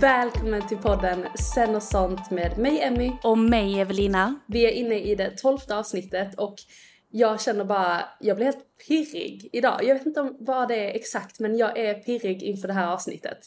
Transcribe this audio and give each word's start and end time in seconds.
Välkommen 0.00 0.68
till 0.68 0.78
podden 0.78 1.26
Sen 1.54 1.74
och 1.76 1.82
sånt 1.82 2.30
med 2.30 2.58
mig 2.58 2.80
Emmy. 2.82 3.12
Och 3.22 3.38
mig 3.38 3.80
Evelina. 3.80 4.40
Vi 4.46 4.66
är 4.66 4.70
inne 4.70 5.00
i 5.00 5.14
det 5.14 5.38
tolfte 5.38 5.76
avsnittet 5.76 6.34
och 6.34 6.54
jag 7.10 7.40
känner 7.40 7.64
bara, 7.64 8.04
jag 8.20 8.36
blir 8.36 8.46
helt 8.46 8.78
pirrig 8.88 9.48
idag. 9.52 9.84
Jag 9.84 9.94
vet 9.94 10.06
inte 10.06 10.20
om 10.20 10.36
vad 10.40 10.68
det 10.68 10.90
är 10.90 10.96
exakt 10.96 11.40
men 11.40 11.56
jag 11.56 11.78
är 11.78 11.94
pirrig 11.94 12.42
inför 12.42 12.68
det 12.68 12.74
här 12.74 12.92
avsnittet. 12.92 13.38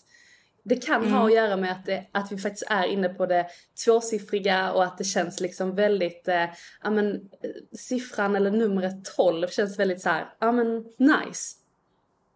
Det 0.63 0.75
kan 0.75 1.01
Mm. 1.01 1.13
ha 1.13 1.25
att 1.25 1.33
göra 1.33 1.57
med 1.57 1.71
att, 1.71 1.85
det, 1.85 2.07
att 2.11 2.31
vi 2.31 2.37
faktiskt 2.37 2.67
är 2.69 2.87
inne 2.87 3.09
på 3.09 3.25
det 3.25 3.47
tvåsiffriga 3.85 4.71
och 4.71 4.83
att 4.83 4.97
det 4.97 5.03
känns 5.03 5.39
liksom 5.41 5.75
väldigt, 5.75 6.27
eh, 6.27 6.45
ja 6.83 6.89
men 6.89 7.15
eh, 7.15 7.77
siffran 7.77 8.35
eller 8.35 8.51
numret 8.51 9.05
12 9.15 9.47
känns 9.47 9.79
väldigt 9.79 10.01
så 10.01 10.09
här, 10.09 10.33
ja 10.39 10.51
men 10.51 10.77
nice. 10.97 11.55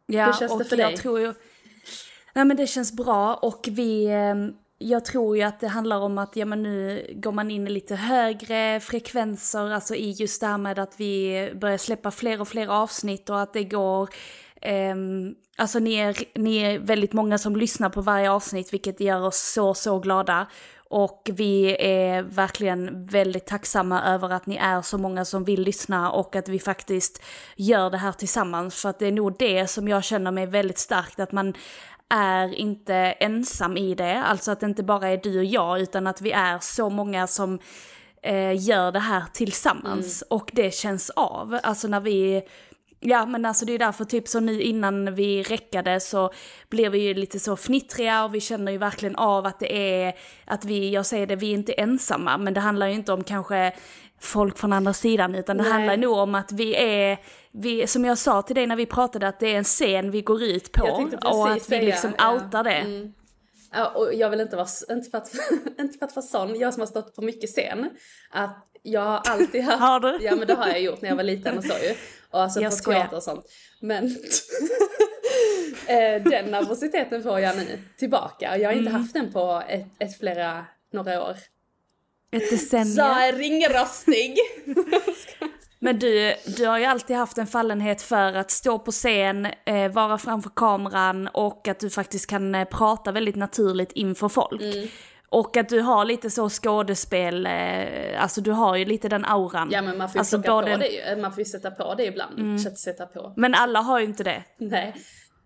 Ja, 0.05 0.25
Hur 0.25 0.33
känns 0.33 0.51
och 0.51 0.59
det 0.59 0.65
för 0.65 0.77
jag 0.77 0.89
dig? 0.91 0.97
Tror 0.97 1.19
ju, 1.19 1.33
nej 2.37 2.45
men 2.45 2.57
det 2.57 2.67
känns 2.67 2.93
bra 2.93 3.35
och 3.35 3.69
vi, 3.71 4.05
ehm, 4.05 4.53
jag 4.77 5.05
tror 5.05 5.37
ju 5.37 5.43
att 5.43 5.59
det 5.59 5.67
handlar 5.67 5.99
om 5.99 6.17
att 6.17 6.35
ja 6.35 6.45
men 6.45 6.63
nu 6.63 7.07
går 7.15 7.31
man 7.31 7.51
in 7.51 7.67
i 7.67 7.69
lite 7.69 7.95
högre 7.95 8.79
frekvenser, 8.79 9.71
alltså 9.71 9.95
i 9.95 10.11
just 10.11 10.41
det 10.41 10.47
här 10.47 10.57
med 10.57 10.79
att 10.79 10.93
vi 10.97 11.51
börjar 11.55 11.77
släppa 11.77 12.11
fler 12.11 12.41
och 12.41 12.47
fler 12.47 12.67
avsnitt 12.67 13.29
och 13.29 13.41
att 13.41 13.53
det 13.53 13.63
går 13.63 14.09
Um, 14.65 15.35
alltså 15.57 15.79
ni 15.79 15.93
är, 15.93 16.17
ni 16.39 16.57
är 16.57 16.79
väldigt 16.79 17.13
många 17.13 17.37
som 17.37 17.55
lyssnar 17.55 17.89
på 17.89 18.01
varje 18.01 18.31
avsnitt 18.31 18.73
vilket 18.73 18.99
gör 18.99 19.21
oss 19.21 19.51
så, 19.53 19.73
så 19.73 19.99
glada. 19.99 20.47
Och 20.89 21.29
vi 21.33 21.77
är 21.79 22.23
verkligen 22.23 23.05
väldigt 23.05 23.45
tacksamma 23.45 24.03
över 24.03 24.29
att 24.29 24.45
ni 24.45 24.55
är 24.55 24.81
så 24.81 24.97
många 24.97 25.25
som 25.25 25.43
vill 25.43 25.61
lyssna 25.61 26.11
och 26.11 26.35
att 26.35 26.49
vi 26.49 26.59
faktiskt 26.59 27.23
gör 27.55 27.89
det 27.89 27.97
här 27.97 28.11
tillsammans. 28.11 28.81
För 28.81 28.89
att 28.89 28.99
det 28.99 29.07
är 29.07 29.11
nog 29.11 29.35
det 29.39 29.67
som 29.67 29.87
jag 29.87 30.03
känner 30.03 30.31
mig 30.31 30.45
väldigt 30.45 30.77
starkt, 30.77 31.19
att 31.19 31.31
man 31.31 31.53
är 32.09 32.55
inte 32.55 32.95
ensam 32.95 33.77
i 33.77 33.95
det. 33.95 34.23
Alltså 34.23 34.51
att 34.51 34.59
det 34.59 34.65
inte 34.65 34.83
bara 34.83 35.07
är 35.07 35.17
du 35.17 35.37
och 35.37 35.45
jag, 35.45 35.79
utan 35.79 36.07
att 36.07 36.21
vi 36.21 36.31
är 36.31 36.59
så 36.59 36.89
många 36.89 37.27
som 37.27 37.59
eh, 38.23 38.67
gör 38.67 38.91
det 38.91 38.99
här 38.99 39.23
tillsammans. 39.33 40.23
Och 40.29 40.51
det 40.53 40.73
känns 40.73 41.09
av. 41.09 41.59
Alltså 41.63 41.87
när 41.87 41.99
vi 41.99 42.43
Ja 42.99 43.25
men 43.25 43.45
alltså 43.45 43.65
det 43.65 43.73
är 43.73 43.79
därför 43.79 44.05
typ 44.05 44.27
så 44.27 44.39
nu 44.39 44.61
innan 44.61 45.15
vi 45.15 45.43
räckade 45.43 45.99
så 45.99 46.31
blev 46.69 46.91
vi 46.91 46.99
ju 46.99 47.13
lite 47.13 47.39
så 47.39 47.55
fnittriga 47.55 48.23
och 48.23 48.35
vi 48.35 48.41
känner 48.41 48.71
ju 48.71 48.77
verkligen 48.77 49.15
av 49.15 49.45
att 49.45 49.59
det 49.59 50.01
är, 50.03 50.13
att 50.45 50.65
vi, 50.65 50.89
jag 50.89 51.05
säger 51.05 51.27
det, 51.27 51.35
vi 51.35 51.49
är 51.49 51.53
inte 51.53 51.73
ensamma 51.73 52.37
men 52.37 52.53
det 52.53 52.59
handlar 52.59 52.87
ju 52.87 52.93
inte 52.93 53.13
om 53.13 53.23
kanske 53.23 53.73
folk 54.19 54.57
från 54.57 54.73
andra 54.73 54.93
sidan 54.93 55.35
utan 55.35 55.57
det 55.57 55.63
Nej. 55.63 55.71
handlar 55.71 55.97
nog 55.97 56.17
om 56.17 56.35
att 56.35 56.51
vi 56.51 56.75
är, 56.75 57.17
vi, 57.51 57.87
som 57.87 58.05
jag 58.05 58.17
sa 58.17 58.41
till 58.41 58.55
dig 58.55 58.67
när 58.67 58.75
vi 58.75 58.85
pratade 58.85 59.27
att 59.27 59.39
det 59.39 59.53
är 59.53 59.57
en 59.57 59.63
scen 59.63 60.11
vi 60.11 60.21
går 60.21 60.43
ut 60.43 60.71
på 60.71 61.07
och 61.25 61.49
att 61.49 61.69
vi 61.69 61.81
liksom 61.81 62.13
ja. 62.17 62.33
outar 62.33 62.63
det. 62.63 62.71
Mm. 62.71 63.13
Ja, 63.73 63.87
och 63.87 64.13
jag 64.13 64.29
vill 64.29 64.41
inte 64.41 64.55
vara, 64.55 64.67
inte 64.89 65.09
för, 65.09 65.17
att, 65.17 65.31
inte 65.79 65.97
för 65.97 66.05
att 66.05 66.15
vara 66.15 66.25
sån, 66.25 66.59
jag 66.59 66.73
som 66.73 66.81
har 66.81 66.87
stått 66.87 67.15
på 67.15 67.21
mycket 67.21 67.49
scen, 67.49 67.89
att 68.31 68.63
jag 68.83 69.01
har 69.01 69.21
alltid 69.25 69.63
haft... 69.63 69.79
Har 69.79 69.99
du? 69.99 70.17
Ja 70.21 70.35
men 70.35 70.47
det 70.47 70.53
har 70.53 70.67
jag 70.67 70.81
gjort 70.81 71.01
när 71.01 71.09
jag 71.09 71.15
var 71.15 71.23
liten 71.23 71.57
och 71.57 71.63
så 71.63 71.73
ju. 71.73 71.95
Och 72.31 72.41
alltså 72.41 72.61
Jag 72.61 72.71
på 72.71 72.77
skojar. 72.77 72.99
teater 72.99 73.17
och 73.17 73.23
sånt. 73.23 73.45
Men 73.81 74.05
eh, 75.87 76.23
den 76.23 76.45
nervositeten 76.51 77.23
får 77.23 77.39
jag 77.39 77.57
nu 77.57 77.79
tillbaka. 77.97 78.57
Jag 78.57 78.69
har 78.69 78.73
inte 78.73 78.89
Mm. 78.89 79.01
haft 79.01 79.13
den 79.13 79.33
på 79.33 79.63
ett, 79.67 79.87
ett 79.99 80.19
flera, 80.19 80.65
några 80.93 81.23
år. 81.23 81.35
Ett 82.37 82.47
Så 82.49 82.55
decennium. 82.55 83.07
är 83.07 83.33
ringrostig! 83.33 84.37
Men 85.79 85.99
du, 85.99 86.33
du 86.57 86.65
har 86.67 86.79
ju 86.79 86.85
alltid 86.85 87.15
haft 87.15 87.37
en 87.37 87.47
fallenhet 87.47 88.01
för 88.01 88.33
att 88.33 88.51
stå 88.51 88.79
på 88.79 88.91
scen, 88.91 89.47
eh, 89.65 89.91
vara 89.91 90.17
framför 90.17 90.49
kameran 90.55 91.27
och 91.27 91.67
att 91.67 91.79
du 91.79 91.89
faktiskt 91.89 92.29
kan 92.29 92.55
eh, 92.55 92.65
prata 92.67 93.11
väldigt 93.11 93.35
naturligt 93.35 93.91
inför 93.91 94.29
folk. 94.29 94.61
Mm. 94.61 94.87
Och 95.29 95.57
att 95.57 95.69
du 95.69 95.79
har 95.81 96.05
lite 96.05 96.29
så 96.29 96.49
skådespel, 96.49 97.45
eh, 97.45 98.23
alltså 98.23 98.41
du 98.41 98.51
har 98.51 98.75
ju 98.75 98.85
lite 98.85 99.09
den 99.09 99.25
auran. 99.25 99.69
Ja 99.71 99.81
men 99.81 99.97
man 99.97 100.09
får 100.09 100.15
ju 100.15 100.19
alltså 100.19 100.37
både- 100.37 100.71
på 100.71 100.77
det. 100.77 101.21
Man 101.21 101.31
får 101.31 101.39
ju 101.39 101.45
sätta 101.45 101.71
på 101.71 101.95
det 101.95 102.05
ibland. 102.05 102.39
Mm. 102.39 102.59
Sätta 102.59 103.05
på. 103.05 103.33
Men 103.35 103.53
alla 103.55 103.79
har 103.81 103.99
ju 103.99 104.05
inte 104.05 104.23
det. 104.23 104.43
Nej. 104.57 104.95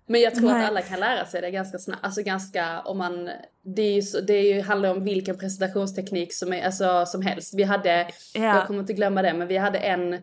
Men 0.05 0.21
jag 0.21 0.35
tror 0.35 0.49
Nej. 0.49 0.63
att 0.63 0.69
alla 0.69 0.81
kan 0.81 0.99
lära 0.99 1.25
sig 1.25 1.41
det 1.41 1.51
ganska 1.51 1.79
snabbt. 1.79 2.05
Alltså 2.05 2.21
ganska 2.21 2.81
om 2.81 2.97
man... 2.97 3.29
Det, 3.63 3.81
är 3.81 3.93
ju 3.93 4.01
så, 4.01 4.21
det 4.21 4.33
är 4.33 4.55
ju, 4.55 4.61
handlar 4.61 4.91
om 4.91 5.03
vilken 5.03 5.37
presentationsteknik 5.37 6.33
som, 6.33 6.53
är, 6.53 6.65
alltså, 6.65 7.05
som 7.05 7.21
helst. 7.21 7.53
Vi 7.53 7.63
hade, 7.63 8.07
Ja. 8.33 8.41
jag 8.41 8.67
kommer 8.67 8.79
inte 8.79 8.93
glömma 8.93 9.21
det, 9.21 9.33
men 9.33 9.47
vi 9.47 9.57
hade 9.57 9.79
en 9.79 10.21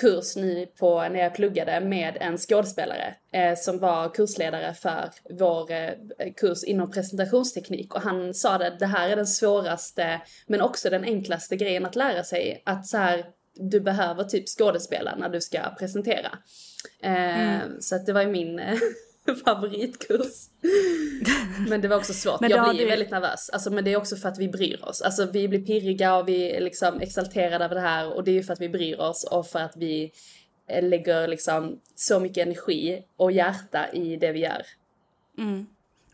kurs 0.00 0.36
nu 0.36 0.66
på, 0.66 1.08
när 1.08 1.20
jag 1.20 1.34
pluggade 1.34 1.80
med 1.80 2.16
en 2.20 2.38
skådespelare 2.38 3.14
eh, 3.32 3.56
som 3.56 3.78
var 3.78 4.14
kursledare 4.14 4.74
för 4.74 5.10
vår 5.30 5.70
eh, 5.70 5.92
kurs 6.36 6.64
inom 6.64 6.90
presentationsteknik 6.90 7.94
och 7.94 8.00
han 8.02 8.34
sa 8.34 8.58
det, 8.58 8.76
det 8.78 8.86
här 8.86 9.08
är 9.08 9.16
den 9.16 9.26
svåraste 9.26 10.20
men 10.46 10.60
också 10.60 10.90
den 10.90 11.04
enklaste 11.04 11.56
grejen 11.56 11.86
att 11.86 11.96
lära 11.96 12.24
sig. 12.24 12.62
Att 12.66 12.86
så 12.86 12.96
här, 12.96 13.24
du 13.54 13.80
behöver 13.80 14.24
typ 14.24 14.48
skådespela 14.48 15.16
när 15.16 15.28
du 15.28 15.40
ska 15.40 15.60
presentera. 15.78 16.38
Eh, 17.02 17.58
Så 17.80 17.96
att 17.96 18.06
det 18.06 18.12
var 18.12 18.22
ju 18.22 18.28
min 18.28 18.58
eh, 18.58 18.78
favoritkurs. 19.44 20.46
Men 21.68 21.80
det 21.80 21.88
var 21.88 21.96
också 21.96 22.12
svårt. 22.12 22.40
Men 22.40 22.50
jag 22.50 22.68
blir 22.68 22.78
ju 22.78 22.84
du- 22.84 22.90
väldigt 22.90 23.10
nervös. 23.10 23.50
Alltså, 23.50 23.70
men 23.70 23.84
det 23.84 23.92
är 23.92 23.96
också 23.96 24.16
för 24.16 24.28
att 24.28 24.38
vi 24.38 24.48
bryr 24.48 24.84
oss. 24.84 25.02
Alltså 25.02 25.26
vi 25.26 25.48
blir 25.48 25.60
pirriga 25.66 26.16
och 26.16 26.28
vi 26.28 26.50
är 26.50 26.60
liksom 26.60 27.00
exalterade 27.00 27.64
över 27.64 27.74
det 27.74 27.80
här. 27.80 28.12
Och 28.16 28.24
det 28.24 28.30
är 28.30 28.34
ju 28.34 28.42
för 28.42 28.52
att 28.52 28.60
vi 28.60 28.68
bryr 28.68 29.00
oss 29.00 29.24
och 29.24 29.46
för 29.46 29.58
att 29.58 29.76
vi 29.76 30.12
eh, 30.68 30.88
lägger 30.88 31.28
liksom 31.28 31.80
så 31.94 32.20
mycket 32.20 32.46
energi 32.46 33.02
och 33.16 33.32
hjärta 33.32 33.92
i 33.92 34.16
det 34.16 34.32
vi 34.32 34.38
gör 34.40 34.62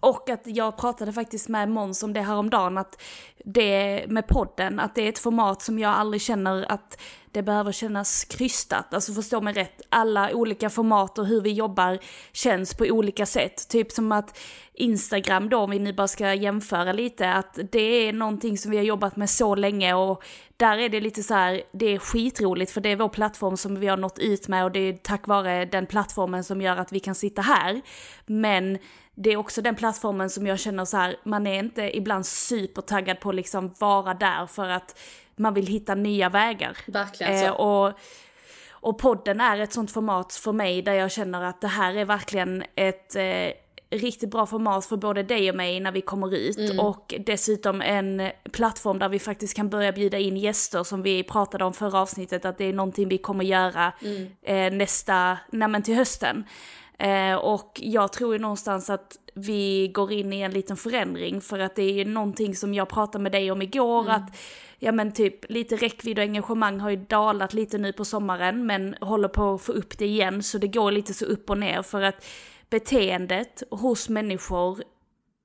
och 0.07 0.31
att 0.31 0.43
jag 0.45 0.77
pratade 0.77 1.13
faktiskt 1.13 1.49
med 1.49 1.69
Måns 1.69 2.03
om 2.03 2.13
det 2.13 2.21
här 2.21 2.37
om 2.37 2.51
dagen 2.51 2.79
att 2.79 3.03
det 3.45 4.05
med 4.09 4.27
podden, 4.27 4.81
att 4.81 4.95
det 4.95 5.03
är 5.03 5.09
ett 5.09 5.19
format 5.19 5.63
som 5.63 5.79
jag 5.79 5.93
aldrig 5.93 6.23
känner 6.23 6.73
att 6.73 7.01
det 7.31 7.43
behöver 7.43 7.73
kännas 7.73 8.25
krystat. 8.25 8.95
Alltså 8.95 9.13
förstå 9.13 9.41
mig 9.41 9.55
rätt, 9.55 9.83
alla 9.89 10.35
olika 10.35 10.71
format 10.71 11.19
och 11.19 11.27
hur 11.27 11.41
vi 11.41 11.53
jobbar 11.53 11.99
känns 12.33 12.75
på 12.75 12.85
olika 12.85 13.27
sätt. 13.27 13.69
Typ 13.69 13.93
som 13.93 14.13
att 14.13 14.39
Instagram 14.75 15.49
då, 15.49 15.59
om 15.59 15.71
vi 15.71 15.79
nu 15.79 15.93
bara 15.93 16.09
ska 16.09 16.35
jämföra 16.35 16.93
lite, 16.93 17.33
att 17.33 17.59
det 17.73 18.09
är 18.09 18.13
någonting 18.13 18.59
som 18.59 18.71
vi 18.71 18.77
har 18.77 18.85
jobbat 18.85 19.17
med 19.17 19.31
så 19.31 19.55
länge 19.55 19.95
och 19.95 20.23
där 20.57 20.79
är 20.79 20.89
det 20.89 21.01
lite 21.01 21.23
så 21.23 21.35
här, 21.35 21.63
det 21.73 21.87
är 21.87 21.99
skitroligt 21.99 22.73
för 22.73 22.81
det 22.81 22.89
är 22.89 22.97
vår 22.97 23.09
plattform 23.09 23.57
som 23.57 23.81
vi 23.81 23.87
har 23.87 23.97
nått 23.97 24.19
ut 24.19 24.49
med 24.49 24.65
och 24.65 24.73
det 24.73 24.81
är 24.81 24.93
tack 24.93 25.27
vare 25.27 25.65
den 25.65 25.87
plattformen 25.87 26.45
som 26.45 26.63
gör 26.63 26.77
att 26.77 26.93
vi 26.93 27.01
kan 27.01 27.15
sitta 27.15 27.43
här. 27.43 27.83
Men 28.27 28.79
det 29.19 29.31
är 29.31 29.37
också 29.37 29.63
den 29.63 29.75
plattformen 29.75 30.31
som 30.31 30.47
jag 30.47 30.59
känner 30.59 30.85
så 30.85 30.97
här, 30.97 31.17
man 31.25 31.47
är 31.47 31.59
inte 31.59 31.97
ibland 31.97 32.27
supertaggad 32.27 33.21
på 33.21 33.29
att 33.29 33.35
liksom 33.35 33.75
vara 33.79 34.15
där 34.15 34.47
för 34.47 34.69
att 34.69 34.99
man 35.37 35.55
vill 35.55 35.67
hitta 35.67 35.95
nya 35.95 36.29
vägar. 36.29 36.77
Verkligen 36.87 37.39
så. 37.39 37.45
Eh, 37.45 37.51
och, 37.53 37.93
och 38.71 38.99
podden 38.99 39.41
är 39.41 39.61
ett 39.61 39.73
sånt 39.73 39.91
format 39.93 40.33
för 40.33 40.53
mig 40.53 40.83
där 40.83 40.93
jag 40.93 41.13
känner 41.13 41.43
att 41.43 41.61
det 41.61 41.69
här 41.69 41.95
är 41.95 42.05
verkligen 42.05 42.65
ett 42.75 43.17
eh, 43.17 43.53
riktigt 43.91 44.31
bra 44.31 44.47
format 44.47 44.87
för 44.87 44.97
både 44.97 45.23
dig 45.23 45.51
och 45.51 45.57
mig 45.57 45.81
när 45.81 45.93
vi 45.93 46.01
kommer 46.01 46.35
ut 46.35 46.59
Mm. 46.59 46.81
och 46.81 47.15
dessutom 47.27 47.83
en 47.83 48.31
plattform 48.53 48.99
där 48.99 49.09
vi 49.09 49.19
faktiskt 49.19 49.57
kan 49.57 49.69
börja 49.71 49.93
bjuda 49.93 50.19
in 50.19 50.37
gäster 50.37 50.85
som 50.85 51.03
vi 51.03 51.23
pratade 51.23 51.65
om 51.65 51.73
förra 51.73 52.01
avsnittet 52.01 52.45
att 52.45 52.59
det 52.59 52.65
är 52.65 52.73
någonting 52.73 53.09
vi 53.09 53.19
kommer 53.19 53.45
göra 53.45 53.93
Mm. 54.03 54.27
eh, 54.43 54.79
nästa, 54.79 55.39
nej 55.51 55.69
men 55.69 55.83
till 55.83 55.95
hösten. 55.95 56.45
Eh, 56.99 57.35
och 57.35 57.81
jag 57.83 58.13
tror 58.13 58.33
ju 58.33 58.39
någonstans 58.39 58.91
att 58.91 59.17
vi 59.35 59.89
går 59.89 60.13
in 60.13 60.33
i 60.33 60.41
en 60.41 60.51
liten 60.51 60.77
förändring 60.77 61.41
för 61.41 61.59
att 61.59 61.77
det 61.77 61.83
är 61.83 61.93
ju 61.93 62.05
någonting 62.05 62.57
som 62.57 62.75
jag 62.75 62.89
pratade 62.89 63.23
med 63.23 63.33
dig 63.33 63.51
om 63.51 63.63
igår 63.63 64.03
Mm. 64.03 64.15
att 64.15 64.37
ja 64.79 64.93
men 64.93 65.13
typ 65.13 65.51
lite 65.51 65.77
räckvidd 65.77 66.19
och 66.19 66.25
engagemang 66.25 66.81
har 66.81 66.91
ju 66.91 66.97
dalat 66.97 67.55
lite 67.55 67.79
nu 67.79 67.93
på 67.93 68.05
sommaren 68.05 68.67
men 68.67 68.97
håller 69.01 69.29
på 69.29 69.55
att 69.55 69.63
få 69.63 69.73
upp 69.73 69.99
det 69.99 70.07
igen 70.07 70.43
så 70.43 70.59
det 70.59 70.69
går 70.69 70.93
lite 70.93 71.15
så 71.15 71.25
upp 71.25 71.51
och 71.51 71.59
ner 71.59 71.83
för 71.83 72.03
att 72.03 72.27
beteendet 72.71 73.63
hos 73.71 74.09
människor 74.09 74.83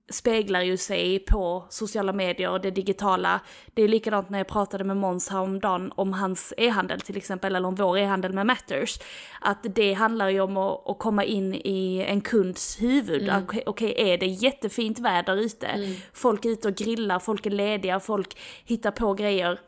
speglar 0.09 0.61
ju 0.61 0.77
sig 0.77 1.19
på 1.19 1.65
sociala 1.69 2.13
medier 2.13 2.49
och 2.49 2.61
det 2.61 2.71
digitala. 2.71 3.39
Det 3.73 3.83
är 3.83 3.87
likadant 3.87 4.29
när 4.29 4.37
jag 4.37 4.47
pratade 4.47 4.83
med 4.83 4.97
Måns 4.97 5.29
häromdagen 5.29 5.91
om 5.95 6.13
hans 6.13 6.53
e-handel 6.57 7.01
till 7.01 7.17
exempel, 7.17 7.55
eller 7.55 7.67
om 7.67 7.75
vår 7.75 7.97
e-handel 7.97 8.33
med 8.33 8.45
Matters. 8.45 8.99
Att 9.41 9.65
det 9.75 9.93
handlar 9.93 10.29
ju 10.29 10.41
om 10.41 10.57
att, 10.57 10.89
att 10.89 10.99
komma 10.99 11.23
in 11.23 11.55
i 11.55 12.05
en 12.07 12.21
kunds 12.21 12.81
huvud. 12.81 13.23
Mm. 13.23 13.43
Okej, 13.43 13.63
okej, 13.65 13.93
är 13.97 14.17
det 14.17 14.25
jättefint 14.25 14.99
väder 14.99 15.35
ute? 15.35 15.95
Folk 16.13 16.45
är 16.45 16.49
ute 16.49 16.67
och 16.67 16.75
grillar, 16.75 17.19
folk 17.19 17.45
är 17.45 17.49
lediga, 17.51 17.99
folk 17.99 18.37
hittar 18.65 18.91
på 18.91 19.13
grejer. 19.13 19.59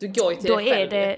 Du 0.00 0.08
går 0.08 0.32
ju 0.32 0.38
till 0.38 0.50
Då 0.50 0.56
dig 0.56 0.68
är 0.68 0.74
själv. 0.74 0.90
det... 0.90 1.16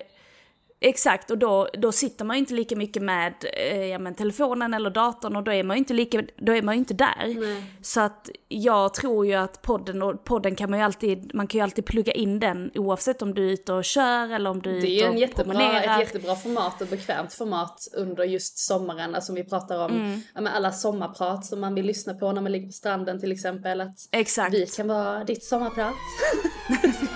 Exakt, 0.87 1.31
och 1.31 1.39
då, 1.39 1.69
då 1.79 1.93
sitter 1.93 2.25
man 2.25 2.37
ju 2.37 2.41
inte 2.41 2.55
lika 2.55 2.77
mycket 2.77 3.03
med 3.03 3.35
eh, 3.57 3.85
ja, 3.87 3.99
men 3.99 4.15
telefonen 4.15 4.75
eller 4.75 4.91
datorn 4.91 5.37
och 5.37 5.43
då 5.43 5.53
är 5.53 5.63
man 5.63 5.77
ju 5.77 5.79
inte, 5.79 5.95
lika, 5.95 6.23
då 6.37 6.53
är 6.53 6.63
man 6.63 6.75
inte 6.75 6.95
där. 6.95 7.37
Så 7.83 8.01
att 8.01 8.31
jag 8.49 8.95
tror 8.95 9.27
ju 9.27 9.35
att 9.35 9.63
podden, 9.63 10.03
och 10.03 10.25
podden 10.25 10.57
kan 10.57 10.71
man 10.71 10.79
ju 10.79 10.85
alltid, 10.85 11.31
man 11.35 11.47
kan 11.47 11.59
ju 11.59 11.63
alltid 11.63 11.85
plugga 11.85 12.13
in 12.13 12.41
den 12.41 12.71
oavsett 12.75 13.23
om 13.23 13.35
du 13.35 13.49
är 13.49 13.53
ute 13.53 13.73
och 13.73 13.85
kör 13.85 14.33
eller 14.33 14.51
om 14.51 14.63
du 14.63 14.77
är 14.77 14.81
Det 14.81 14.87
är 14.87 14.91
ju 14.91 14.97
ute 14.97 15.07
en 15.07 15.13
och 15.13 15.19
jättebra, 15.19 15.45
promenerar. 15.55 15.95
ett 15.95 16.07
jättebra 16.07 16.37
format 16.37 16.81
och 16.83 16.87
bekvämt 16.89 17.33
format 17.33 17.89
under 17.97 18.25
just 18.25 18.59
sommaren. 18.59 19.15
Alltså 19.15 19.33
vi 19.33 19.45
pratar 19.45 19.85
om 19.85 19.91
Mm. 19.95 20.21
ja, 20.35 20.51
alla 20.51 20.73
sommarprat 20.73 21.47
som 21.47 21.61
man 21.61 21.75
vill 21.75 21.87
lyssna 21.87 22.15
på 22.15 22.33
när 22.33 22.43
man 22.43 22.53
ligger 22.53 22.67
på 22.67 22.73
stranden 22.73 23.21
till 23.21 23.33
exempel. 23.33 23.81
Att 23.81 23.95
Exakt. 24.11 24.55
vi 24.55 24.67
kan 24.67 24.89
vara 24.89 25.25
ditt 25.25 25.45
sommarprat. 25.45 25.95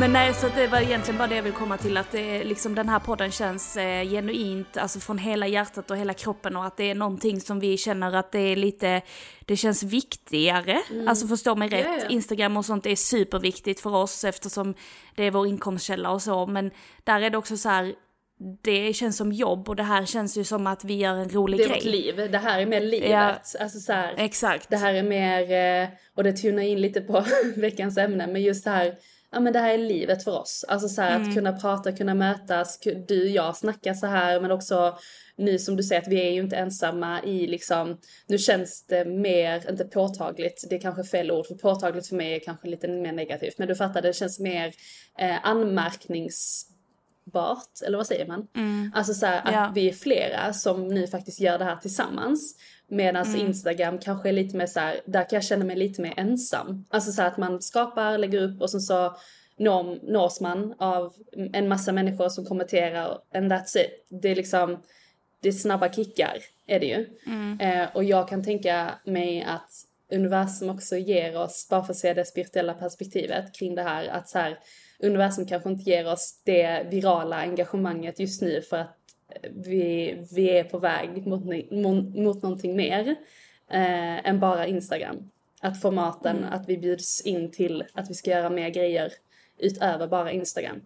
Men 0.00 0.12
nej, 0.12 0.34
så 0.34 0.48
det 0.48 0.66
var 0.66 0.80
egentligen 0.80 1.18
bara 1.18 1.28
det 1.28 1.36
jag 1.36 1.42
vill 1.42 1.52
komma 1.52 1.76
till, 1.76 1.96
att 1.96 2.12
det, 2.12 2.44
liksom 2.44 2.74
den 2.74 2.88
här 2.88 2.98
podden 2.98 3.30
känns 3.30 3.76
eh, 3.76 4.04
genuint, 4.04 4.76
alltså 4.76 5.00
från 5.00 5.18
hela 5.18 5.46
hjärtat 5.46 5.90
och 5.90 5.96
hela 5.96 6.14
kroppen 6.14 6.56
och 6.56 6.64
att 6.64 6.76
det 6.76 6.90
är 6.90 6.94
någonting 6.94 7.40
som 7.40 7.60
vi 7.60 7.76
känner 7.76 8.12
att 8.12 8.32
det 8.32 8.38
är 8.38 8.56
lite, 8.56 9.02
det 9.44 9.56
känns 9.56 9.82
viktigare. 9.82 10.80
Alltså 11.06 11.26
förstå 11.26 11.54
mig 11.54 11.68
rätt, 11.68 11.86
ja. 12.02 12.08
Instagram 12.08 12.56
och 12.56 12.64
sånt 12.64 12.86
är 12.86 12.96
superviktigt 12.96 13.80
för 13.80 13.94
oss 13.94 14.24
eftersom 14.24 14.74
det 15.14 15.24
är 15.24 15.30
vår 15.30 15.46
inkomstkälla 15.46 16.10
och 16.10 16.22
så, 16.22 16.46
men 16.46 16.70
där 17.04 17.20
är 17.20 17.30
det 17.30 17.38
också 17.38 17.56
så 17.56 17.68
här, 17.68 17.94
det 18.62 18.92
känns 18.92 19.16
som 19.16 19.32
jobb 19.32 19.68
och 19.68 19.76
det 19.76 19.82
här 19.82 20.06
känns 20.06 20.36
ju 20.36 20.44
som 20.44 20.66
att 20.66 20.84
vi 20.84 20.94
gör 20.94 21.14
en 21.14 21.28
rolig 21.28 21.58
Det 21.58 21.64
är 21.64 21.68
grej. 21.68 21.76
vårt 21.76 21.84
liv, 21.84 22.30
det 22.32 22.38
här 22.38 22.60
är 22.60 22.66
mer 22.66 22.80
livet. 22.80 23.10
Ja. 23.10 23.36
Alltså 23.60 23.78
så 23.78 23.92
här, 23.92 24.14
Exakt. 24.18 24.70
Det 24.70 24.76
här 24.76 24.94
är 24.94 25.02
mer, 25.02 25.82
eh, 25.82 25.88
och 26.14 26.24
det 26.24 26.32
tunar 26.32 26.62
in 26.62 26.80
lite 26.80 27.00
på 27.00 27.24
veckans 27.56 27.98
ämne, 27.98 28.26
men 28.26 28.42
just 28.42 28.64
det 28.64 28.70
här, 28.70 28.94
ja 29.32 29.40
men 29.40 29.52
det 29.52 29.58
här 29.58 29.74
är 29.74 29.78
livet 29.78 30.24
för 30.24 30.40
oss. 30.40 30.64
Alltså 30.68 30.88
så 30.88 31.02
här 31.02 31.16
Mm. 31.16 31.28
att 31.28 31.34
kunna 31.34 31.52
prata, 31.52 31.92
kunna 31.92 32.14
mötas, 32.14 32.78
du 33.08 33.22
och 33.22 33.28
jag 33.28 33.56
snackar 33.56 33.94
så 33.94 34.06
här, 34.06 34.40
men 34.40 34.50
också 34.50 34.98
nu 35.36 35.58
som 35.58 35.76
du 35.76 35.82
säger 35.82 36.02
att 36.02 36.08
vi 36.08 36.20
är 36.28 36.30
ju 36.30 36.40
inte 36.40 36.56
ensamma 36.56 37.22
i 37.22 37.46
liksom, 37.46 37.98
nu 38.26 38.38
känns 38.38 38.86
det 38.86 39.04
mer, 39.04 39.70
inte 39.70 39.84
påtagligt, 39.84 40.66
det 40.70 40.76
är 40.76 40.80
kanske 40.80 41.04
fel 41.04 41.30
ord, 41.30 41.46
för 41.46 41.54
påtagligt 41.54 42.08
för 42.08 42.16
mig 42.16 42.34
är 42.34 42.40
kanske 42.40 42.68
lite 42.68 42.88
mer 42.88 43.12
negativt, 43.12 43.58
men 43.58 43.68
du 43.68 43.74
fattar, 43.74 44.02
det 44.02 44.12
känns 44.12 44.40
mer 44.40 44.72
eh, 45.18 45.46
anmärknings 45.46 46.66
bart, 47.32 47.82
eller 47.86 47.96
vad 47.96 48.06
säger 48.06 48.26
man? 48.26 48.46
Alltså 48.94 49.14
så 49.14 49.26
här, 49.26 49.38
att 49.44 49.54
Ja. 49.54 49.72
vi 49.74 49.88
är 49.88 49.92
flera 49.92 50.52
som 50.52 50.88
nu 50.88 51.06
faktiskt 51.06 51.40
gör 51.40 51.58
det 51.58 51.64
här 51.64 51.76
tillsammans. 51.76 52.56
Medan 52.88 53.36
Instagram 53.36 53.98
kanske 53.98 54.28
är 54.28 54.32
lite 54.32 54.56
mer 54.56 54.66
så 54.66 54.80
här, 54.80 55.00
där 55.06 55.22
kan 55.30 55.36
jag 55.36 55.44
känna 55.44 55.64
mig 55.64 55.76
lite 55.76 56.02
mer 56.02 56.14
ensam. 56.16 56.84
Alltså 56.90 57.12
så 57.12 57.22
här 57.22 57.28
att 57.28 57.36
man 57.38 57.62
skapar, 57.62 58.18
lägger 58.18 58.40
upp 58.42 58.60
och 58.60 58.70
sen 58.70 58.80
så 58.80 59.16
når, 59.56 60.12
nås 60.12 60.40
man 60.40 60.74
av 60.78 61.12
en 61.52 61.68
massa 61.68 61.92
människor 61.92 62.28
som 62.28 62.44
kommenterar 62.44 63.18
and 63.34 63.52
that's 63.52 63.76
it. 63.78 64.06
Det 64.22 64.28
är 64.28 64.36
liksom, 64.36 64.82
det 65.42 65.48
är 65.48 65.52
snabba 65.52 65.92
kickar 65.92 66.36
är 66.66 66.80
det 66.80 66.86
ju. 66.86 67.06
Eh, 67.60 67.88
och 67.94 68.04
jag 68.04 68.28
kan 68.28 68.44
tänka 68.44 68.94
mig 69.04 69.42
att 69.42 69.70
universum 70.12 70.70
också 70.70 70.96
ger 70.96 71.36
oss, 71.36 71.68
bara 71.70 71.84
för 71.84 71.92
att 71.92 71.96
se 71.98 72.14
det 72.14 72.24
spirituella 72.24 72.74
perspektivet 72.74 73.54
kring 73.54 73.74
det 73.74 73.82
här, 73.82 74.08
att 74.08 74.28
så 74.28 74.38
här, 74.38 74.58
universum 75.02 75.46
kanske 75.46 75.70
inte 75.70 75.90
ger 75.90 76.12
oss 76.12 76.40
det 76.44 76.86
virala 76.90 77.36
engagemanget 77.36 78.20
just 78.20 78.42
nu 78.42 78.62
för 78.62 78.76
att 78.76 78.96
vi, 79.50 80.18
vi 80.32 80.50
är 80.50 80.64
på 80.64 80.78
väg 80.78 81.26
mot, 81.26 81.44
mot, 81.70 82.42
någonting 82.42 82.76
mer 82.76 83.08
eh, 83.70 84.28
än 84.28 84.40
bara 84.40 84.66
Instagram. 84.66 85.30
Att 85.60 85.80
formaten, 85.80 86.44
att 86.44 86.68
vi 86.68 86.78
bjuds 86.78 87.20
in 87.20 87.50
till 87.50 87.84
att 87.92 88.10
vi 88.10 88.14
ska 88.14 88.30
göra 88.30 88.50
mer 88.50 88.68
grejer 88.68 89.12
utöver 89.58 90.06
bara 90.06 90.32
Instagram. 90.32 90.80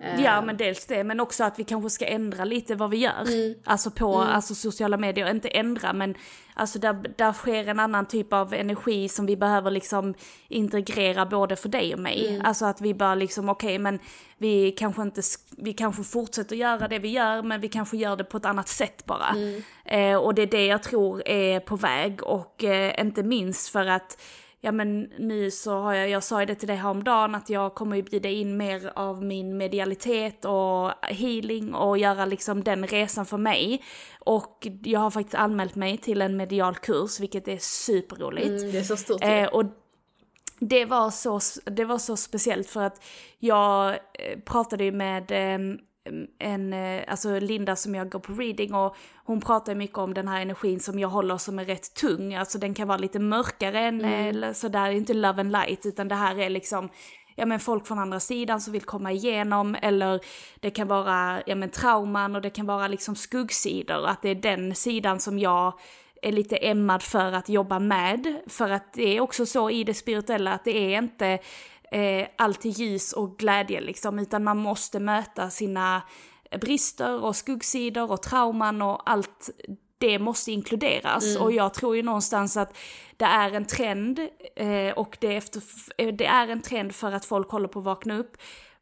Eh, 0.00 0.24
Ja 0.24 0.40
men 0.40 0.56
dels 0.56 0.86
det, 0.86 1.04
men 1.04 1.20
också 1.20 1.44
att 1.44 1.58
vi 1.58 1.64
kanske 1.64 1.90
ska 1.90 2.06
ändra 2.06 2.44
lite 2.44 2.74
vad 2.74 2.90
vi 2.90 2.96
gör. 2.96 3.22
Mm. 3.28 3.54
Alltså 3.64 3.90
på 3.90 4.18
alltså 4.18 4.54
sociala 4.54 4.96
medier, 4.96 5.30
inte 5.30 5.48
ändra 5.48 5.92
men 5.92 6.14
alltså 6.54 6.78
där, 6.78 7.14
där 7.16 7.32
sker 7.32 7.68
en 7.68 7.80
annan 7.80 8.06
typ 8.06 8.32
av 8.32 8.54
energi 8.54 9.08
som 9.08 9.26
vi 9.26 9.36
behöver 9.36 9.70
liksom 9.70 10.14
integrera 10.48 11.26
både 11.26 11.56
för 11.56 11.68
dig 11.68 11.94
och 11.94 12.00
mig. 12.00 12.28
Mm. 12.28 12.46
Alltså 12.46 12.64
att 12.64 12.80
vi 12.80 12.94
bara 12.94 13.14
liksom 13.14 13.48
okej 13.48 13.78
men 13.78 13.98
vi 14.38 14.72
kanske 14.72 15.02
inte, 15.02 15.22
vi 15.56 15.72
kanske 15.72 16.04
fortsätter 16.04 16.56
göra 16.56 16.88
det 16.88 16.98
vi 16.98 17.08
gör 17.08 17.42
men 17.42 17.60
vi 17.60 17.68
kanske 17.68 17.96
gör 17.96 18.16
det 18.16 18.24
på 18.24 18.36
ett 18.36 18.46
annat 18.46 18.68
sätt 18.68 19.06
bara. 19.06 19.28
Mm. 19.28 19.62
Eh, 19.84 20.16
och 20.16 20.34
det 20.34 20.42
är 20.42 20.46
det 20.46 20.66
jag 20.66 20.82
tror 20.82 21.28
är 21.28 21.60
på 21.60 21.76
väg 21.76 22.22
och 22.22 22.64
eh, 22.64 23.00
inte 23.00 23.22
minst 23.22 23.68
för 23.68 23.86
att 23.86 24.18
Ja 24.62 24.72
men 24.72 25.02
nu 25.18 25.50
så 25.50 25.80
har 25.80 25.94
jag, 25.94 26.08
jag 26.08 26.24
sa 26.24 26.40
ju 26.40 26.46
det 26.46 26.54
till 26.54 26.68
dig 26.68 26.76
häromdagen 26.76 27.34
att 27.34 27.50
jag 27.50 27.74
kommer 27.74 27.96
ju 27.96 28.02
bjuda 28.02 28.28
in 28.28 28.56
mer 28.56 28.92
av 28.94 29.24
min 29.24 29.56
medialitet 29.56 30.44
och 30.44 30.92
healing 31.02 31.74
och 31.74 31.98
göra 31.98 32.24
liksom 32.24 32.64
den 32.64 32.86
resan 32.86 33.26
för 33.26 33.36
mig. 33.36 33.84
Och 34.18 34.66
jag 34.82 35.00
har 35.00 35.10
faktiskt 35.10 35.34
anmält 35.34 35.74
mig 35.74 35.98
till 35.98 36.22
en 36.22 36.36
medial 36.36 36.74
kurs 36.74 37.20
vilket 37.20 37.48
är 37.48 37.58
superroligt. 37.58 38.46
Mm, 38.46 38.72
det 38.72 38.78
är 38.78 38.82
så 38.82 38.96
stort. 38.96 39.24
Eh, 39.24 39.44
och 39.44 39.64
det 40.58 40.84
var, 40.84 41.10
så, 41.10 41.40
det 41.64 41.84
var 41.84 41.98
så 41.98 42.16
speciellt 42.16 42.68
för 42.68 42.82
att 42.82 43.04
jag 43.38 43.88
eh, 43.90 44.38
pratade 44.44 44.84
ju 44.84 44.92
med 44.92 45.30
eh, 45.30 45.58
en, 46.38 46.72
eh, 46.72 47.04
alltså 47.08 47.40
Linda 47.40 47.76
som 47.76 47.94
jag 47.94 48.10
går 48.10 48.18
på 48.18 48.32
reading 48.32 48.74
och 48.74 48.96
hon 49.24 49.40
pratar 49.40 49.74
mycket 49.74 49.98
om 49.98 50.14
den 50.14 50.28
här 50.28 50.42
energin 50.42 50.80
som 50.80 50.98
jag 50.98 51.08
håller 51.08 51.38
som 51.38 51.58
är 51.58 51.64
rätt 51.64 51.94
tung. 51.94 52.34
Alltså 52.34 52.58
den 52.58 52.74
kan 52.74 52.88
vara 52.88 52.98
lite 52.98 53.18
mörkare 53.18 53.80
än 53.80 54.04
mm. 54.04 54.54
sådär, 54.54 54.90
inte 54.90 55.14
love 55.14 55.40
and 55.40 55.52
light 55.52 55.86
utan 55.86 56.08
det 56.08 56.14
här 56.14 56.38
är 56.38 56.50
liksom 56.50 56.88
ja 57.36 57.46
men 57.46 57.60
folk 57.60 57.86
från 57.86 57.98
andra 57.98 58.20
sidan 58.20 58.60
som 58.60 58.72
vill 58.72 58.82
komma 58.82 59.12
igenom 59.12 59.76
eller 59.82 60.20
det 60.60 60.70
kan 60.70 60.88
vara 60.88 61.42
ja 61.46 61.54
men 61.54 61.70
trauman 61.70 62.36
och 62.36 62.42
det 62.42 62.50
kan 62.50 62.66
vara 62.66 62.88
liksom 62.88 63.16
skuggsidor 63.16 64.06
att 64.06 64.22
det 64.22 64.28
är 64.28 64.34
den 64.34 64.74
sidan 64.74 65.20
som 65.20 65.38
jag 65.38 65.78
är 66.22 66.32
lite 66.32 66.56
ämmad 66.56 67.02
för 67.02 67.32
att 67.32 67.48
jobba 67.48 67.78
med. 67.78 68.40
För 68.46 68.70
att 68.70 68.92
det 68.92 69.16
är 69.16 69.20
också 69.20 69.46
så 69.46 69.70
i 69.70 69.84
det 69.84 69.94
spirituella 69.94 70.52
att 70.52 70.64
det 70.64 70.94
är 70.94 70.98
inte 70.98 71.38
eh, 71.90 72.28
alltid 72.36 72.72
ljus 72.72 73.12
och 73.12 73.38
glädje 73.38 73.80
liksom, 73.80 74.18
utan 74.18 74.44
man 74.44 74.56
måste 74.56 75.00
möta 75.00 75.50
sina 75.50 76.02
brister 76.60 77.24
och 77.24 77.36
skuggsidor 77.36 78.12
och 78.12 78.22
trauman 78.22 78.82
och 78.82 79.10
allt 79.10 79.50
det 79.98 80.18
måste 80.18 80.52
inkluderas. 80.52 81.24
Mm. 81.24 81.42
Och 81.42 81.52
jag 81.52 81.74
tror 81.74 81.96
ju 81.96 82.02
någonstans 82.02 82.56
att 82.56 82.76
det 83.16 83.24
är 83.24 83.52
en 83.52 83.64
trend 83.64 84.18
eh, 84.56 84.92
och 84.96 85.16
det, 85.20 85.36
efter, 85.36 85.62
eh, 85.96 86.14
det 86.14 86.26
är 86.26 86.48
en 86.48 86.62
trend 86.62 86.94
för 86.94 87.12
att 87.12 87.24
folk 87.24 87.50
håller 87.50 87.68
på 87.68 87.78
att 87.78 87.84
vakna 87.84 88.18
upp. 88.18 88.36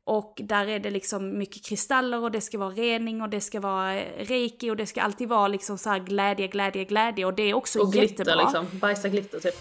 Och 0.04 0.40
där 0.42 0.66
är 0.66 0.78
det 0.78 0.90
liksom 0.90 1.38
mycket 1.38 1.64
kristaller 1.64 2.22
och 2.22 2.30
det 2.30 2.40
ska 2.40 2.58
vara 2.58 2.70
rening 2.70 3.22
och 3.22 3.28
det 3.28 3.40
ska 3.40 3.60
vara 3.60 3.94
eh, 3.94 4.24
reiki 4.24 4.70
och 4.70 4.76
det 4.76 4.86
ska 4.86 5.02
alltid 5.02 5.28
vara 5.28 5.48
liksom 5.48 5.78
så 5.78 5.98
glädje, 5.98 6.46
glädje, 6.46 6.84
glädje 6.84 7.24
och 7.24 7.34
det 7.34 7.42
är 7.42 7.54
också 7.54 7.80
och 7.80 7.94
jättebra. 7.94 8.34
Och 8.34 8.40
glitter 8.40 8.60
liksom, 8.62 8.78
bajsa 8.78 9.08
glitter 9.08 9.40
typ. 9.40 9.54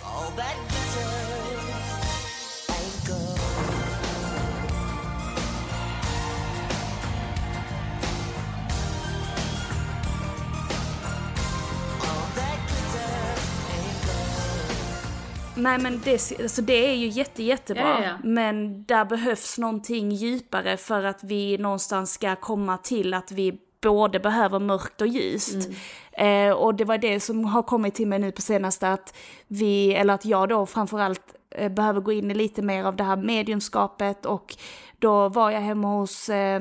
Nej 15.57 15.79
men 15.79 16.01
det, 16.03 16.41
alltså 16.41 16.61
det 16.61 16.89
är 16.89 16.93
ju 16.93 17.07
jätte, 17.07 17.43
jättebra. 17.43 17.83
Ja, 17.83 18.03
ja. 18.03 18.17
Men 18.23 18.83
där 18.83 19.05
behövs 19.05 19.57
någonting 19.57 20.11
djupare 20.11 20.77
för 20.77 21.03
att 21.03 21.23
vi 21.23 21.57
någonstans 21.57 22.13
ska 22.13 22.35
komma 22.35 22.77
till 22.77 23.13
att 23.13 23.31
vi 23.31 23.59
både 23.81 24.19
behöver 24.19 24.59
mörkt 24.59 25.01
och 25.01 25.07
ljust. 25.07 25.67
Mm. 26.15 26.49
Eh, 26.49 26.55
och 26.55 26.75
det 26.75 26.85
var 26.85 26.97
det 26.97 27.19
som 27.19 27.45
har 27.45 27.63
kommit 27.63 27.95
till 27.95 28.07
mig 28.07 28.19
nu 28.19 28.31
på 28.31 28.41
senaste 28.41 28.89
att 28.89 29.17
vi, 29.47 29.93
eller 29.93 30.13
att 30.13 30.25
jag 30.25 30.49
då 30.49 30.65
framförallt 30.65 31.35
eh, 31.51 31.71
behöver 31.71 32.01
gå 32.01 32.11
in 32.11 32.31
i 32.31 32.33
lite 32.33 32.61
mer 32.61 32.83
av 32.83 32.95
det 32.95 33.03
här 33.03 33.15
mediumskapet 33.15 34.25
och 34.25 34.55
då 34.99 35.29
var 35.29 35.51
jag 35.51 35.61
hemma 35.61 35.87
hos 35.87 36.29
eh, 36.29 36.59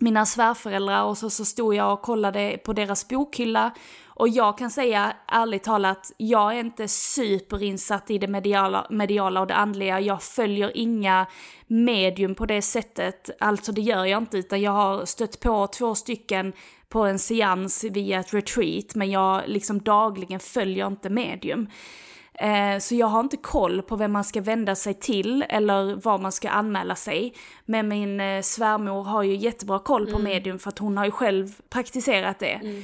mina 0.00 0.26
svärföräldrar 0.26 1.02
och 1.04 1.18
så, 1.18 1.30
så 1.30 1.44
stod 1.44 1.74
jag 1.74 1.92
och 1.92 2.02
kollade 2.02 2.58
på 2.64 2.72
deras 2.72 3.08
bokhylla 3.08 3.72
och 4.18 4.28
jag 4.28 4.58
kan 4.58 4.70
säga 4.70 5.16
ärligt 5.26 5.64
talat, 5.64 6.12
jag 6.16 6.54
är 6.54 6.60
inte 6.60 6.88
superinsatt 6.88 8.10
i 8.10 8.18
det 8.18 8.28
mediala, 8.28 8.86
mediala 8.90 9.40
och 9.40 9.46
det 9.46 9.54
andliga. 9.54 10.00
Jag 10.00 10.22
följer 10.22 10.76
inga 10.76 11.26
medium 11.66 12.34
på 12.34 12.46
det 12.46 12.62
sättet, 12.62 13.30
alltså 13.40 13.72
det 13.72 13.80
gör 13.80 14.04
jag 14.04 14.22
inte, 14.22 14.38
utan 14.38 14.60
jag 14.60 14.72
har 14.72 15.04
stött 15.04 15.40
på 15.40 15.66
två 15.66 15.94
stycken 15.94 16.52
på 16.88 17.04
en 17.04 17.18
seans 17.18 17.84
via 17.84 18.20
ett 18.20 18.34
retreat, 18.34 18.94
men 18.94 19.10
jag 19.10 19.42
liksom 19.46 19.80
dagligen 19.80 20.40
följer 20.40 20.86
inte 20.86 21.10
medium. 21.10 21.68
Eh, 22.38 22.78
så 22.78 22.94
jag 22.94 23.06
har 23.06 23.20
inte 23.20 23.36
koll 23.36 23.82
på 23.82 23.96
vem 23.96 24.12
man 24.12 24.24
ska 24.24 24.40
vända 24.40 24.74
sig 24.74 24.94
till 24.94 25.44
eller 25.48 25.94
var 25.94 26.18
man 26.18 26.32
ska 26.32 26.48
anmäla 26.48 26.94
sig. 26.94 27.34
Men 27.64 27.88
min 27.88 28.20
eh, 28.20 28.42
svärmor 28.42 29.02
har 29.02 29.22
ju 29.22 29.36
jättebra 29.36 29.78
koll 29.78 30.06
på 30.06 30.18
mm. 30.18 30.24
medium 30.24 30.58
för 30.58 30.68
att 30.68 30.78
hon 30.78 30.96
har 30.96 31.04
ju 31.04 31.10
själv 31.10 31.54
praktiserat 31.68 32.38
det. 32.38 32.60
Mm. 32.62 32.82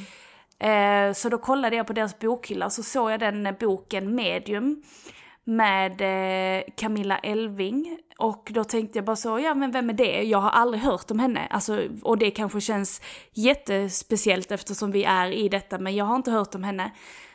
Eh, 0.59 1.15
så 1.15 1.29
då 1.29 1.39
kollade 1.39 1.77
jag 1.77 1.87
på 1.87 1.93
deras 1.93 2.19
bokhylla 2.19 2.71
så 2.71 2.83
såg 2.83 3.11
jag 3.11 3.21
den 3.21 3.57
boken 3.61 4.15
Medium 4.15 4.83
med 5.45 6.03
Camilla 6.77 7.19
Elving. 7.19 7.99
Och 8.19 8.51
då 8.55 8.65
tänkte 8.65 8.99
jag 8.99 9.05
bara 9.05 9.17
så, 9.17 9.39
ja 9.39 9.55
men 9.55 9.71
vem 9.71 9.91
är 9.91 9.95
det? 9.95 10.23
Jag 10.23 10.39
har 10.39 10.51
aldrig 10.51 10.83
hört 10.83 11.11
om 11.11 11.19
henne. 11.19 11.47
Alltså, 11.51 11.89
och 12.03 12.19
det 12.19 12.31
kanske 12.31 12.61
känns 12.61 13.01
jättespeciellt 13.33 14.53
eftersom 14.53 14.93
vi 14.93 15.05
är 15.05 15.31
i 15.31 15.49
detta, 15.49 15.79
men 15.79 15.97
jag 15.97 16.05
har 16.05 16.17
inte 16.17 16.31
hört 16.31 16.55
om 16.55 16.65
henne. 16.65 16.91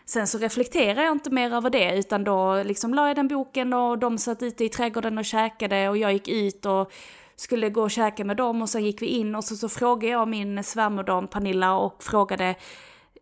Sen 0.10 0.28
så 0.28 0.38
reflekterade 0.38 1.04
jag 1.04 1.12
inte 1.12 1.30
mer 1.30 1.54
över 1.54 1.70
det, 1.70 1.98
utan 1.98 2.24
då 2.24 2.64
liksom 2.64 2.94
la 2.94 3.08
jag 3.08 3.16
den 3.16 3.28
boken 3.28 3.74
och 3.74 4.00
de 4.00 4.18
satt 4.18 4.44
ute 4.44 4.66
i 4.66 4.70
trädgården 4.70 5.18
och 5.18 5.26
käkade 5.26 5.90
och 5.90 5.98
jag 5.98 6.14
gick 6.14 6.28
ut 6.28 6.66
och 6.66 6.92
skulle 7.36 7.70
gå 7.70 7.82
och 7.82 7.92
käka 7.92 8.26
med 8.26 8.38
dem 8.38 8.62
och 8.62 8.70
sen 8.70 8.86
gick 8.86 9.02
vi 9.02 9.06
in 9.06 9.36
och 9.36 9.44
så, 9.44 9.56
så 9.56 9.70
frågade 9.70 10.12
jag 10.12 10.28
min 10.28 10.64
svärmor 10.64 11.28
Pernilla 11.28 11.78
och 11.78 12.04
frågade 12.04 12.56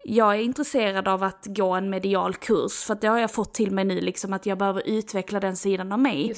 jag 0.08 0.36
är 0.36 0.40
intresserad 0.40 1.08
av 1.08 1.24
att 1.24 1.46
gå 1.46 1.72
en 1.72 1.90
medial 1.90 2.36
kurs 2.36 2.84
för 2.84 2.94
att 2.94 3.02
det 3.02 3.08
har 3.08 3.20
jag 3.20 3.32
fått 3.32 3.54
till 3.54 3.72
mig 3.72 3.86
nu 3.86 4.02
liksom 4.02 4.34
att 4.34 4.46
jag 4.46 4.58
behöver 4.58 4.88
utveckla 4.88 5.40
den 5.40 5.58
sidan 5.58 5.92
av 5.92 6.00
mig. 6.00 6.34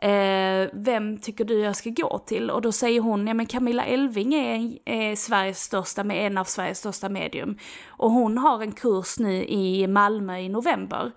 Eh, 0.00 0.68
vem 0.72 1.18
tycker 1.18 1.44
du 1.44 1.60
jag 1.60 1.76
ska 1.76 1.90
gå 1.90 2.18
till? 2.18 2.50
Och 2.50 2.62
då 2.62 2.72
säger 2.72 3.00
hon, 3.00 3.26
ja 3.26 3.34
men 3.34 3.46
Camilla 3.46 3.84
Elving 3.84 4.34
är, 4.34 4.78
är 4.84 5.16
Sveriges 5.16 5.62
största, 5.62 6.04
med 6.04 6.26
en 6.26 6.38
av 6.38 6.44
Sveriges 6.44 6.78
största 6.78 7.08
medium. 7.08 7.58
Och 7.86 8.10
hon 8.10 8.38
har 8.38 8.62
en 8.62 8.72
kurs 8.72 9.18
nu 9.18 9.44
i 9.44 9.86
Malmö 9.86 10.38
i 10.38 10.48
november. 10.48 11.12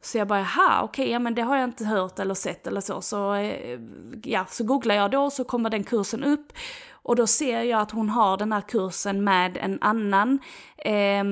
Så 0.00 0.18
jag 0.18 0.28
bara, 0.28 0.38
jaha, 0.38 0.82
okej, 0.82 1.02
okay, 1.02 1.12
ja 1.12 1.18
men 1.18 1.34
det 1.34 1.42
har 1.42 1.56
jag 1.56 1.64
inte 1.64 1.84
hört 1.84 2.18
eller 2.18 2.34
sett 2.34 2.66
eller 2.66 2.80
så. 2.80 3.00
Så, 3.00 3.34
eh, 3.34 3.80
ja, 4.22 4.46
så 4.48 4.64
googlar 4.64 4.94
jag 4.94 5.10
då 5.10 5.30
så 5.30 5.44
kommer 5.44 5.70
den 5.70 5.84
kursen 5.84 6.24
upp. 6.24 6.52
Och 6.92 7.16
då 7.16 7.26
ser 7.26 7.62
jag 7.62 7.80
att 7.80 7.90
hon 7.90 8.08
har 8.08 8.36
den 8.36 8.52
här 8.52 8.60
kursen 8.60 9.24
med 9.24 9.56
en 9.56 9.78
annan 9.80 10.38
eh, 10.76 11.24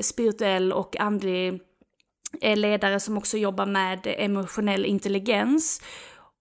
spirituell 0.00 0.72
och 0.72 1.00
andlig 1.00 1.60
eh, 2.40 2.56
ledare 2.56 3.00
som 3.00 3.18
också 3.18 3.36
jobbar 3.36 3.66
med 3.66 4.00
emotionell 4.04 4.86
intelligens. 4.86 5.82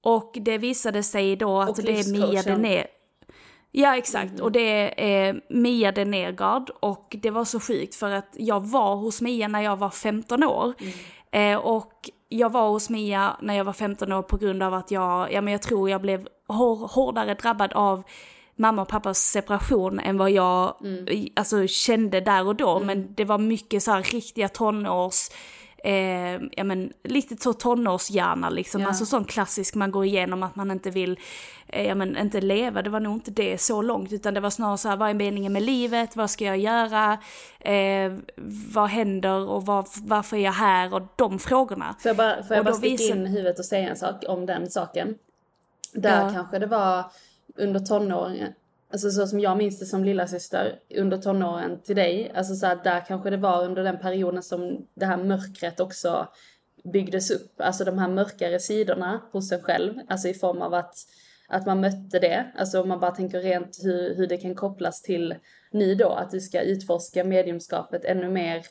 Och 0.03 0.37
det 0.41 0.57
visade 0.57 1.03
sig 1.03 1.35
då 1.35 1.61
att 1.61 1.75
det 1.75 1.99
är 1.99 2.11
Mia 2.11 2.41
Dener. 2.41 2.87
Ja 3.71 3.97
exakt, 3.97 4.31
mm. 4.31 4.43
och 4.43 4.51
det 4.51 5.03
är 5.03 5.41
Mia 5.49 5.91
Denergard 5.91 6.69
och 6.79 7.15
det 7.21 7.29
var 7.29 7.45
så 7.45 7.59
sjukt 7.59 7.95
för 7.95 8.11
att 8.11 8.35
jag 8.37 8.67
var 8.67 8.95
hos 8.95 9.21
Mia 9.21 9.47
när 9.47 9.61
jag 9.61 9.77
var 9.77 9.89
15 9.89 10.43
år. 10.43 10.73
Mm. 10.79 10.93
Eh, 11.31 11.57
och 11.57 12.09
jag 12.29 12.51
var 12.51 12.69
hos 12.69 12.89
Mia 12.89 13.37
när 13.41 13.53
jag 13.53 13.63
var 13.63 13.73
15 13.73 14.11
år 14.11 14.21
på 14.21 14.37
grund 14.37 14.63
av 14.63 14.73
att 14.73 14.91
jag, 14.91 15.33
ja 15.33 15.41
men 15.41 15.51
jag 15.51 15.61
tror 15.61 15.89
jag 15.89 16.01
blev 16.01 16.27
hårdare 16.47 17.33
drabbad 17.33 17.73
av 17.73 18.03
mamma 18.55 18.81
och 18.81 18.87
pappas 18.87 19.19
separation 19.19 19.99
än 19.99 20.17
vad 20.17 20.31
jag 20.31 20.75
mm. 20.81 21.27
alltså, 21.35 21.67
kände 21.67 22.21
där 22.21 22.47
och 22.47 22.55
då. 22.55 22.75
Mm. 22.75 22.87
Men 22.87 23.13
det 23.15 23.25
var 23.25 23.37
mycket 23.37 23.83
så 23.83 23.91
här 23.91 24.03
riktiga 24.03 24.49
tonårs, 24.49 25.29
eh, 25.83 26.41
ja 26.51 26.63
men 26.63 26.93
lite 27.03 27.37
så 27.37 27.53
tonårshjärna 27.53 28.49
liksom. 28.49 28.81
Ja. 28.81 28.87
Alltså 28.87 29.05
sån 29.05 29.25
klassisk 29.25 29.75
man 29.75 29.91
går 29.91 30.05
igenom 30.05 30.43
att 30.43 30.55
man 30.55 30.71
inte 30.71 30.89
vill, 30.89 31.19
eh, 31.67 31.87
ja 31.87 31.95
men 31.95 32.17
inte 32.17 32.41
leva, 32.41 32.81
det 32.81 32.89
var 32.89 32.99
nog 32.99 33.13
inte 33.13 33.31
det 33.31 33.61
så 33.61 33.81
långt. 33.81 34.13
Utan 34.13 34.33
det 34.33 34.39
var 34.39 34.49
snarare 34.49 34.77
så 34.77 34.89
här, 34.89 34.97
vad 34.97 35.09
är 35.09 35.13
meningen 35.13 35.53
med 35.53 35.63
livet, 35.63 36.15
vad 36.15 36.29
ska 36.29 36.45
jag 36.45 36.57
göra, 36.57 37.17
eh, 37.59 38.13
vad 38.73 38.89
händer 38.89 39.49
och 39.49 39.65
var, 39.65 39.85
varför 40.07 40.37
är 40.37 40.41
jag 40.41 40.51
här 40.51 40.93
och 40.93 41.01
de 41.15 41.39
frågorna. 41.39 41.95
Får 41.99 42.09
jag 42.09 42.17
bara, 42.17 42.43
får 42.43 42.55
jag 42.55 42.65
bara 42.65 42.75
sticka 42.75 42.91
visar... 42.91 43.15
in 43.15 43.25
huvudet 43.25 43.59
och 43.59 43.65
säga 43.65 43.89
en 43.89 43.97
sak 43.97 44.23
om 44.27 44.45
den 44.45 44.69
saken? 44.69 45.15
Där 45.93 46.25
ja. 46.25 46.31
kanske 46.33 46.59
det 46.59 46.67
var 46.67 47.03
under 47.55 47.79
tonåren, 47.79 48.53
alltså 48.91 49.11
så 49.11 49.27
som 49.27 49.39
jag 49.39 49.57
minns 49.57 49.79
det 49.79 49.85
som 49.85 50.03
lilla 50.03 50.27
syster 50.27 50.79
under 50.97 51.17
tonåren 51.17 51.81
till 51.81 51.95
dig, 51.95 52.31
alltså 52.35 52.55
så 52.55 52.67
att 52.67 52.83
där 52.83 53.05
kanske 53.07 53.29
det 53.29 53.37
var 53.37 53.65
under 53.65 53.83
den 53.83 53.99
perioden 53.99 54.43
som 54.43 54.87
det 54.93 55.05
här 55.05 55.17
mörkret 55.17 55.79
också 55.79 56.27
byggdes 56.83 57.31
upp, 57.31 57.61
alltså 57.61 57.83
de 57.83 57.97
här 57.97 58.09
mörkare 58.09 58.59
sidorna 58.59 59.21
hos 59.31 59.51
en 59.51 59.61
själv, 59.61 59.93
alltså 60.07 60.27
i 60.27 60.33
form 60.33 60.61
av 60.61 60.73
att, 60.73 60.95
att 61.47 61.65
man 61.65 61.81
mötte 61.81 62.19
det, 62.19 62.51
alltså 62.55 62.81
om 62.81 62.89
man 62.89 62.99
bara 62.99 63.11
tänker 63.11 63.39
rent 63.39 63.79
hur, 63.83 64.15
hur 64.15 64.27
det 64.27 64.37
kan 64.37 64.55
kopplas 64.55 65.01
till 65.01 65.35
ni 65.71 65.95
då, 65.95 66.09
att 66.09 66.31
du 66.31 66.39
ska 66.39 66.61
utforska 66.61 67.23
mediumskapet 67.23 68.05
ännu 68.05 68.29
mer 68.29 68.65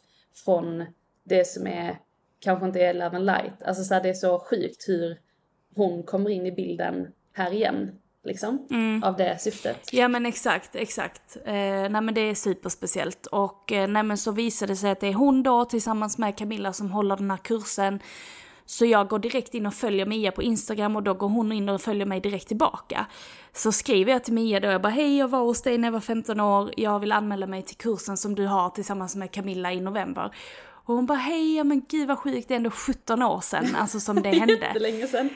från 0.44 0.84
det 1.24 1.46
som 1.46 1.66
är, 1.66 1.98
kanske 2.40 2.66
inte 2.66 2.80
är 2.80 2.94
Love 2.94 3.16
and 3.16 3.26
Light, 3.26 3.62
alltså 3.64 3.84
så 3.84 3.94
här, 3.94 4.02
det 4.02 4.08
är 4.08 4.14
så 4.14 4.38
sjukt 4.38 4.88
hur 4.88 5.18
hon 5.74 6.02
kommer 6.02 6.30
in 6.30 6.46
i 6.46 6.52
bilden 6.52 7.08
här 7.32 7.52
igen 7.52 7.90
liksom, 8.24 8.66
mm. 8.70 9.02
av 9.02 9.16
det 9.16 9.40
syftet. 9.40 9.88
Ja 9.92 10.08
men 10.08 10.26
exakt, 10.26 10.76
exakt. 10.76 11.36
Eh, 11.44 11.52
nej 11.54 12.00
men 12.00 12.14
det 12.14 12.20
är 12.20 12.34
superspeciellt. 12.34 13.26
Och 13.26 13.72
eh, 13.72 13.88
nej 13.88 14.02
men 14.02 14.18
så 14.18 14.32
visade 14.32 14.72
det 14.72 14.76
sig 14.76 14.90
att 14.90 15.00
det 15.00 15.06
är 15.06 15.14
hon 15.14 15.42
då 15.42 15.64
tillsammans 15.64 16.18
med 16.18 16.38
Camilla 16.38 16.72
som 16.72 16.90
håller 16.90 17.16
den 17.16 17.30
här 17.30 17.38
kursen. 17.38 18.00
Så 18.66 18.86
jag 18.86 19.08
går 19.08 19.18
direkt 19.18 19.54
in 19.54 19.66
och 19.66 19.74
följer 19.74 20.06
Mia 20.06 20.32
på 20.32 20.42
Instagram 20.42 20.96
och 20.96 21.02
då 21.02 21.14
går 21.14 21.28
hon 21.28 21.52
in 21.52 21.68
och 21.68 21.80
följer 21.80 22.06
mig 22.06 22.20
direkt 22.20 22.48
tillbaka. 22.48 23.06
Så 23.52 23.72
skriver 23.72 24.12
jag 24.12 24.24
till 24.24 24.34
Mia 24.34 24.60
då, 24.60 24.68
jag 24.68 24.82
bara 24.82 24.92
hej 24.92 25.18
jag 25.18 25.28
var 25.28 25.40
hos 25.40 25.62
dig 25.62 25.78
när 25.78 25.88
jag 25.88 25.92
var 25.92 26.00
15 26.00 26.40
år, 26.40 26.70
jag 26.76 26.98
vill 26.98 27.12
anmäla 27.12 27.46
mig 27.46 27.62
till 27.62 27.76
kursen 27.76 28.16
som 28.16 28.34
du 28.34 28.46
har 28.46 28.70
tillsammans 28.70 29.16
med 29.16 29.30
Camilla 29.30 29.72
i 29.72 29.80
november. 29.80 30.34
Och 30.88 30.94
hon 30.94 31.06
bara 31.06 31.18
hej, 31.18 31.64
men 31.64 31.82
gud 31.88 32.08
vad 32.08 32.18
sjukt, 32.18 32.48
det 32.48 32.54
är 32.54 32.56
ändå 32.56 32.70
17 32.70 33.22
år 33.22 33.40
sedan, 33.40 33.76
alltså 33.76 34.00
som 34.00 34.22
det 34.22 34.28
hände. 34.38 34.52
Jättelänge 34.54 35.06
sedan. 35.06 35.30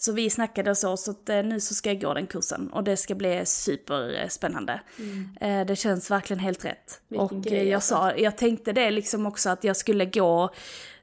Så 0.00 0.12
vi 0.12 0.30
snackade 0.30 0.74
så, 0.74 0.96
så 0.96 1.10
att 1.10 1.28
eh, 1.28 1.42
nu 1.42 1.60
så 1.60 1.74
ska 1.74 1.90
jag 1.92 2.00
gå 2.00 2.14
den 2.14 2.26
kursen 2.26 2.70
och 2.72 2.84
det 2.84 2.96
ska 2.96 3.14
bli 3.14 3.46
superspännande. 3.46 4.80
Mm. 4.98 5.36
Eh, 5.40 5.66
det 5.66 5.76
känns 5.76 6.10
verkligen 6.10 6.40
helt 6.40 6.64
rätt. 6.64 7.00
Vilken 7.08 7.38
och 7.38 7.44
grej, 7.44 7.68
jag 7.68 7.74
alltså. 7.74 7.94
sa, 7.94 8.16
jag 8.16 8.36
tänkte 8.36 8.72
det 8.72 8.90
liksom 8.90 9.26
också 9.26 9.50
att 9.50 9.64
jag 9.64 9.76
skulle 9.76 10.04
gå 10.04 10.50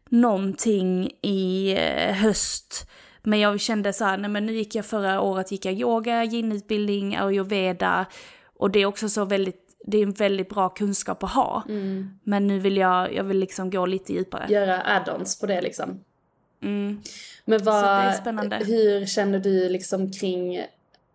någonting 0.09 1.11
i 1.21 1.71
eh, 1.79 2.13
höst. 2.13 2.89
Men 3.23 3.39
jag 3.39 3.59
kände 3.59 3.93
så 3.93 4.05
här, 4.05 4.17
nej 4.17 4.29
men 4.29 4.45
nu 4.45 4.53
gick 4.53 4.75
jag 4.75 4.85
förra 4.85 5.21
året 5.21 5.51
gick 5.51 5.65
jag 5.65 5.73
yoga, 5.73 6.23
yin-utbildning, 6.23 7.15
ayurveda. 7.15 8.05
Och 8.57 8.71
det 8.71 8.79
är 8.79 8.85
också 8.85 9.09
så 9.09 9.25
väldigt 9.25 9.61
det 9.87 9.97
är 9.97 10.03
en 10.03 10.11
väldigt 10.11 10.49
bra 10.49 10.69
kunskap 10.69 11.23
att 11.23 11.31
ha. 11.31 11.63
Mm. 11.69 12.09
Men 12.23 12.47
nu 12.47 12.59
vill 12.59 12.77
jag, 12.77 13.13
jag 13.13 13.23
vill 13.23 13.37
liksom 13.37 13.69
gå 13.69 13.85
lite 13.85 14.13
djupare. 14.13 14.45
Göra 14.49 14.81
add-ons 14.81 15.41
på 15.41 15.45
det 15.45 15.61
liksom. 15.61 15.99
Men 17.45 17.59
Så 17.59 17.65
vad, 17.65 18.13
hur 18.67 19.05
känner 19.05 19.39
du 19.39 19.69
liksom 19.69 20.11
kring 20.11 20.65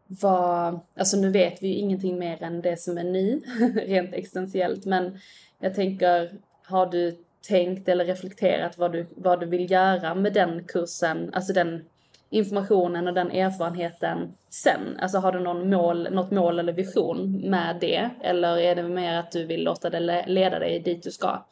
vad, 0.07 0.81
alltså 0.97 1.17
nu 1.17 1.31
vet 1.31 1.63
vi 1.63 1.69
ju 1.69 1.75
ingenting 1.75 2.19
mer 2.19 2.43
än 2.43 2.61
det 2.61 2.81
som 2.81 2.99
är 2.99 3.05
nu, 3.05 3.41
rent 3.87 4.15
existentiellt, 4.15 4.85
men 4.85 5.19
jag 5.61 5.75
tänker, 5.75 6.31
har 6.67 6.87
du 6.87 7.17
tänkt 7.49 7.89
eller 7.89 8.05
reflekterat 8.05 8.79
vad 8.79 8.93
du, 8.93 9.07
vad 9.17 9.41
du 9.41 9.47
vill 9.47 9.71
göra 9.71 10.15
med 10.15 10.33
den 10.33 10.65
kursen, 10.65 11.31
alltså 11.33 11.53
den 11.53 11.85
informationen 12.31 13.09
och 13.09 13.15
den 13.15 13.31
erfarenheten 13.31 14.33
sen? 14.51 14.97
Alltså 15.01 15.19
har 15.19 15.33
du 15.33 15.41
någon 15.41 15.71
mål, 15.71 16.09
något 16.11 16.31
mål 16.31 16.59
eller 16.59 16.73
vision 16.73 17.41
med 17.51 17.77
det? 17.81 18.11
Eller 18.23 18.59
är 18.59 18.75
det 18.75 18.83
mer 18.83 19.19
att 19.19 19.33
du 19.33 19.45
vill 19.45 19.65
låta 19.65 19.91
det 19.91 20.01
le- 20.01 20.27
leda 20.27 20.59
dig 20.59 20.81
dit 20.81 21.03
du 21.03 21.11
ska? 21.11 21.45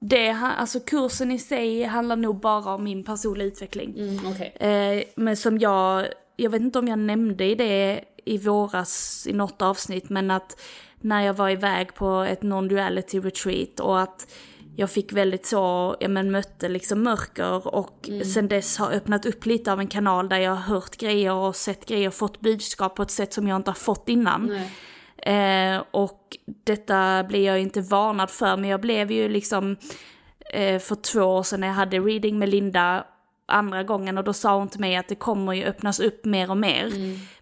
Det, 0.00 0.28
alltså 0.28 0.80
kursen 0.80 1.30
i 1.30 1.38
sig 1.38 1.82
handlar 1.82 2.16
nog 2.16 2.40
bara 2.40 2.74
om 2.74 2.84
min 2.84 3.04
personliga 3.04 3.48
utveckling. 3.48 3.94
Mm, 3.98 4.18
Okej. 4.26 4.56
Eh, 4.60 5.04
men 5.16 5.36
som 5.36 5.58
jag, 5.58 6.06
jag 6.36 6.50
vet 6.50 6.60
inte 6.60 6.78
om 6.78 6.88
jag 6.88 6.98
nämnde 6.98 7.44
i 7.44 7.54
det 7.54 8.04
i 8.24 8.38
våras 8.38 9.26
i 9.30 9.32
något 9.32 9.62
avsnitt, 9.62 10.10
men 10.10 10.30
att 10.30 10.60
när 11.00 11.22
jag 11.22 11.34
var 11.34 11.50
iväg 11.50 11.94
på 11.94 12.20
ett 12.20 12.42
non-duality 12.42 13.20
retreat 13.20 13.80
och 13.80 14.00
att 14.00 14.26
jag 14.76 14.90
fick 14.90 15.12
väldigt 15.12 15.46
så, 15.46 15.96
ja 16.00 16.08
men 16.08 16.30
mötte 16.30 16.68
liksom 16.68 17.02
mörker 17.02 17.74
och 17.74 18.10
sen 18.34 18.48
dess 18.48 18.78
har 18.78 18.92
öppnat 18.92 19.26
upp 19.26 19.46
lite 19.46 19.72
av 19.72 19.80
en 19.80 19.86
kanal 19.86 20.28
där 20.28 20.38
jag 20.38 20.50
har 20.50 20.74
hört 20.74 20.96
grejer 20.96 21.32
och 21.32 21.56
sett 21.56 21.86
grejer, 21.86 22.10
fått 22.10 22.40
budskap 22.40 22.96
på 22.96 23.02
ett 23.02 23.10
sätt 23.10 23.32
som 23.32 23.48
jag 23.48 23.56
inte 23.56 23.70
har 23.70 23.76
fått 23.76 24.08
innan. 24.08 24.46
Nej. 24.46 24.72
Eh, 25.22 25.82
och 25.90 26.36
detta 26.64 27.24
blev 27.24 27.42
jag 27.42 27.60
inte 27.60 27.80
varnad 27.80 28.30
för, 28.30 28.56
men 28.56 28.70
jag 28.70 28.80
blev 28.80 29.10
ju 29.10 29.28
liksom 29.28 29.76
eh, 30.50 30.78
för 30.78 30.94
två 30.94 31.20
år 31.20 31.42
sedan 31.42 31.60
när 31.60 31.66
jag 31.66 31.74
hade 31.74 31.98
reading 31.98 32.38
med 32.38 32.48
Linda 32.48 33.04
andra 33.46 33.82
gången 33.82 34.18
och 34.18 34.24
då 34.24 34.32
sa 34.32 34.56
hon 34.56 34.68
till 34.68 34.80
mig 34.80 34.96
att 34.96 35.08
det 35.08 35.14
kommer 35.14 35.52
ju 35.52 35.64
öppnas 35.64 36.00
upp 36.00 36.24
mer 36.24 36.50
och 36.50 36.56
mer. 36.56 36.92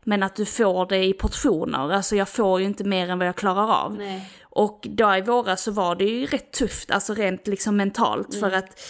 Men 0.04 0.22
att 0.22 0.36
du 0.36 0.44
får 0.44 0.86
det 0.86 1.04
i 1.04 1.12
portioner, 1.12 1.92
alltså 1.92 2.16
jag 2.16 2.28
får 2.28 2.60
ju 2.60 2.66
inte 2.66 2.84
mer 2.84 3.10
än 3.10 3.18
vad 3.18 3.28
jag 3.28 3.36
klarar 3.36 3.72
av. 3.72 3.94
Nej. 3.94 4.30
Och 4.42 4.86
då 4.90 5.14
i 5.14 5.20
våras 5.20 5.62
så 5.62 5.70
var 5.70 5.94
det 5.96 6.04
ju 6.04 6.26
rätt 6.26 6.52
tufft, 6.52 6.90
alltså 6.90 7.14
rent 7.14 7.46
liksom 7.46 7.76
mentalt 7.76 8.34
för 8.34 8.52
att 8.52 8.80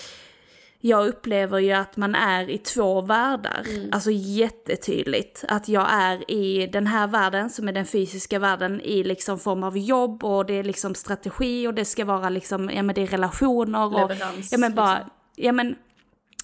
jag 0.86 1.08
upplever 1.08 1.58
ju 1.58 1.72
att 1.72 1.96
man 1.96 2.14
är 2.14 2.50
i 2.50 2.58
två 2.58 3.00
världar, 3.00 3.66
alltså 3.92 4.10
jättetydligt. 4.10 5.44
Att 5.48 5.68
jag 5.68 5.86
är 5.90 6.30
i 6.30 6.66
den 6.66 6.86
här 6.86 7.06
världen 7.06 7.50
som 7.50 7.68
är 7.68 7.72
den 7.72 7.86
fysiska 7.86 8.38
världen 8.38 8.80
i 8.80 9.02
liksom 9.02 9.38
form 9.38 9.62
av 9.62 9.78
jobb 9.78 10.24
och 10.24 10.46
det 10.46 10.54
är 10.54 10.64
liksom 10.64 10.94
strategi 10.94 11.66
och 11.66 11.74
det 11.74 11.84
ska 11.84 12.04
vara 12.04 12.28
liksom, 12.28 12.70
ja 12.74 12.82
men 12.82 12.94
det 12.94 13.02
är 13.02 13.06
relationer 13.06 13.84
och 13.84 13.92
Leverans, 13.92 14.52
ja 14.52 14.58
men 14.58 14.74
bara, 14.74 14.94
liksom. 14.94 15.10
ja 15.36 15.52
men 15.52 15.76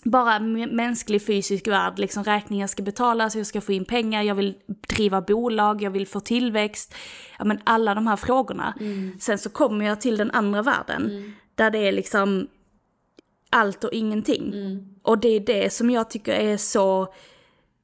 bara 0.05 0.39
mänsklig 0.39 1.27
fysisk 1.27 1.67
värld, 1.67 1.99
liksom 1.99 2.25
räkningar 2.25 2.67
ska 2.67 2.83
betalas, 2.83 3.37
jag 3.37 3.47
ska 3.47 3.61
få 3.61 3.73
in 3.73 3.85
pengar, 3.85 4.23
jag 4.23 4.35
vill 4.35 4.55
driva 4.89 5.21
bolag, 5.21 5.83
jag 5.83 5.91
vill 5.91 6.07
få 6.07 6.21
tillväxt. 6.21 6.95
Ja 7.39 7.45
men 7.45 7.61
alla 7.65 7.95
de 7.95 8.07
här 8.07 8.17
frågorna. 8.17 8.75
Sen 9.21 9.39
så 9.39 9.51
kommer 9.51 9.87
jag 9.87 10.01
till 10.01 10.17
den 10.17 10.31
andra 10.31 10.63
världen, 10.63 11.35
där 11.55 11.71
det 11.71 11.79
är 11.79 11.93
liksom 11.93 12.49
allt 13.53 13.85
och 13.85 13.93
ingenting. 13.93 14.55
Och 15.03 15.19
det 15.19 15.29
är 15.29 15.41
det 15.41 15.73
som 15.73 15.91
jag 15.91 16.11
tycker 16.11 16.33
är 16.33 16.57
så 16.57 17.15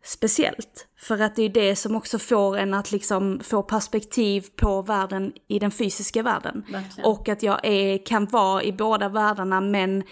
speciellt. 0.04 0.86
För 0.96 1.20
att 1.20 1.36
det 1.36 1.42
är 1.42 1.48
det 1.48 1.76
som 1.76 1.96
också 1.96 2.18
får 2.18 2.56
en 2.56 2.74
att 2.74 2.92
liksom 2.92 3.40
få 3.42 3.62
perspektiv 3.62 4.46
på 4.56 4.82
världen 4.82 5.32
i 5.48 5.58
den 5.58 5.70
fysiska 5.70 6.22
världen. 6.22 6.64
Verkligen. 6.72 7.10
Och 7.10 7.28
att 7.28 7.42
jag 7.42 7.60
är, 7.62 8.06
kan 8.06 8.24
vara 8.26 8.62
i 8.62 8.72
båda 8.72 9.08
världarna 9.08 9.60
men 9.60 10.02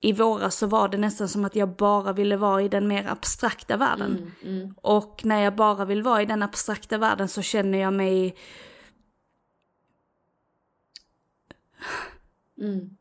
i 0.00 0.12
våras 0.12 0.56
så 0.56 0.66
var 0.66 0.88
det 0.88 0.98
nästan 0.98 1.28
som 1.28 1.44
att 1.44 1.56
jag 1.56 1.68
bara 1.68 2.12
ville 2.12 2.36
vara 2.36 2.62
i 2.62 2.68
den 2.68 2.88
mer 2.88 3.06
abstrakta 3.08 3.76
världen. 3.76 4.32
Och 4.82 5.20
när 5.24 5.42
jag 5.42 5.56
bara 5.56 5.84
vill 5.84 6.02
vara 6.02 6.22
i 6.22 6.26
den 6.26 6.42
abstrakta 6.42 6.98
världen 6.98 7.28
så 7.28 7.42
känner 7.42 7.78
jag 7.78 7.92
mig 7.92 8.36
Mm. 12.58 12.95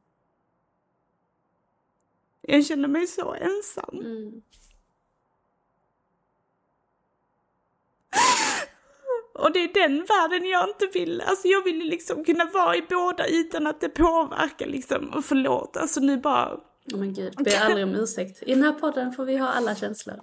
Jag 2.47 2.65
känner 2.65 2.87
mig 2.87 3.07
så 3.07 3.33
ensam. 3.33 4.01
Och 9.33 9.51
det 9.51 9.59
är 9.59 9.73
den 9.73 10.05
världen 10.05 10.49
jag 10.49 10.69
inte 10.69 10.87
vill, 10.99 11.21
alltså 11.21 11.47
jag 11.47 11.63
vill 11.63 11.77
liksom 11.77 12.23
kunna 12.23 12.45
vara 12.45 12.75
i 12.75 12.81
båda 12.89 13.27
utan 13.27 13.67
att 13.67 13.81
det 13.81 13.89
påverkar 13.89 14.65
liksom, 14.65 15.09
och 15.09 15.25
förlåt, 15.25 15.77
alltså 15.77 15.99
nu 15.99 16.17
bara, 16.17 16.59
Oh 16.93 16.99
men 16.99 17.13
gud, 17.13 17.33
be 17.35 17.59
aldrig 17.59 17.83
om 17.83 17.95
ursäkt. 17.95 18.43
I 18.43 18.53
den 18.53 18.63
här 18.63 18.71
podden 18.71 19.11
får 19.11 19.25
vi 19.25 19.37
ha 19.37 19.47
alla 19.47 19.75
känslor. 19.75 20.19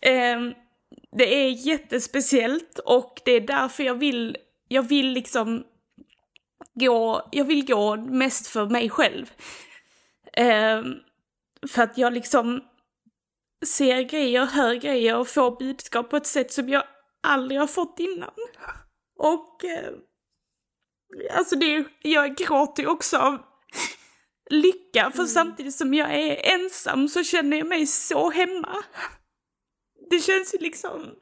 Ehm, 0.00 0.54
det 1.12 1.34
är 1.34 1.50
jättespeciellt 1.50 2.78
och 2.78 3.20
det 3.24 3.32
är 3.32 3.40
därför 3.40 3.82
jag 3.82 3.94
vill, 3.94 4.36
jag 4.68 4.82
vill 4.82 5.12
liksom 5.12 5.64
gå, 6.74 7.28
jag 7.32 7.44
vill 7.44 7.66
gå 7.66 7.96
mest 7.96 8.46
för 8.46 8.66
mig 8.66 8.90
själv. 8.90 9.32
Ehm, 10.32 10.94
för 11.68 11.82
att 11.82 11.98
jag 11.98 12.12
liksom 12.12 12.64
ser 13.66 14.02
grejer, 14.02 14.46
hör 14.46 14.74
grejer 14.74 15.16
och 15.16 15.28
får 15.28 15.58
budskap 15.58 16.10
på 16.10 16.16
ett 16.16 16.26
sätt 16.26 16.52
som 16.52 16.68
jag 16.68 16.84
aldrig 17.22 17.60
har 17.60 17.66
fått 17.66 17.98
innan. 17.98 18.34
Och 19.18 19.64
eh, 19.64 19.92
alltså 21.30 21.56
det, 21.56 21.84
jag 22.02 22.36
gråter 22.36 22.86
också 22.86 23.18
av 23.18 23.38
lycka, 24.50 25.10
för 25.14 25.24
samtidigt 25.24 25.74
som 25.74 25.94
jag 25.94 26.14
är 26.14 26.54
ensam 26.54 27.08
så 27.08 27.24
känner 27.24 27.56
jag 27.56 27.66
mig 27.66 27.86
så 27.86 28.30
hemma. 28.30 28.84
Det 30.10 30.18
känns 30.18 30.54
ju 30.54 30.58
liksom... 30.58 31.14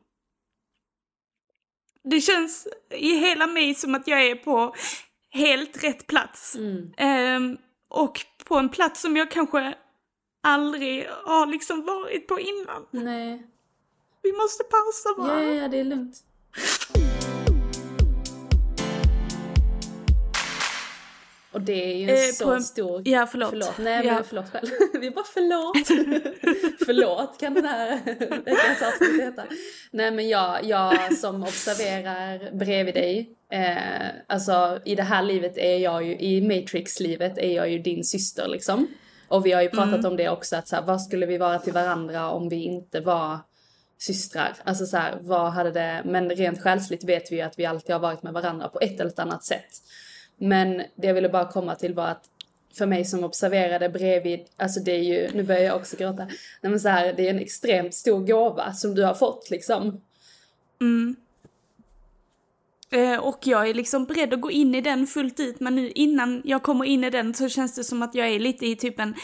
Det 2.11 2.21
känns 2.21 2.69
i 2.91 3.15
hela 3.15 3.47
mig 3.47 3.75
som 3.75 3.95
att 3.95 4.07
jag 4.07 4.27
är 4.27 4.35
på 4.35 4.75
helt 5.31 5.85
rätt 5.85 6.07
plats. 6.07 6.57
Ehm, 6.97 7.59
och 7.89 8.25
på 8.45 8.57
en 8.57 8.69
plats 8.69 9.01
som 9.01 9.17
jag 9.17 9.31
kanske 9.31 9.75
aldrig 10.45 11.07
har 11.25 11.47
liksom 11.47 11.85
varit 11.85 12.29
på 12.29 12.41
innan. 12.41 12.87
Nej. 12.91 13.47
Vi 14.23 14.33
måste 14.33 14.65
pausa 14.65 15.09
bara. 15.17 15.43
Ja, 15.45 15.53
ja, 15.63 15.69
det 15.69 15.81
är 15.81 15.85
lugnt. 15.85 16.17
Och 21.53 21.61
det 21.61 21.85
är 21.93 21.97
ju 21.97 22.03
en 22.11 22.17
Eh, 22.17 22.33
så 22.35 22.53
en- 22.53 22.63
stor... 22.63 23.03
Ja, 23.09 23.27
förlåt. 23.27 23.51
Förlåt, 23.51 23.79
nej 23.79 24.07
Ja. 24.07 24.15
men 24.15 24.25
förlåt 24.25 24.51
själv. 24.51 24.69
Vi 25.01 25.11
bara 25.11 25.25
förlåt. 25.35 25.87
förlåt 26.87 27.41
kan 27.41 27.55
den 27.55 27.65
här 27.65 28.01
veckans 28.45 28.83
avsnitt 28.83 29.21
heta. 29.23 29.43
Nej 29.91 30.11
men 30.11 30.29
jag, 30.29 30.65
jag 30.65 31.17
som 31.19 31.43
observerar 31.43 32.57
bredvid 32.59 32.95
dig. 32.95 33.31
Eh, 33.53 34.09
alltså 34.27 34.81
i 34.85 34.95
det 34.95 35.03
här 35.03 35.23
livet 35.23 35.59
är 35.59 35.77
jag 35.79 36.05
ju, 36.07 36.17
i 36.19 36.41
Matrix-livet 36.41 37.39
är 37.39 37.51
jag 37.57 37.71
ju 37.71 37.79
din 37.79 38.05
syster 38.05 38.49
liksom. 38.49 38.87
Och 39.35 39.47
vi 39.47 39.53
har 39.53 39.63
ju 39.63 39.69
pratat 39.69 40.05
om 40.05 40.17
det 40.17 40.29
också 40.29 40.57
att 40.57 40.69
så 40.69 40.77
här, 40.77 40.83
vad 40.83 41.03
skulle 41.03 41.27
vi 41.27 41.39
vara 41.39 41.59
till 41.59 41.73
varandra 41.73 42.31
om 42.31 42.49
vi 42.49 42.63
inte 42.63 43.01
var 43.01 43.39
systrar. 43.99 44.57
Alltså 44.65 44.87
så 44.87 44.97
här, 44.97 45.19
vad 45.21 45.53
hade 45.53 45.71
det, 45.71 46.03
men 46.05 46.31
rent 46.31 46.63
själsligt 46.63 47.05
vet 47.05 47.33
vi 47.33 47.37
ju 47.37 47.43
att 47.43 47.59
vi 47.59 47.67
alltid 47.67 47.93
har 47.93 48.01
varit 48.01 48.23
med 48.23 48.33
varandra 48.33 48.69
på 48.69 48.81
ett 48.81 49.01
eller 49.01 49.21
annat 49.21 49.45
sätt. 49.45 49.71
Men 50.37 50.83
det 50.95 51.07
jag 51.07 51.15
ville 51.15 51.29
bara 51.29 51.53
komma 51.53 51.75
till 51.75 51.95
var 51.95 52.07
att 52.07 52.25
för 52.79 52.87
mig 52.87 53.05
som 53.05 53.25
observerade 53.25 53.89
bredvid, 53.89 54.41
alltså 54.57 54.81
det 54.81 54.93
är 54.93 55.03
ju, 55.03 55.31
nu 55.35 55.43
börjar 55.43 55.63
jag 55.63 55.77
också 55.77 55.97
gråta, 55.97 56.25
nej 56.25 56.71
men 56.71 56.81
så 56.81 56.89
här, 56.89 57.13
det 57.13 57.27
är 57.27 57.31
en 57.31 57.39
extremt 57.39 57.95
stor 57.95 58.27
gåva 58.27 58.73
som 58.73 58.95
du 58.95 59.05
har 59.05 59.15
fått 59.15 59.51
liksom. 59.51 59.89
Eh, 60.81 61.24
och 63.19 63.39
jag 63.43 63.69
är 63.69 63.75
liksom 63.75 64.05
beredd 64.05 64.35
att 64.35 64.41
gå 64.41 64.51
in 64.51 64.75
i 64.75 64.81
den 64.81 65.07
fullt 65.07 65.41
ut, 65.41 65.61
men 65.61 65.75
nu 65.75 65.91
innan 65.91 66.43
jag 66.45 66.63
kommer 66.63 66.85
in 66.85 67.05
i 67.05 67.11
den 67.11 67.35
så 67.35 67.49
känns 67.49 67.75
det 67.75 67.85
som 67.85 68.03
att 68.03 68.15
jag 68.15 68.29
är 68.29 68.39
lite 68.39 68.67
i 68.67 68.77
typ 68.77 69.01
en 69.01 69.15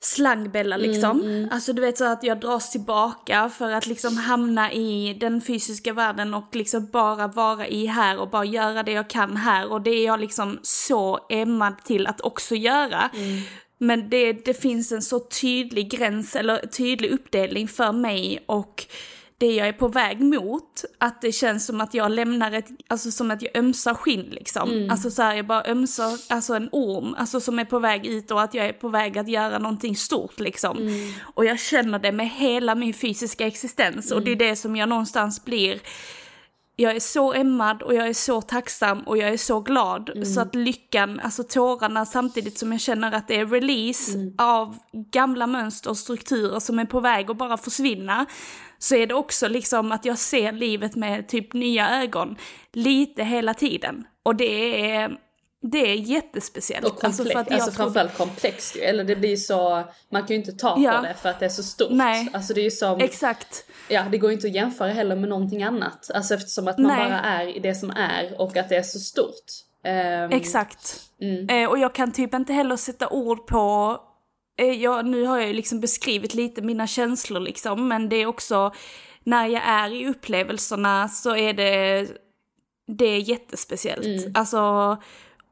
slangbella 0.00 0.76
liksom. 0.76 1.48
Alltså 1.52 1.72
du 1.72 1.82
vet 1.82 1.98
så 1.98 2.04
att 2.04 2.22
jag 2.22 2.40
dras 2.40 2.70
tillbaka 2.70 3.50
för 3.58 3.70
att 3.70 3.86
liksom 3.86 4.16
hamna 4.16 4.72
i 4.72 5.16
den 5.20 5.40
fysiska 5.40 5.92
världen 5.92 6.34
och 6.34 6.56
liksom 6.56 6.88
bara 6.92 7.26
vara 7.26 7.66
i 7.66 7.86
här 7.86 8.18
och 8.18 8.30
bara 8.30 8.44
göra 8.44 8.82
det 8.82 8.92
jag 8.92 9.10
kan 9.10 9.36
här 9.36 9.72
och 9.72 9.82
det 9.82 9.90
är 9.90 10.06
jag 10.06 10.20
liksom 10.20 10.58
så 10.62 11.26
ämnad 11.30 11.84
till 11.84 12.06
att 12.06 12.20
också 12.20 12.54
göra. 12.54 13.10
Men 13.78 14.10
det, 14.10 14.32
det 14.32 14.54
finns 14.54 14.92
en 14.92 15.02
så 15.02 15.20
tydlig 15.20 15.90
gräns 15.90 16.36
eller 16.36 16.58
tydlig 16.66 17.10
uppdelning 17.10 17.68
för 17.68 17.92
mig 17.92 18.44
och 18.46 18.84
det 19.38 19.54
jag 19.54 19.68
är 19.68 19.72
på 19.72 19.88
väg 19.88 20.20
mot, 20.20 20.84
att 20.98 21.20
det 21.20 21.32
känns 21.32 21.66
som 21.66 21.80
att 21.80 21.94
jag 21.94 22.10
lämnar 22.10 22.52
ett, 22.52 22.68
alltså 22.88 23.10
som 23.10 23.30
att 23.30 23.42
jag 23.42 23.56
ömsar 23.56 23.94
skinn 23.94 24.26
liksom. 24.30 24.88
Alltså 24.90 25.10
så 25.10 25.22
här, 25.22 25.34
jag 25.34 25.46
bara 25.46 25.64
ömsar, 25.64 26.18
alltså 26.28 26.54
en 26.54 26.68
orm, 26.72 27.14
alltså 27.18 27.40
som 27.40 27.58
är 27.58 27.64
på 27.64 27.78
väg 27.78 28.06
ut 28.06 28.30
och 28.30 28.42
att 28.42 28.54
jag 28.54 28.66
är 28.66 28.72
på 28.72 28.88
väg 28.88 29.18
att 29.18 29.28
göra 29.28 29.58
någonting 29.58 29.96
stort 29.96 30.40
liksom. 30.40 30.76
Och 31.34 31.44
jag 31.44 31.60
känner 31.60 31.98
det 31.98 32.12
med 32.12 32.30
hela 32.30 32.74
min 32.74 32.94
fysiska 32.94 33.46
existens 33.46 34.12
och 34.12 34.22
det 34.22 34.30
är 34.30 34.36
det 34.36 34.56
som 34.56 34.76
jag 34.76 34.88
någonstans 34.88 35.44
blir 35.44 35.80
jag 36.78 36.96
är 36.96 37.00
så 37.00 37.32
ämmad 37.32 37.82
och 37.82 37.94
jag 37.94 38.08
är 38.08 38.12
så 38.12 38.42
tacksam 38.42 39.00
och 39.00 39.18
jag 39.18 39.28
är 39.28 39.36
så 39.36 39.60
glad. 39.60 40.10
Mm. 40.10 40.24
Så 40.24 40.40
att 40.40 40.54
lyckan, 40.54 41.20
alltså 41.20 41.42
tårarna 41.42 42.06
samtidigt 42.06 42.58
som 42.58 42.72
jag 42.72 42.80
känner 42.80 43.12
att 43.12 43.28
det 43.28 43.40
är 43.40 43.46
release 43.46 44.12
Mm. 44.14 44.34
av 44.38 44.78
gamla 45.12 45.46
mönster 45.46 45.90
och 45.90 45.98
strukturer 45.98 46.60
som 46.60 46.78
är 46.78 46.84
på 46.84 47.00
väg 47.00 47.30
att 47.30 47.36
bara 47.36 47.56
försvinna. 47.56 48.26
Så 48.78 48.94
är 48.94 49.06
det 49.06 49.14
också 49.14 49.48
liksom 49.48 49.92
att 49.92 50.04
jag 50.04 50.18
ser 50.18 50.52
livet 50.52 50.96
med 50.96 51.28
typ 51.28 51.52
nya 51.52 52.02
ögon. 52.02 52.36
Lite 52.72 53.24
hela 53.24 53.54
tiden. 53.54 54.04
Och 54.22 54.36
det 54.36 54.90
är, 54.90 55.16
det 55.62 55.78
är 55.78 55.94
jättespeciellt. 55.94 56.86
Och 56.86 57.00
komplext, 57.00 57.32
för 57.32 57.38
alltså, 57.38 57.54
att 57.54 57.64
tror- 57.64 57.84
framförallt 57.84 58.16
komplext 58.18 58.76
ju. 58.76 58.80
Eller 58.80 59.04
det 59.04 59.16
blir 59.16 59.36
så, 59.36 59.84
man 60.10 60.22
kan 60.22 60.28
ju 60.28 60.34
inte 60.36 60.52
ta 60.52 60.76
Ja. 60.80 60.92
på 60.92 61.02
det 61.06 61.14
för 61.14 61.28
att 61.28 61.40
det 61.40 61.44
är 61.46 61.50
så 61.50 61.62
stort. 61.62 61.90
Nej. 61.90 62.28
Alltså 62.32 62.54
det 62.54 62.60
är 62.60 62.64
ju 62.64 62.70
som, 62.70 63.00
Exakt. 63.00 63.64
ja 63.88 64.04
det 64.10 64.18
går 64.18 64.30
ju 64.30 64.34
inte 64.36 64.46
att 64.46 64.54
jämföra 64.54 64.88
heller 64.88 65.16
med 65.16 65.28
någonting 65.28 65.62
annat. 65.62 66.10
Alltså 66.14 66.34
eftersom 66.34 66.68
att 66.68 66.78
man 66.78 66.86
Nej. 66.96 67.10
bara 67.10 67.20
är 67.20 67.56
i 67.56 67.58
det 67.60 67.74
som 67.74 67.90
är 67.90 68.40
och 68.40 68.56
att 68.56 68.68
det 68.68 68.76
är 68.76 68.82
så 68.82 68.98
stort. 68.98 69.44
Ehm, 69.84 70.30
Exakt. 70.32 71.02
Mm. 71.20 71.48
Eh, 71.48 71.70
och 71.70 71.78
jag 71.78 71.94
kan 71.94 72.12
typ 72.12 72.34
inte 72.34 72.52
heller 72.52 72.76
sätta 72.76 73.08
ord 73.08 73.46
på, 73.46 73.96
eh, 74.56 74.82
jag, 74.82 75.06
nu 75.06 75.24
har 75.24 75.38
jag 75.38 75.46
ju 75.46 75.52
liksom 75.52 75.80
beskrivit 75.80 76.34
lite 76.34 76.62
mina 76.62 76.86
känslor 76.86 77.40
liksom, 77.40 77.88
men 77.88 78.08
det 78.08 78.16
är 78.16 78.26
också 78.26 78.72
när 79.24 79.46
jag 79.46 79.62
är 79.64 79.92
i 79.92 80.06
upplevelserna 80.06 81.08
så 81.08 81.36
är 81.36 81.52
det, 81.52 82.06
det 82.86 83.04
är 83.04 83.18
jättespeciellt. 83.18 84.22
Mm. 84.22 84.32
Alltså, 84.34 84.96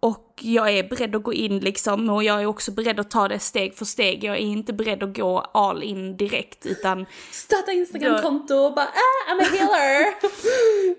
och 0.04 0.40
jag 0.40 0.70
är 0.70 0.88
beredd 0.88 1.16
att 1.16 1.22
gå 1.22 1.32
in 1.32 1.58
liksom 1.58 2.10
och 2.10 2.24
jag 2.24 2.42
är 2.42 2.46
också 2.46 2.72
beredd 2.72 3.00
att 3.00 3.10
ta 3.10 3.28
det 3.28 3.38
steg 3.38 3.74
för 3.74 3.84
steg. 3.84 4.24
Jag 4.24 4.36
är 4.36 4.40
inte 4.40 4.72
beredd 4.72 5.02
att 5.02 5.16
gå 5.16 5.38
all 5.38 5.82
in 5.82 6.16
direkt 6.16 6.66
utan 6.66 7.06
Starta 7.30 7.72
Instagramkonto 7.72 8.54
och 8.54 8.74
bara 8.74 8.86
ah, 8.86 9.32
I'm 9.32 9.40
a 9.40 9.44
healer! 9.52 10.14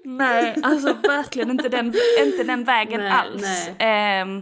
Nej, 0.17 0.55
alltså 0.63 0.93
verkligen 0.93 1.51
inte 1.51 1.69
den, 1.69 1.93
inte 2.25 2.43
den 2.43 2.63
vägen 2.63 3.01
Nej, 3.01 3.11
alls. 3.11 3.41
nej. 3.41 3.75
Ehm, 3.79 4.41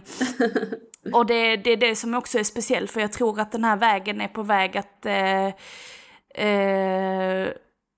och 1.12 1.26
det, 1.26 1.56
det 1.56 1.70
är 1.70 1.76
det 1.76 1.96
som 1.96 2.14
också 2.14 2.38
är 2.38 2.44
speciellt 2.44 2.90
för 2.90 3.00
jag 3.00 3.12
tror 3.12 3.40
att 3.40 3.52
den 3.52 3.64
här 3.64 3.76
vägen 3.76 4.20
är 4.20 4.28
på 4.28 4.42
väg 4.42 4.76
att... 4.76 5.06
Eh, 5.06 5.46
eh, 6.46 7.48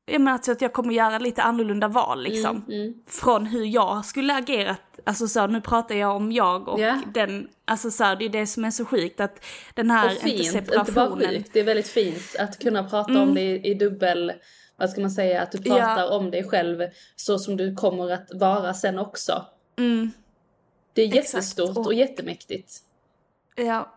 jag 0.06 0.20
menar 0.20 0.32
alltså 0.32 0.52
att 0.52 0.60
jag 0.60 0.72
kommer 0.72 0.94
göra 0.94 1.18
lite 1.18 1.42
annorlunda 1.42 1.88
val 1.88 2.22
liksom. 2.22 2.64
Mm, 2.68 2.94
Från 3.06 3.46
hur 3.46 3.64
jag 3.64 4.04
skulle 4.04 4.34
agerat. 4.34 4.80
Alltså 5.04 5.28
så 5.28 5.46
nu 5.46 5.60
pratar 5.60 5.94
jag 5.94 6.16
om 6.16 6.32
jag 6.32 6.68
och 6.68 6.80
Ja. 6.80 7.00
den, 7.14 7.48
alltså 7.64 7.90
så 7.90 8.14
det 8.14 8.24
är 8.24 8.28
det 8.28 8.46
som 8.46 8.64
är 8.64 8.70
så 8.70 8.84
sjukt 8.84 9.20
att 9.20 9.44
den 9.74 9.90
här 9.90 10.06
Och 10.06 10.12
fint, 10.12 10.40
inte 10.46 10.58
inte 10.58 10.70
bara 10.76 10.84
separationen. 10.84 11.28
sjukt. 11.28 11.50
Det 11.52 11.60
är 11.60 11.64
väldigt 11.64 11.88
fint 11.88 12.36
att 12.38 12.58
kunna 12.58 12.84
prata 12.84 13.22
om 13.22 13.34
det 13.34 13.40
i, 13.40 13.70
i 13.70 13.74
dubbel, 13.74 14.32
vad 14.76 14.90
ska 14.90 15.00
man 15.00 15.10
säga, 15.10 15.42
att 15.42 15.52
du 15.52 15.58
pratar 15.62 15.98
Ja. 16.04 16.16
om 16.16 16.30
dig 16.30 16.44
själv 16.44 16.82
så 17.16 17.38
som 17.38 17.56
du 17.56 17.74
kommer 17.74 18.10
att 18.12 18.28
vara 18.34 18.74
sen 18.74 18.98
också. 18.98 19.44
Mm. 19.78 20.10
Det 20.92 21.02
är 21.02 21.06
Exakt. 21.06 21.24
jättestort 21.34 21.76
och, 21.76 21.86
Och- 21.86 21.94
jättemäktigt. 21.94 22.72
Ja. 23.56 23.92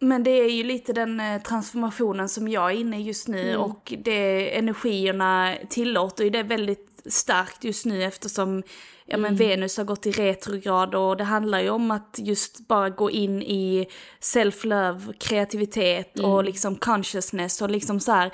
Men 0.00 0.22
det 0.22 0.30
är 0.30 0.50
ju 0.50 0.62
lite 0.62 0.92
den 0.92 1.20
eh, 1.20 1.42
transformationen 1.42 2.28
som 2.28 2.48
jag 2.48 2.70
är 2.72 2.76
inne 2.76 2.98
i 3.00 3.02
just 3.02 3.28
nu 3.28 3.48
Mm. 3.50 3.60
och 3.60 3.94
det, 4.04 4.58
energierna 4.58 5.54
tillåter 5.70 6.24
ju 6.24 6.30
det 6.30 6.42
väldigt 6.42 7.02
starkt 7.06 7.64
just 7.64 7.86
nu 7.86 8.04
eftersom 8.04 8.62
ja, 9.06 9.16
men 9.16 9.34
Mm. 9.34 9.36
Venus 9.36 9.76
har 9.76 9.84
gått 9.84 10.06
i 10.06 10.10
retrograd 10.12 10.94
och 10.94 11.16
det 11.16 11.24
handlar 11.24 11.60
ju 11.60 11.70
om 11.70 11.90
att 11.90 12.14
just 12.18 12.68
bara 12.68 12.90
gå 12.90 13.10
in 13.10 13.42
i 13.42 13.86
self-love, 14.20 15.12
kreativitet 15.18 16.18
Mm. 16.18 16.30
och 16.30 16.44
liksom 16.44 16.76
consciousness 16.76 17.62
och 17.62 17.70
liksom 17.70 18.00
så 18.00 18.12
här 18.12 18.30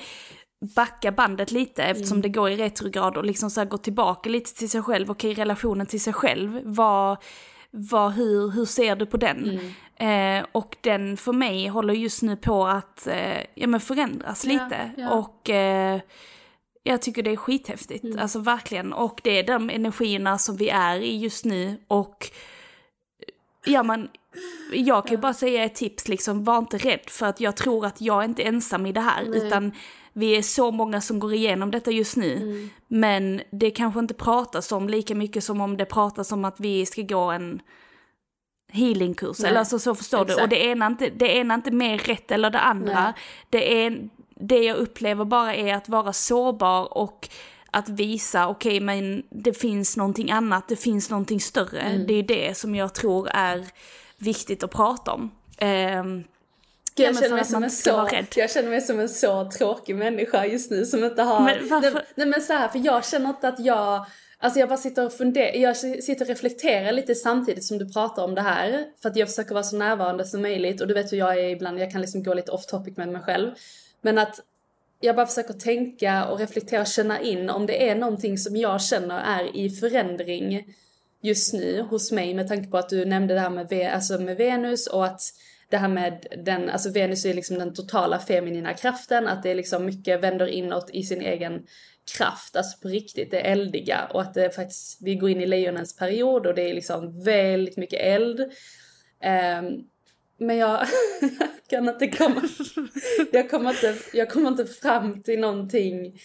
backa 0.76 1.12
bandet 1.12 1.50
lite 1.52 1.82
eftersom 1.84 2.16
Mm. 2.16 2.22
det 2.22 2.28
går 2.28 2.50
i 2.50 2.56
retrograd 2.56 3.16
och 3.16 3.24
liksom 3.24 3.50
så 3.50 3.60
här 3.60 3.66
gå 3.68 3.78
tillbaka 3.78 4.30
lite 4.30 4.54
till 4.54 4.70
sig 4.70 4.82
själv, 4.82 5.10
okej 5.10 5.34
relationen 5.34 5.86
till 5.86 6.00
sig 6.00 6.12
själv, 6.12 6.60
vad, 6.64 7.16
vad, 7.76 8.12
hur, 8.12 8.50
hur 8.50 8.64
ser 8.64 8.96
du 8.96 9.06
på 9.06 9.16
den? 9.16 9.50
Mm. 9.50 10.40
Eh, 10.40 10.46
och 10.52 10.76
den 10.80 11.16
för 11.16 11.32
mig 11.32 11.68
håller 11.68 11.94
just 11.94 12.22
nu 12.22 12.36
på 12.36 12.66
att 12.66 13.06
eh, 13.06 13.38
ja, 13.54 13.66
men 13.66 13.80
förändras 13.80 14.44
Ja, 14.44 14.52
lite. 14.52 14.90
ja. 14.96 15.10
Och 15.10 15.50
eh, 15.50 16.00
jag 16.82 17.02
tycker 17.02 17.22
det 17.22 17.30
är 17.30 17.36
skithäftigt, 17.36 18.04
Mm. 18.04 18.18
alltså 18.18 18.38
verkligen. 18.38 18.92
Och 18.92 19.20
det 19.24 19.38
är 19.38 19.42
de 19.42 19.70
energierna 19.70 20.38
som 20.38 20.56
vi 20.56 20.68
är 20.68 20.96
i 20.96 21.16
just 21.18 21.44
nu 21.44 21.76
och 21.88 22.30
ja 23.66 23.82
man, 23.82 24.08
jag 24.72 25.04
kan 25.06 25.16
ju 25.16 25.20
bara 25.20 25.34
säga 25.34 25.64
ett 25.64 25.74
tips 25.74 26.08
liksom, 26.08 26.44
var 26.44 26.58
inte 26.58 26.78
rädd 26.78 27.00
för 27.06 27.26
att 27.26 27.40
jag 27.40 27.56
tror 27.56 27.86
att 27.86 28.00
jag 28.00 28.20
är 28.20 28.24
inte 28.28 28.42
ensam 28.42 28.86
i 28.86 28.92
det 28.92 29.00
här 29.00 29.22
utan 29.36 29.72
vi 30.16 30.36
är 30.36 30.42
så 30.42 30.70
många 30.70 31.00
som 31.00 31.18
går 31.18 31.34
igenom 31.34 31.70
detta 31.70 31.90
just 31.90 32.16
nu. 32.16 32.36
Mm. 32.36 32.70
Men 32.88 33.42
det 33.50 33.70
kanske 33.70 34.00
inte 34.00 34.14
pratas 34.14 34.72
om 34.72 34.88
lika 34.88 35.14
mycket 35.14 35.44
som 35.44 35.60
om 35.60 35.76
det 35.76 35.84
pratas 35.84 36.32
om 36.32 36.44
att 36.44 36.60
vi 36.60 36.86
ska 36.86 37.02
gå 37.02 37.30
en 37.30 37.60
healingkurs. 38.72 39.38
Nej, 39.40 39.48
Eller 39.48 39.58
alltså 39.58 39.78
så 39.78 39.94
förstår 39.94 40.18
du. 40.18 40.24
exakt. 40.24 40.42
Och 40.42 40.48
det 40.48 40.64
ena, 40.64 40.86
inte, 40.86 41.10
det 41.10 41.36
ena 41.36 41.54
inte 41.54 41.70
mer 41.70 41.98
rätt 41.98 42.30
eller 42.30 42.50
det 42.50 42.60
andra. 42.60 43.04
Nej. 43.04 43.12
Det, 43.50 43.84
är, 43.84 44.08
det 44.34 44.58
jag 44.58 44.76
upplever 44.76 45.24
bara 45.24 45.54
är 45.54 45.74
att 45.74 45.88
vara 45.88 46.12
sårbar 46.12 46.98
och 46.98 47.28
att 47.70 47.88
visa, 47.88 48.48
okej 48.48 48.80
men 48.80 49.22
det 49.30 49.52
finns 49.52 49.96
någonting 49.96 50.30
annat, 50.30 50.68
det 50.68 50.76
finns 50.76 51.10
någonting 51.10 51.40
större. 51.40 51.80
Mm. 51.80 52.06
Det 52.06 52.14
är 52.14 52.22
det 52.22 52.56
som 52.56 52.74
jag 52.74 52.94
tror 52.94 53.28
är 53.28 53.66
viktigt 54.18 54.62
att 54.62 54.70
prata 54.70 55.12
om. 55.12 55.30
Ehm, 55.58 56.24
Jag, 56.96 57.06
Ja, 57.08 57.12
men 57.12 57.22
känner 57.22 57.36
mig 57.36 57.44
som 57.44 57.64
en 57.64 57.70
så, 57.70 57.90
jag 58.40 58.50
känner 58.50 58.70
mig 58.70 58.80
som 58.80 59.00
en 59.00 59.08
så 59.08 59.50
tråkig 59.50 59.96
människa 59.96 60.46
just 60.46 60.70
nu 60.70 60.84
som 60.86 61.04
inte 61.04 61.22
har... 61.22 61.40
Men 61.44 61.68
varför- 61.68 61.92
Nej, 61.92 62.02
nej 62.14 62.26
men 62.26 62.42
så 62.42 62.52
här, 62.52 62.68
för 62.68 62.78
jag 62.78 63.04
känner 63.04 63.28
inte 63.30 63.48
att 63.48 63.60
jag... 63.60 64.06
Alltså 64.38 64.60
jag 64.60 64.68
bara 64.68 64.78
sitter 64.78 65.06
och 65.06 65.12
funderar, 65.12 65.54
jag 65.56 65.76
sitter 65.76 66.20
och 66.24 66.28
reflekterar 66.28 66.92
lite 66.92 67.14
samtidigt 67.14 67.64
som 67.64 67.78
du 67.78 67.88
pratar 67.92 68.24
om 68.24 68.34
det 68.34 68.40
här. 68.40 68.84
För 69.02 69.08
att 69.08 69.16
jag 69.16 69.28
försöker 69.28 69.54
vara 69.54 69.64
så 69.64 69.76
närvarande 69.76 70.24
som 70.24 70.42
möjligt 70.42 70.80
och 70.80 70.86
du 70.88 70.94
vet 70.94 71.12
hur 71.12 71.16
jag 71.18 71.38
är 71.38 71.48
ibland, 71.48 71.78
jag 71.80 71.90
kan 71.90 72.00
liksom 72.00 72.22
gå 72.22 72.34
lite 72.34 72.52
off 72.52 72.66
topic 72.66 72.96
med 72.96 73.08
mig 73.08 73.22
själv. 73.22 73.50
Men 74.00 74.18
att 74.18 74.40
jag 75.00 75.16
bara 75.16 75.26
försöker 75.26 75.54
tänka 75.54 76.24
och 76.24 76.38
reflektera 76.38 76.80
och 76.80 76.86
känna 76.86 77.20
in 77.20 77.50
om 77.50 77.66
det 77.66 77.88
är 77.88 77.94
någonting 77.94 78.38
som 78.38 78.56
jag 78.56 78.82
känner 78.82 79.18
är 79.20 79.56
i 79.56 79.70
förändring 79.70 80.74
just 81.22 81.52
nu 81.54 81.82
hos 81.90 82.12
mig 82.12 82.34
med 82.34 82.48
tanke 82.48 82.70
på 82.70 82.78
att 82.78 82.88
du 82.88 83.04
nämnde 83.04 83.34
det 83.34 83.40
här 83.40 83.50
med, 83.50 83.68
Ve- 83.68 83.90
alltså 83.90 84.18
med 84.18 84.36
Venus 84.36 84.86
och 84.86 85.04
att 85.06 85.20
det 85.70 85.76
här 85.76 85.88
med 85.88 86.26
den, 86.44 86.70
alltså 86.70 86.90
Venus 86.90 87.24
är 87.24 87.34
liksom 87.34 87.58
den 87.58 87.74
totala 87.74 88.18
feminina 88.18 88.74
kraften, 88.74 89.28
att 89.28 89.42
det 89.42 89.50
är 89.50 89.54
liksom 89.54 89.84
mycket 89.84 90.20
vänder 90.20 90.46
inåt 90.46 90.90
i 90.92 91.02
sin 91.02 91.20
egen 91.20 91.66
kraft, 92.16 92.56
alltså 92.56 92.78
på 92.80 92.88
riktigt, 92.88 93.30
det 93.30 93.40
eldiga 93.40 94.10
och 94.14 94.20
att 94.20 94.34
det 94.34 94.50
faktiskt, 94.50 94.98
vi 95.02 95.14
går 95.14 95.30
in 95.30 95.40
i 95.40 95.46
lejonens 95.46 95.96
period 95.96 96.46
och 96.46 96.54
det 96.54 96.70
är 96.70 96.74
liksom 96.74 97.24
väldigt 97.24 97.76
mycket 97.76 98.00
eld. 98.00 98.52
Ehm, 99.20 99.64
men 100.38 100.56
jag 100.56 100.86
kan 101.68 101.88
inte 101.88 102.08
komma, 102.08 102.42
jag 103.32 103.50
kommer 103.50 103.70
inte, 103.70 103.94
jag 104.12 104.30
kommer 104.30 104.48
inte 104.48 104.66
fram 104.66 105.22
till 105.22 105.40
någonting 105.40 106.18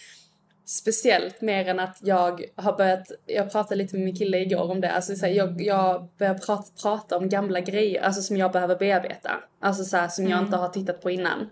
speciellt 0.70 1.40
mer 1.40 1.68
än 1.68 1.80
att 1.80 1.98
jag 2.02 2.44
har 2.56 2.76
börjat, 2.76 3.12
jag 3.26 3.52
pratade 3.52 3.76
lite 3.76 3.96
med 3.96 4.04
min 4.04 4.16
kille 4.16 4.38
igår 4.38 4.70
om 4.70 4.80
det, 4.80 4.90
alltså 4.90 5.14
så 5.14 5.26
här, 5.26 5.32
jag, 5.32 5.60
jag 5.62 6.08
börjar 6.18 6.34
prata, 6.34 6.82
prata 6.82 7.16
om 7.16 7.28
gamla 7.28 7.60
grejer, 7.60 8.02
alltså 8.02 8.22
som 8.22 8.36
jag 8.36 8.52
behöver 8.52 8.76
bearbeta. 8.76 9.30
Alltså 9.60 9.84
så 9.84 9.96
här, 9.96 10.08
som 10.08 10.28
jag 10.28 10.38
inte 10.38 10.56
har 10.56 10.68
tittat 10.68 11.02
på 11.02 11.10
innan. 11.10 11.50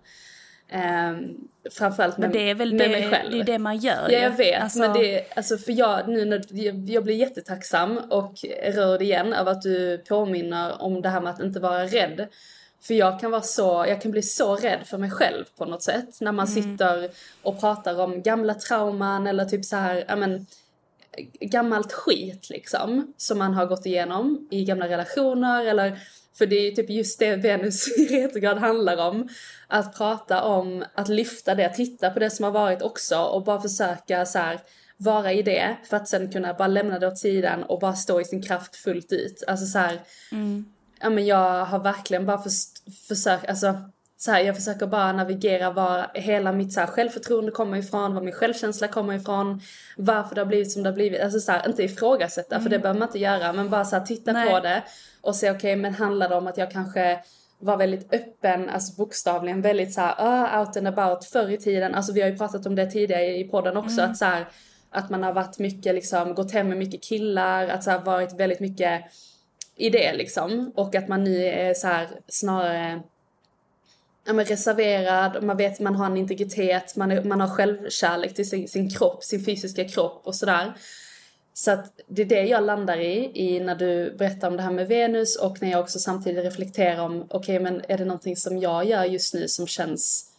Um, 0.72 1.48
framförallt 1.70 2.18
med, 2.18 2.30
men 2.30 2.38
det 2.38 2.50
är 2.50 2.54
väl 2.54 2.78
det, 2.78 2.88
mig 2.88 3.10
själv. 3.10 3.30
det, 3.32 3.40
är 3.40 3.44
det 3.44 3.58
man 3.58 3.76
gör 3.76 4.08
Ja 4.10 4.18
jag 4.18 4.30
vet, 4.30 4.62
Alltså, 4.62 4.78
men 4.78 4.92
det, 4.92 5.24
alltså 5.36 5.58
för 5.58 5.72
jag 5.72 6.08
nu 6.08 6.24
när, 6.24 6.42
jag, 6.48 6.90
jag 6.90 7.04
blir 7.04 7.16
jättetacksam 7.16 7.98
och 7.98 8.34
rörd 8.64 9.02
igen 9.02 9.32
av 9.32 9.48
att 9.48 9.62
du 9.62 9.98
påminner 9.98 10.82
om 10.82 11.02
det 11.02 11.08
här 11.08 11.20
med 11.20 11.32
att 11.32 11.40
inte 11.40 11.60
vara 11.60 11.84
rädd. 11.84 12.28
För 12.80 12.94
jag 12.94 13.20
kan 13.20 13.30
vara 13.30 13.42
så, 13.42 13.84
jag 13.88 14.02
kan 14.02 14.10
bli 14.10 14.22
så 14.22 14.56
rädd 14.56 14.80
för 14.86 14.98
mig 14.98 15.10
själv 15.10 15.44
på 15.56 15.64
något 15.64 15.82
sätt 15.82 16.20
när 16.20 16.32
man 16.32 16.48
sitter 16.48 17.10
och 17.42 17.60
pratar 17.60 18.00
om 18.00 18.22
gamla 18.22 18.54
trauman 18.54 19.26
eller 19.26 19.44
typ 19.44 19.64
så 19.64 19.76
här, 19.76 20.04
ja 20.08 20.16
men 20.16 20.46
gammalt 21.40 21.92
skit 21.92 22.50
liksom 22.50 23.12
som 23.16 23.38
man 23.38 23.54
har 23.54 23.66
gått 23.66 23.86
igenom 23.86 24.48
i 24.50 24.64
gamla 24.64 24.88
relationer 24.88 25.64
eller 25.64 25.98
för 26.38 26.46
det 26.46 26.56
är 26.56 26.64
ju 26.64 26.70
typ 26.70 26.90
just 26.90 27.18
det 27.18 27.36
Venus 27.36 27.88
i 27.98 28.06
retrograd 28.06 28.58
handlar 28.58 29.08
om. 29.08 29.28
Att 29.66 29.98
prata 29.98 30.42
om, 30.42 30.84
att 30.94 31.08
lyfta 31.08 31.54
det, 31.54 31.68
titta 31.68 32.10
på 32.10 32.18
det 32.18 32.30
som 32.30 32.44
har 32.44 32.52
varit 32.52 32.82
också 32.82 33.18
och 33.18 33.44
bara 33.44 33.60
försöka 33.60 34.26
så 34.26 34.38
här 34.38 34.60
vara 34.96 35.32
i 35.32 35.42
det 35.42 35.76
för 35.84 35.96
att 35.96 36.08
sen 36.08 36.32
kunna 36.32 36.54
bara 36.54 36.68
lämna 36.68 36.98
det 36.98 37.06
åt 37.06 37.18
sidan 37.18 37.62
och 37.62 37.80
bara 37.80 37.94
stå 37.94 38.20
i 38.20 38.24
sin 38.24 38.42
kraft 38.42 38.76
fullt 38.76 39.12
ut. 39.12 39.44
Alltså 39.46 39.66
så 39.66 39.78
här, 39.78 40.00
ja 41.00 41.10
men 41.10 41.26
jag 41.26 41.64
har 41.64 41.78
verkligen 41.78 42.26
bara 42.26 42.38
förs- 42.38 43.06
försökt, 43.08 43.48
alltså 43.48 43.74
så 44.16 44.30
här, 44.30 44.40
jag 44.40 44.56
försöker 44.56 44.86
bara 44.86 45.12
navigera 45.12 45.70
var 45.70 46.10
hela 46.14 46.52
mitt 46.52 46.72
så 46.72 46.80
här, 46.80 46.86
självförtroende 46.86 47.50
kommer 47.50 47.76
ifrån, 47.76 48.14
var 48.14 48.22
min 48.22 48.34
självkänsla 48.34 48.88
kommer 48.88 49.14
ifrån, 49.14 49.60
varför 49.96 50.34
det 50.34 50.40
har 50.40 50.46
blivit 50.46 50.72
som 50.72 50.82
det 50.82 50.88
har 50.88 50.94
blivit. 50.94 51.22
Alltså 51.22 51.40
så 51.40 51.52
här, 51.52 51.68
inte 51.68 51.82
ifrågasätta 51.82 52.60
för 52.60 52.70
det 52.70 52.78
behöver 52.78 53.00
man 53.00 53.08
inte 53.08 53.18
göra 53.18 53.52
men 53.52 53.70
bara 53.70 53.84
så 53.84 53.96
här, 53.96 54.06
titta 54.06 54.32
Nej. 54.32 54.50
på 54.50 54.60
det 54.60 54.82
och 55.20 55.36
se 55.36 55.50
okej 55.50 55.76
men 55.76 55.94
handlar 55.94 56.28
det 56.28 56.34
om 56.34 56.46
att 56.46 56.58
jag 56.58 56.70
kanske 56.70 57.18
var 57.58 57.76
väldigt 57.76 58.14
öppen, 58.14 58.68
alltså 58.68 58.96
bokstavligen 58.96 59.62
väldigt 59.62 59.94
så 59.94 60.00
här, 60.00 60.14
ah, 60.18 60.60
out 60.60 60.76
and 60.76 60.88
about 60.88 61.24
förr 61.24 61.50
i 61.50 61.58
tiden. 61.58 61.94
Alltså 61.94 62.12
vi 62.12 62.20
har 62.20 62.28
ju 62.28 62.38
pratat 62.38 62.66
om 62.66 62.74
det 62.74 62.86
tidigare 62.86 63.38
i 63.38 63.44
podden 63.44 63.76
också 63.76 64.02
att 64.02 64.16
så 64.16 64.24
här, 64.24 64.48
att 64.90 65.10
man 65.10 65.22
har 65.22 65.32
varit 65.32 65.58
mycket 65.58 65.94
liksom, 65.94 66.34
gått 66.34 66.52
hem 66.52 66.68
med 66.68 66.78
mycket 66.78 67.02
killar, 67.02 67.68
att 67.68 67.84
så 67.84 67.90
här, 67.90 67.98
varit 67.98 68.40
väldigt 68.40 68.60
mycket 68.60 69.02
i 69.78 69.90
det 69.90 70.14
liksom. 70.14 70.72
Och 70.74 70.94
att 70.94 71.08
man 71.08 71.24
nu 71.24 71.44
är 71.44 71.74
så 71.74 71.86
här 71.86 72.08
snarare 72.28 73.02
ja, 74.26 74.32
men 74.32 74.44
reserverad, 74.44 75.36
och 75.36 75.44
man 75.44 75.56
vet 75.56 75.72
att 75.72 75.80
man 75.80 75.94
har 75.94 76.06
en 76.06 76.16
integritet, 76.16 76.96
man, 76.96 77.10
är, 77.10 77.24
man 77.24 77.40
har 77.40 77.48
självkärlek 77.48 78.34
till 78.34 78.48
sin, 78.48 78.68
sin 78.68 78.90
kropp, 78.90 79.24
sin 79.24 79.44
fysiska 79.44 79.88
kropp 79.88 80.20
och 80.24 80.34
sådär. 80.34 80.74
Så 81.54 81.70
att 81.70 82.00
det 82.08 82.22
är 82.22 82.26
det 82.26 82.42
jag 82.42 82.64
landar 82.64 82.98
i, 82.98 83.30
i 83.34 83.60
när 83.60 83.74
du 83.74 84.14
berättar 84.18 84.48
om 84.48 84.56
det 84.56 84.62
här 84.62 84.70
med 84.70 84.88
Venus 84.88 85.36
och 85.36 85.62
när 85.62 85.70
jag 85.70 85.80
också 85.80 85.98
samtidigt 85.98 86.44
reflekterar 86.44 87.00
om, 87.04 87.22
okej 87.22 87.36
okay, 87.38 87.60
men 87.60 87.84
är 87.88 87.98
det 87.98 88.04
någonting 88.04 88.36
som 88.36 88.58
jag 88.58 88.84
gör 88.84 89.04
just 89.04 89.34
nu 89.34 89.48
som 89.48 89.66
känns 89.66 90.30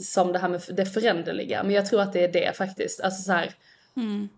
som 0.00 0.32
det 0.32 0.38
här 0.38 0.48
med 0.48 0.62
det 0.68 0.86
föränderliga? 0.86 1.62
Men 1.62 1.72
jag 1.72 1.86
tror 1.86 2.00
att 2.00 2.12
det 2.12 2.24
är 2.24 2.32
det 2.32 2.56
faktiskt, 2.56 3.00
alltså 3.00 3.22
så 3.22 3.32
här, 3.32 3.54
mm. 3.96 4.28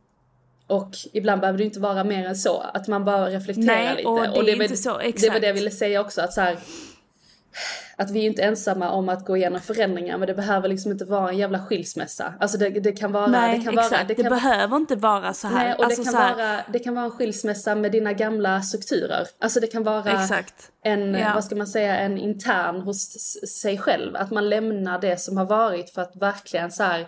Och 0.66 0.90
ibland 1.12 1.40
behöver 1.40 1.58
det 1.58 1.64
inte 1.64 1.80
vara 1.80 2.04
mer 2.04 2.26
än 2.26 2.36
så, 2.36 2.60
att 2.74 2.88
man 2.88 3.04
bara 3.04 3.28
reflekterar 3.28 3.66
Nej, 3.66 3.96
lite. 3.96 4.08
Och 4.08 4.22
det, 4.22 4.28
och 4.30 4.44
det 4.44 4.52
är 4.52 4.62
inte 4.62 4.76
så, 4.76 4.98
exakt. 4.98 5.22
Det 5.22 5.30
var 5.30 5.40
det 5.40 5.46
jag 5.46 5.54
ville 5.54 5.70
säga 5.70 6.00
också, 6.00 6.20
att 6.20 6.32
så 6.32 6.40
här, 6.40 6.58
att 7.96 8.10
vi 8.10 8.20
är 8.20 8.26
inte 8.26 8.42
ensamma 8.42 8.90
om 8.90 9.08
att 9.08 9.24
gå 9.24 9.36
igenom 9.36 9.60
förändringar 9.60 10.18
men 10.18 10.26
det 10.26 10.34
behöver 10.34 10.68
liksom 10.68 10.92
inte 10.92 11.04
vara 11.04 11.30
en 11.30 11.38
jävla 11.38 11.58
skilsmässa. 11.58 12.34
Alltså 12.40 12.58
det, 12.58 12.70
det 12.70 12.92
kan 12.92 13.12
vara... 13.12 13.26
Nej 13.26 13.58
det 13.58 13.64
kan 13.64 13.74
exakt, 13.74 13.92
vara, 13.92 14.04
det, 14.04 14.14
kan, 14.14 14.24
det 14.24 14.30
behöver 14.30 14.76
inte 14.76 14.96
vara 14.96 15.34
så 15.34 15.48
här. 15.48 15.64
Nej 15.64 15.74
och 15.74 15.84
alltså 15.84 16.02
det, 16.02 16.10
kan 16.10 16.20
här... 16.20 16.34
vara, 16.34 16.60
det 16.72 16.78
kan 16.78 16.94
vara 16.94 17.04
en 17.04 17.10
skilsmässa 17.10 17.74
med 17.74 17.92
dina 17.92 18.12
gamla 18.12 18.62
strukturer. 18.62 19.26
Alltså 19.38 19.60
det 19.60 19.66
kan 19.66 19.82
vara 19.82 20.22
exakt. 20.22 20.70
en, 20.84 21.14
ja. 21.14 21.32
vad 21.34 21.44
ska 21.44 21.56
man 21.56 21.66
säga, 21.66 21.98
en 21.98 22.18
intern 22.18 22.80
hos 22.80 23.12
sig 23.48 23.78
själv. 23.78 24.16
Att 24.16 24.30
man 24.30 24.48
lämnar 24.48 25.00
det 25.00 25.20
som 25.20 25.36
har 25.36 25.46
varit 25.46 25.90
för 25.90 26.02
att 26.02 26.16
verkligen 26.16 26.70
så 26.70 26.82
här, 26.82 27.06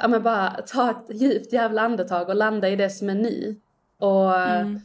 ja 0.00 0.08
men 0.08 0.22
bara 0.22 0.50
ta 0.50 0.90
ett 0.90 1.20
djupt 1.20 1.52
jävla 1.52 1.82
andetag 1.82 2.28
och 2.28 2.36
landa 2.36 2.68
i 2.68 2.76
det 2.76 2.90
som 2.90 3.08
är 3.08 3.14
nu. 3.14 3.56
Och... 3.98 4.40
Mm 4.40 4.80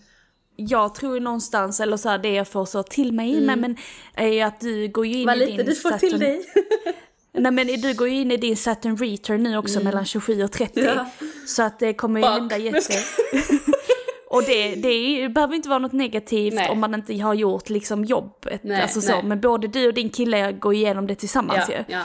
jag 0.58 0.96
tror 0.96 1.20
någonstans, 1.20 1.80
eller 1.80 1.98
så 1.98 2.10
här, 2.10 2.18
det 2.18 2.34
jag 2.34 2.48
får 2.48 2.66
så 2.66 2.84
till 2.84 3.14
mig 3.14 3.32
mm. 3.32 3.46
nej, 3.46 3.56
men 3.56 3.78
är 4.14 4.28
ju 4.28 4.42
att 4.42 4.60
du 4.60 4.88
går 4.88 5.06
ju 5.06 5.20
in 5.20 5.26
Vad 5.26 5.36
i 5.36 5.40
lite 5.40 5.58
din 5.58 5.66
du 5.66 5.76
får 5.76 5.90
Saturn... 5.90 6.10
till 6.10 6.20
dig. 6.20 6.46
nej 7.32 7.52
men 7.52 7.68
du 7.68 7.94
går 7.94 8.08
ju 8.08 8.22
in 8.22 8.32
i 8.32 8.38
din 8.38 8.58
Saturn 8.58 8.98
Return 8.98 9.44
nu 9.44 9.58
också 9.58 9.76
mm. 9.76 9.84
mellan 9.84 10.06
27 10.06 10.44
och 10.44 10.52
30. 10.52 10.80
Ja. 10.80 11.06
Så 11.48 11.64
att 11.64 11.80
det 11.80 11.94
kommer 11.94 12.20
ju 12.20 12.26
hända 12.26 12.58
jätte... 12.58 12.94
och 14.30 14.44
det, 14.44 14.76
det 14.76 15.30
behöver 15.30 15.56
inte 15.56 15.70
vara 15.70 15.80
något 15.80 15.92
negativt 15.92 16.54
nej. 16.54 16.70
om 16.70 16.80
man 16.80 16.94
inte 16.94 17.18
har 17.18 17.34
gjort 17.34 17.70
liksom 17.70 18.06
jobbet. 18.06 18.64
Nej, 18.64 18.82
alltså 18.82 19.02
så. 19.02 19.22
Men 19.22 19.42
både 19.42 19.68
du 19.68 19.88
och 19.88 19.94
din 19.94 20.10
kille 20.10 20.52
går 20.52 20.74
igenom 20.74 21.08
det 21.08 21.16
tillsammans 21.16 21.66
ja, 21.70 21.76
ju. 21.76 21.84
Ja. 21.94 22.04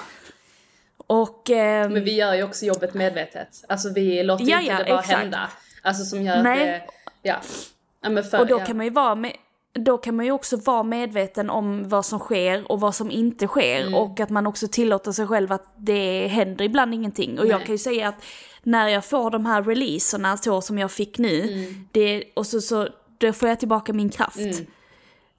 Och, 1.13 1.51
eh... 1.51 1.91
Men 1.91 2.05
vi 2.05 2.15
gör 2.15 2.35
ju 2.35 2.43
också 2.43 2.67
jobbet 2.67 2.95
medvetet. 2.95 3.65
Alltså 3.69 3.93
vi 3.93 4.23
låter 4.23 4.45
ja, 4.45 4.61
inte 4.61 4.85
det 4.85 4.91
bara 4.91 5.01
exakt. 5.01 5.19
hända. 5.19 5.51
Alltså 5.83 6.05
som 6.05 6.23
gör 6.23 6.43
Nej. 6.43 6.77
att 6.77 6.87
det, 6.87 7.29
ja. 7.29 7.37
Ja, 8.03 8.23
för, 8.23 8.41
och 8.41 8.47
då 8.47 8.59
ja. 8.59 8.65
kan 8.65 8.77
man 8.77 8.87
ju 8.87 8.93
vara 8.93 9.15
med, 9.15 9.33
då 9.73 9.99
kan 9.99 10.17
man 10.17 10.25
ju 10.25 10.33
också 10.33 10.57
vara 10.57 10.83
medveten 10.83 11.51
om 11.51 11.89
vad 11.89 12.07
som 12.07 12.19
sker 12.19 12.73
och 12.73 12.81
vad 12.81 12.95
som 12.95 13.11
inte 13.11 13.47
sker 13.47 13.81
mm. 13.81 13.95
och 13.95 14.21
att 14.21 14.31
man 14.31 14.47
också 14.47 14.69
tillåter 14.69 15.13
sig 15.13 15.27
själv 15.27 15.53
att 15.53 15.75
det 15.77 16.27
händer 16.27 16.65
ibland 16.65 16.95
ingenting. 16.95 17.39
Och 17.39 17.45
Nej. 17.45 17.53
jag 17.53 17.63
kan 17.65 17.75
ju 17.75 17.79
säga 17.79 18.09
att 18.09 18.25
när 18.63 18.89
jag 18.89 19.05
får 19.05 19.31
de 19.31 19.47
här 19.47 19.63
releaserna 19.63 20.37
så 20.37 20.61
som 20.61 20.79
jag 20.79 20.91
fick 20.91 21.19
nu, 21.19 21.41
mm. 21.41 21.89
det, 21.93 22.25
och 22.35 22.47
så, 22.47 22.61
så 22.61 22.89
då 23.19 23.33
får 23.33 23.49
jag 23.49 23.59
tillbaka 23.59 23.93
min 23.93 24.11
kraft. 24.11 24.37
Mm. 24.37 24.67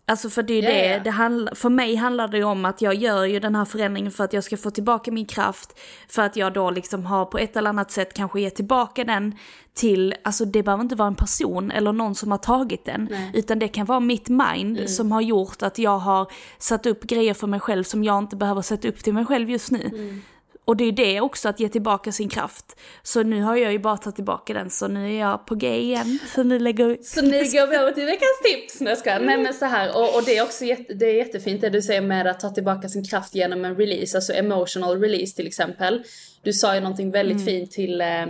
Alltså 0.06 0.30
för 0.30 0.44
det 0.44 0.54
är 0.54 0.64
yeah, 0.64 0.74
det, 0.74 0.86
yeah. 0.86 1.04
det 1.04 1.10
handl- 1.10 1.56
för 1.56 1.70
mig 1.70 1.96
handlar 1.96 2.28
det 2.28 2.38
ju 2.38 2.44
om 2.44 2.66
att 2.66 2.82
jag 2.82 2.96
gör 2.96 3.26
ju 3.26 3.40
den 3.40 3.56
här 3.56 3.66
förändringen 3.66 4.12
för 4.12 4.24
att 4.24 4.34
jag 4.34 4.44
ska 4.44 4.58
få 4.58 4.72
tillbaka 4.72 5.12
min 5.12 5.26
kraft. 5.26 5.80
För 6.08 6.22
att 6.22 6.36
jag 6.36 6.54
då 6.54 6.72
liksom 6.72 7.06
har 7.06 7.26
på 7.26 7.38
ett 7.38 7.56
eller 7.56 7.70
annat 7.70 7.92
sätt 7.92 8.14
kanske 8.14 8.42
gett 8.42 8.56
tillbaka 8.56 9.04
den 9.04 9.36
till, 9.74 10.16
alltså 10.24 10.46
det 10.46 10.64
behöver 10.64 10.84
inte 10.84 10.96
vara 10.96 11.08
en 11.08 11.16
person 11.16 11.72
eller 11.72 11.92
någon 11.92 12.16
som 12.16 12.32
har 12.32 12.38
tagit 12.38 12.86
den. 12.86 13.08
Nej. 13.12 13.32
Utan 13.34 13.60
det 13.60 13.68
kan 13.68 13.86
vara 13.86 14.00
mitt 14.00 14.30
mind 14.30 14.78
mm. 14.78 14.88
som 14.88 15.12
har 15.12 15.22
gjort 15.22 15.64
att 15.64 15.78
jag 15.78 16.00
har 16.00 16.32
satt 16.58 16.86
upp 16.86 17.04
grejer 17.04 17.34
för 17.34 17.48
mig 17.48 17.60
själv 17.60 17.84
som 17.84 18.04
jag 18.04 18.18
inte 18.18 18.36
behöver 18.36 18.62
sätta 18.62 18.88
upp 18.88 19.04
till 19.04 19.14
mig 19.14 19.26
själv 19.26 19.50
just 19.50 19.72
nu. 19.72 19.92
Mm. 19.94 20.22
Och 20.66 20.78
det 20.78 20.84
är 20.84 20.92
det 20.92 21.22
också, 21.22 21.50
att 21.50 21.60
ge 21.60 21.70
tillbaka 21.70 22.12
sin 22.12 22.30
kraft. 22.30 22.80
Så 23.04 23.24
nu 23.24 23.42
har 23.42 23.56
jag 23.56 23.72
ju 23.72 23.80
bara 23.80 23.98
tagit 23.98 24.16
tillbaka 24.16 24.54
den, 24.54 24.70
så 24.70 24.88
nu 24.88 25.16
är 25.16 25.20
jag 25.20 25.46
på 25.46 25.56
G 25.56 25.82
igen. 25.82 26.20
Så 26.36 26.44
nu 26.44 26.60
lägger 26.60 26.86
vi... 26.86 27.04
Så 27.04 27.22
nu 27.22 27.40
går 27.40 27.68
vi 27.68 27.76
över 27.76 27.92
till 27.92 28.06
veckans 28.06 28.42
tips! 28.44 28.82
Nej, 28.82 28.96
ska. 28.96 29.20
Nej 29.20 29.38
men 29.38 29.54
så 29.54 29.66
här, 29.66 29.98
och, 29.98 30.16
och 30.16 30.24
det 30.26 30.38
är 30.38 30.44
också 30.44 30.66
jätte, 30.66 30.94
det 30.94 31.06
är 31.06 31.14
jättefint 31.14 31.62
det 31.62 31.70
du 31.70 31.82
säger 31.82 32.02
med 32.02 32.28
att 32.28 32.40
ta 32.40 32.50
tillbaka 32.50 32.90
sin 32.90 33.06
kraft 33.06 33.36
genom 33.36 33.66
en 33.66 33.76
release, 33.76 34.18
alltså 34.18 34.34
emotional 34.34 35.02
release 35.02 35.36
till 35.36 35.48
exempel. 35.48 36.04
Du 36.42 36.54
sa 36.54 36.76
ju 36.76 36.82
någonting 36.82 37.12
väldigt 37.12 37.42
mm. 37.42 37.46
fint 37.46 37.72
till 37.72 38.02
eh, 38.02 38.26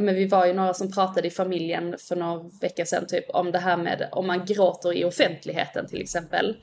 men 0.00 0.14
vi 0.14 0.26
var 0.26 0.46
ju 0.46 0.52
några 0.52 0.74
som 0.74 0.92
pratade 0.92 1.28
i 1.28 1.30
familjen 1.30 1.94
för 1.98 2.16
några 2.16 2.50
veckor 2.60 2.84
sedan 2.84 3.06
typ 3.06 3.30
om 3.30 3.52
det 3.52 3.58
här 3.58 3.76
med 3.76 4.08
om 4.12 4.26
man 4.26 4.44
gråter 4.46 4.92
i 4.92 5.04
offentligheten 5.04 5.88
till 5.88 6.02
exempel. 6.02 6.56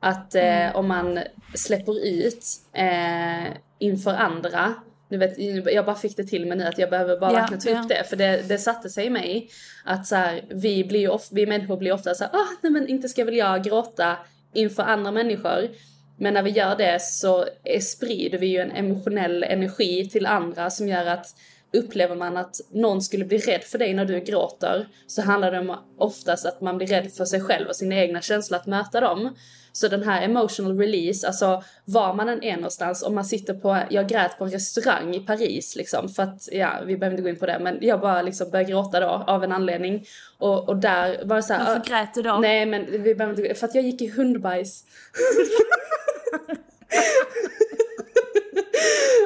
Att 0.00 0.34
eh, 0.34 0.66
mm. 0.66 0.76
om 0.76 0.88
man 0.88 1.18
släpper 1.54 2.06
ut 2.06 2.44
eh, 2.72 3.52
inför 3.78 4.14
andra, 4.14 4.74
du 5.08 5.16
vet, 5.16 5.38
jag 5.74 5.86
bara 5.86 5.96
fick 5.96 6.16
det 6.16 6.24
till 6.24 6.46
mig 6.46 6.58
nu 6.58 6.64
att 6.64 6.78
jag 6.78 6.90
behöver 6.90 7.20
bara 7.20 7.32
ja, 7.32 7.38
verkligen 7.38 7.60
ta 7.60 7.82
upp 7.82 7.88
det 7.88 8.04
för 8.08 8.16
det, 8.16 8.48
det 8.48 8.58
satte 8.58 8.90
sig 8.90 9.06
i 9.06 9.10
mig. 9.10 9.50
Att 9.84 10.06
så 10.06 10.16
här, 10.16 10.44
vi, 10.48 10.84
blir 10.84 11.10
of, 11.10 11.28
vi 11.30 11.46
människor 11.46 11.76
blir 11.76 11.92
ofta 11.92 12.14
så 12.14 12.24
här, 12.24 12.30
ah, 12.34 12.48
nej 12.62 12.72
men 12.72 12.88
inte 12.88 13.08
ska 13.08 13.24
väl 13.24 13.36
jag 13.36 13.64
gråta 13.64 14.16
inför 14.54 14.82
andra 14.82 15.12
människor. 15.12 15.68
Men 16.16 16.34
när 16.34 16.42
vi 16.42 16.50
gör 16.50 16.76
det 16.76 17.02
så 17.02 17.44
sprider 17.80 18.38
vi 18.38 18.46
ju 18.46 18.58
en 18.58 18.70
emotionell 18.70 19.42
energi 19.42 20.08
till 20.08 20.26
andra 20.26 20.70
som 20.70 20.88
gör 20.88 21.06
att 21.06 21.26
upplever 21.72 22.16
man 22.16 22.36
att 22.36 22.60
någon 22.70 23.02
skulle 23.02 23.24
bli 23.24 23.38
rädd 23.38 23.62
för 23.62 23.78
dig 23.78 23.94
när 23.94 24.04
du 24.04 24.20
gråter 24.20 24.88
så 25.06 25.22
handlar 25.22 25.52
det 25.52 25.58
om 25.58 25.76
oftast 25.98 26.46
att 26.46 26.60
man 26.60 26.76
blir 26.76 26.86
rädd 26.86 27.12
för 27.12 27.24
sig 27.24 27.40
själv 27.40 27.68
och 27.68 27.76
sina 27.76 27.96
egna 27.96 28.20
känslor 28.20 28.58
att 28.58 28.66
möta 28.66 29.00
dem. 29.00 29.34
Så 29.72 29.88
den 29.88 30.02
här 30.02 30.22
emotional 30.22 30.78
release, 30.78 31.26
alltså 31.26 31.62
var 31.84 32.14
man 32.14 32.28
än 32.28 32.44
är 32.44 32.56
någonstans, 32.56 33.02
om 33.02 33.14
man 33.14 33.24
sitter 33.24 33.54
på, 33.54 33.78
jag 33.90 34.08
grät 34.08 34.38
på 34.38 34.44
en 34.44 34.50
restaurang 34.50 35.14
i 35.14 35.20
Paris 35.20 35.76
liksom 35.76 36.08
för 36.08 36.22
att, 36.22 36.48
ja 36.52 36.70
vi 36.86 36.96
behöver 36.96 37.16
inte 37.16 37.22
gå 37.22 37.28
in 37.28 37.38
på 37.38 37.46
det 37.46 37.58
men 37.60 37.78
jag 37.80 38.00
bara 38.00 38.22
liksom 38.22 38.50
började 38.50 38.70
gråta 38.70 39.00
då 39.00 39.24
av 39.26 39.44
en 39.44 39.52
anledning. 39.52 40.04
Och, 40.38 40.68
och 40.68 40.76
där 40.76 41.20
var 41.24 41.36
det 41.36 41.42
såhär... 41.42 41.64
Varför 41.64 41.90
grät 41.90 42.14
du 42.14 42.22
då? 42.22 42.38
Nej 42.38 42.66
men 42.66 43.02
vi 43.02 43.14
behöver 43.14 43.42
inte, 43.42 43.54
för 43.54 43.66
att 43.66 43.74
jag 43.74 43.84
gick 43.84 44.02
i 44.02 44.08
hundbajs. 44.08 44.84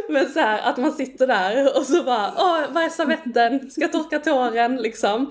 Men 0.09 0.29
så 0.29 0.41
här, 0.41 0.71
att 0.71 0.77
man 0.77 0.93
sitter 0.93 1.27
där 1.27 1.79
och 1.79 1.87
så 1.87 2.03
bara, 2.03 2.33
åh, 2.37 2.61
vad 2.71 2.85
är 2.85 2.89
servetten? 2.89 3.71
Ska 3.71 3.89
torka 3.89 4.19
tåren 4.19 4.77
liksom. 4.77 5.31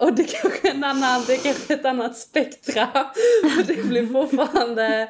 Och 0.00 0.12
det 0.12 0.24
kanske 0.24 0.68
är 0.68 0.74
en 0.74 0.84
annan, 0.84 1.24
det 1.26 1.34
är 1.34 1.38
kanske 1.38 1.74
ett 1.74 1.84
annat 1.84 2.16
spektra. 2.16 2.88
Det 3.66 3.86
blir 3.88 4.06
fortfarande 4.06 5.08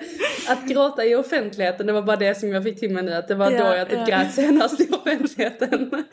att 0.48 0.64
gråta 0.64 1.04
i 1.04 1.14
offentligheten, 1.14 1.86
det 1.86 1.92
var 1.92 2.02
bara 2.02 2.16
det 2.16 2.34
som 2.34 2.48
jag 2.48 2.64
fick 2.64 2.80
till 2.80 2.90
mig 2.90 3.02
nu, 3.02 3.12
att 3.12 3.28
det 3.28 3.34
var 3.34 3.50
ja, 3.50 3.64
då 3.64 3.76
jag 3.76 3.88
typ 3.88 3.98
ja. 3.98 4.04
grät 4.06 4.34
senast 4.34 4.80
i 4.80 4.88
offentligheten. 4.92 6.04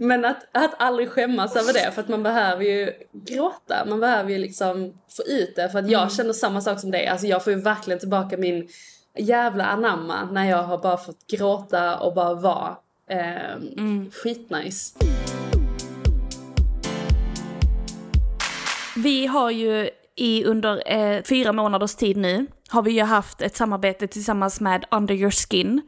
Men 0.00 0.24
att, 0.24 0.46
att 0.52 0.70
aldrig 0.78 1.08
skämmas 1.08 1.56
över 1.56 1.72
det, 1.72 1.92
för 1.94 2.02
att 2.02 2.08
man 2.08 2.22
behöver 2.22 2.64
ju 2.64 2.92
gråta, 3.12 3.84
man 3.86 4.00
behöver 4.00 4.30
ju 4.30 4.38
liksom 4.38 4.94
få 5.16 5.22
ut 5.22 5.56
det, 5.56 5.68
för 5.68 5.78
att 5.78 5.90
jag 5.90 6.02
mm. 6.02 6.10
känner 6.10 6.32
samma 6.32 6.60
sak 6.60 6.80
som 6.80 6.90
dig, 6.90 7.06
alltså 7.06 7.26
jag 7.26 7.44
får 7.44 7.52
ju 7.52 7.60
verkligen 7.60 7.98
tillbaka 7.98 8.36
min 8.36 8.68
jävla 9.18 9.64
anamma 9.64 10.28
när 10.32 10.50
jag 10.50 10.62
har 10.62 10.78
bara 10.78 10.96
fått 10.96 11.26
gråta 11.26 11.98
och 11.98 12.14
bara 12.14 12.34
vara. 12.34 12.76
Eh, 13.06 13.52
mm. 13.52 14.10
Skitnice. 14.10 14.94
Vi 18.96 19.26
har 19.26 19.50
ju 19.50 19.90
i 20.14 20.44
under 20.44 20.92
eh, 20.92 21.22
fyra 21.22 21.52
månaders 21.52 21.94
tid 21.94 22.16
nu 22.16 22.46
har 22.68 22.82
vi 22.82 22.90
ju 22.90 23.02
haft 23.02 23.42
ett 23.42 23.56
samarbete 23.56 24.06
tillsammans 24.06 24.60
med 24.60 24.84
Under 24.90 25.14
Your 25.14 25.30
Skin 25.30 25.82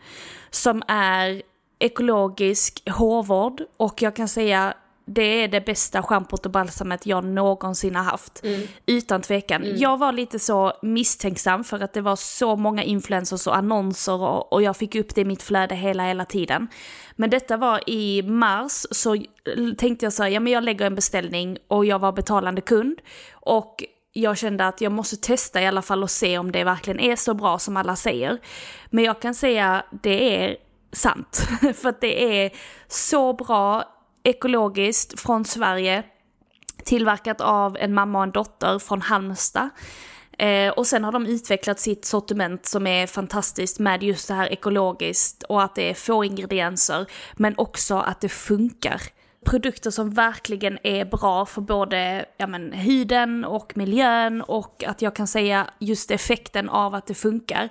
som 0.50 0.82
är 0.88 1.42
ekologisk 1.78 2.90
hårvård 2.90 3.62
och 3.76 4.02
jag 4.02 4.16
kan 4.16 4.28
säga 4.28 4.74
det 5.04 5.42
är 5.42 5.48
det 5.48 5.60
bästa 5.60 6.02
schampot 6.02 6.46
och 6.46 6.52
balsamet 6.52 7.06
jag 7.06 7.24
någonsin 7.24 7.94
har 7.94 8.02
haft. 8.02 8.44
Mm. 8.44 8.60
Utan 8.86 9.22
tvekan. 9.22 9.62
Mm. 9.62 9.76
Jag 9.76 9.98
var 9.98 10.12
lite 10.12 10.38
så 10.38 10.72
misstänksam 10.82 11.64
för 11.64 11.80
att 11.80 11.92
det 11.92 12.00
var 12.00 12.16
så 12.16 12.56
många 12.56 12.82
influencers 12.82 13.46
och 13.46 13.56
annonser 13.56 14.22
och, 14.22 14.52
och 14.52 14.62
jag 14.62 14.76
fick 14.76 14.94
upp 14.94 15.14
det 15.14 15.20
i 15.20 15.24
mitt 15.24 15.42
flöde 15.42 15.74
hela, 15.74 16.06
hela 16.06 16.24
tiden. 16.24 16.68
Men 17.16 17.30
detta 17.30 17.56
var 17.56 17.90
i 17.90 18.22
mars 18.22 18.86
så 18.90 19.16
tänkte 19.78 20.06
jag 20.06 20.12
så 20.12 20.22
här, 20.22 20.30
ja 20.30 20.40
men 20.40 20.52
jag 20.52 20.64
lägger 20.64 20.86
en 20.86 20.94
beställning 20.94 21.58
och 21.68 21.84
jag 21.84 21.98
var 21.98 22.12
betalande 22.12 22.60
kund. 22.60 22.98
Och 23.32 23.84
jag 24.12 24.38
kände 24.38 24.66
att 24.66 24.80
jag 24.80 24.92
måste 24.92 25.16
testa 25.16 25.62
i 25.62 25.66
alla 25.66 25.82
fall 25.82 26.02
och 26.02 26.10
se 26.10 26.38
om 26.38 26.52
det 26.52 26.64
verkligen 26.64 27.00
är 27.00 27.16
så 27.16 27.34
bra 27.34 27.58
som 27.58 27.76
alla 27.76 27.96
säger. 27.96 28.38
Men 28.90 29.04
jag 29.04 29.22
kan 29.22 29.34
säga 29.34 29.84
det 30.02 30.36
är 30.36 30.56
sant. 30.92 31.48
för 31.76 31.88
att 31.88 32.00
det 32.00 32.44
är 32.44 32.50
så 32.88 33.32
bra 33.32 33.84
ekologiskt 34.22 35.20
från 35.20 35.44
Sverige. 35.44 36.02
Tillverkat 36.84 37.40
av 37.40 37.76
en 37.76 37.94
mamma 37.94 38.18
och 38.18 38.24
en 38.24 38.30
dotter 38.30 38.78
från 38.78 39.02
Halmstad. 39.02 39.70
Eh, 40.38 40.72
och 40.72 40.86
sen 40.86 41.04
har 41.04 41.12
de 41.12 41.26
utvecklat 41.26 41.80
sitt 41.80 42.04
sortiment 42.04 42.66
som 42.66 42.86
är 42.86 43.06
fantastiskt 43.06 43.78
med 43.78 44.02
just 44.02 44.28
det 44.28 44.34
här 44.34 44.52
ekologiskt 44.52 45.42
och 45.42 45.62
att 45.62 45.74
det 45.74 45.90
är 45.90 45.94
få 45.94 46.24
ingredienser, 46.24 47.06
men 47.32 47.54
också 47.56 47.96
att 47.96 48.20
det 48.20 48.28
funkar. 48.28 49.02
Produkter 49.44 49.90
som 49.90 50.10
verkligen 50.10 50.78
är 50.82 51.04
bra 51.04 51.46
för 51.46 51.60
både 51.60 52.24
ja, 52.36 52.46
men, 52.46 52.72
huden 52.72 53.44
och 53.44 53.76
miljön 53.76 54.42
och 54.42 54.84
att 54.86 55.02
jag 55.02 55.16
kan 55.16 55.26
säga 55.26 55.66
just 55.78 56.10
effekten 56.10 56.68
av 56.68 56.94
att 56.94 57.06
det 57.06 57.14
funkar. 57.14 57.68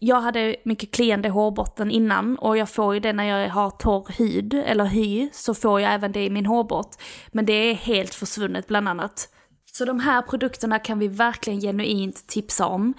Jag 0.00 0.20
hade 0.20 0.56
mycket 0.64 0.94
kliande 0.94 1.28
hårbotten 1.28 1.90
innan 1.90 2.38
och 2.38 2.56
jag 2.56 2.68
får 2.68 2.94
ju 2.94 3.00
det 3.00 3.12
när 3.12 3.24
jag 3.24 3.50
har 3.50 3.70
torr 3.70 4.18
hud 4.18 4.54
eller 4.54 4.84
hy 4.84 5.28
så 5.32 5.54
får 5.54 5.80
jag 5.80 5.94
även 5.94 6.12
det 6.12 6.24
i 6.24 6.30
min 6.30 6.46
hårbott. 6.46 7.02
Men 7.28 7.46
det 7.46 7.52
är 7.52 7.74
helt 7.74 8.14
försvunnet 8.14 8.66
bland 8.66 8.88
annat. 8.88 9.28
Så 9.72 9.84
de 9.84 10.00
här 10.00 10.22
produkterna 10.22 10.78
kan 10.78 10.98
vi 10.98 11.08
verkligen 11.08 11.60
genuint 11.60 12.26
tipsa 12.26 12.66
om. 12.66 12.94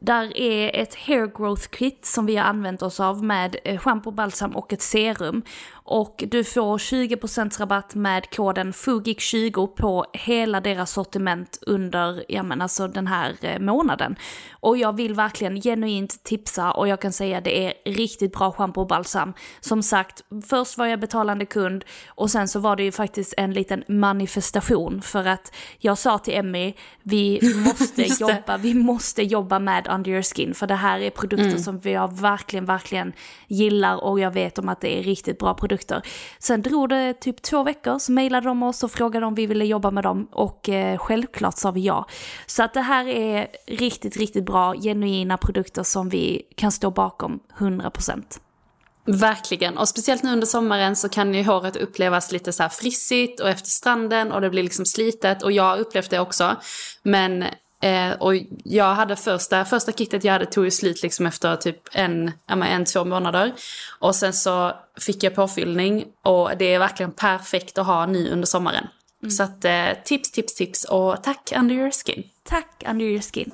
Där 0.00 0.36
är 0.36 0.82
ett 0.82 0.94
hair 0.94 1.26
growth 1.38 1.68
kit 1.68 2.06
som 2.06 2.26
vi 2.26 2.36
har 2.36 2.44
använt 2.44 2.82
oss 2.82 3.00
av 3.00 3.24
med 3.24 3.56
eh, 3.64 3.78
schampo, 3.78 4.10
balsam 4.10 4.56
och 4.56 4.72
ett 4.72 4.82
serum. 4.82 5.42
Och 5.86 6.24
du 6.28 6.44
får 6.44 6.78
20% 6.78 7.60
rabatt 7.60 7.94
med 7.94 8.30
koden 8.30 8.72
FUGIK20 8.72 9.66
på 9.66 10.06
hela 10.12 10.60
deras 10.60 10.92
sortiment 10.92 11.58
under, 11.66 12.24
ja 12.28 12.42
men 12.42 12.62
alltså 12.62 12.88
den 12.88 13.06
här 13.06 13.36
eh, 13.40 13.58
månaden. 13.58 14.16
Och 14.52 14.76
jag 14.76 14.96
vill 14.96 15.14
verkligen 15.14 15.60
genuint 15.60 16.24
tipsa 16.24 16.72
och 16.72 16.88
jag 16.88 17.00
kan 17.00 17.12
säga 17.12 17.40
det 17.40 17.66
är 17.66 17.74
riktigt 17.84 18.32
bra 18.32 18.52
schampo 18.52 18.80
och 18.80 18.86
balsam. 18.86 19.32
Som 19.60 19.82
sagt, 19.82 20.24
först 20.48 20.78
var 20.78 20.86
jag 20.86 21.00
betalande 21.00 21.46
kund 21.46 21.84
och 22.08 22.30
sen 22.30 22.48
så 22.48 22.60
var 22.60 22.76
det 22.76 22.82
ju 22.82 22.92
faktiskt 22.92 23.34
en 23.36 23.52
liten 23.52 23.84
manifestation 23.88 25.02
för 25.02 25.24
att 25.24 25.54
jag 25.78 25.98
sa 25.98 26.18
till 26.18 26.34
Emmy, 26.34 26.74
vi 27.02 27.40
måste 27.66 28.02
jobba, 28.20 28.56
vi 28.56 28.74
måste 28.74 29.22
jobba 29.22 29.58
med 29.58 29.88
Under 29.90 30.10
Your 30.10 30.22
Skin 30.22 30.54
för 30.54 30.66
det 30.66 30.74
här 30.74 31.00
är 31.00 31.10
produkter 31.10 31.46
mm. 31.46 31.58
som 31.58 31.80
jag 31.82 32.20
verkligen, 32.20 32.64
verkligen 32.64 33.12
gillar 33.48 34.04
och 34.04 34.20
jag 34.20 34.30
vet 34.30 34.58
om 34.58 34.68
att 34.68 34.80
det 34.80 34.98
är 34.98 35.02
riktigt 35.02 35.38
bra 35.38 35.54
produkter 35.54 35.73
produkter. 35.74 36.02
Sen 36.38 36.62
drog 36.62 36.88
det 36.88 37.14
typ 37.14 37.42
två 37.42 37.62
veckor 37.62 37.98
så 37.98 38.12
mejlade 38.12 38.48
de 38.48 38.62
oss 38.62 38.82
och 38.82 38.90
frågade 38.90 39.26
om 39.26 39.34
vi 39.34 39.46
ville 39.46 39.64
jobba 39.64 39.90
med 39.90 40.04
dem 40.04 40.28
och 40.32 40.68
eh, 40.68 40.98
självklart 40.98 41.58
sa 41.58 41.70
vi 41.70 41.80
ja. 41.80 42.06
Så 42.46 42.62
att 42.62 42.74
det 42.74 42.80
här 42.80 43.08
är 43.08 43.46
riktigt, 43.66 44.16
riktigt 44.16 44.44
bra, 44.44 44.74
genuina 44.74 45.36
produkter 45.36 45.82
som 45.82 46.08
vi 46.08 46.42
kan 46.56 46.72
stå 46.72 46.90
bakom 46.90 47.40
100%. 47.58 48.22
Verkligen, 49.06 49.78
och 49.78 49.88
speciellt 49.88 50.22
nu 50.22 50.32
under 50.32 50.46
sommaren 50.46 50.96
så 50.96 51.08
kan 51.08 51.34
ju 51.34 51.44
håret 51.44 51.76
upplevas 51.76 52.32
lite 52.32 52.52
så 52.52 52.62
här 52.62 52.70
frissigt 52.70 53.40
och 53.40 53.48
efter 53.48 53.68
stranden 53.68 54.32
och 54.32 54.40
det 54.40 54.50
blir 54.50 54.62
liksom 54.62 54.86
slitet 54.86 55.42
och 55.42 55.52
jag 55.52 55.64
har 55.64 55.78
upplevt 55.78 56.10
det 56.10 56.20
också. 56.20 56.56
Men 57.02 57.44
Eh, 57.84 58.12
och 58.12 58.34
jag 58.64 58.94
hade 58.94 59.16
första, 59.16 59.64
första 59.64 59.92
kittet 59.92 60.24
jag 60.24 60.32
hade 60.32 60.46
tog 60.46 60.64
ju 60.64 60.70
slut 60.70 61.02
liksom 61.02 61.26
efter 61.26 61.56
typ 61.56 61.76
en, 61.92 62.32
en, 62.46 62.84
två 62.84 63.04
månader. 63.04 63.52
Och 63.98 64.14
sen 64.14 64.32
så 64.32 64.72
fick 65.00 65.22
jag 65.22 65.34
påfyllning 65.34 66.04
och 66.22 66.50
det 66.58 66.74
är 66.74 66.78
verkligen 66.78 67.12
perfekt 67.12 67.78
att 67.78 67.86
ha 67.86 68.06
nu 68.06 68.30
under 68.30 68.46
sommaren. 68.46 68.86
Mm. 69.22 69.30
Så 69.30 69.42
att 69.42 69.64
eh, 69.64 69.88
tips, 70.04 70.30
tips, 70.30 70.54
tips 70.54 70.84
och 70.84 71.22
tack 71.22 71.52
Under 71.56 71.74
Your 71.74 71.90
Skin. 71.90 72.24
Tack 72.42 72.84
Under 72.90 73.04
Your 73.04 73.20
Skin. 73.20 73.52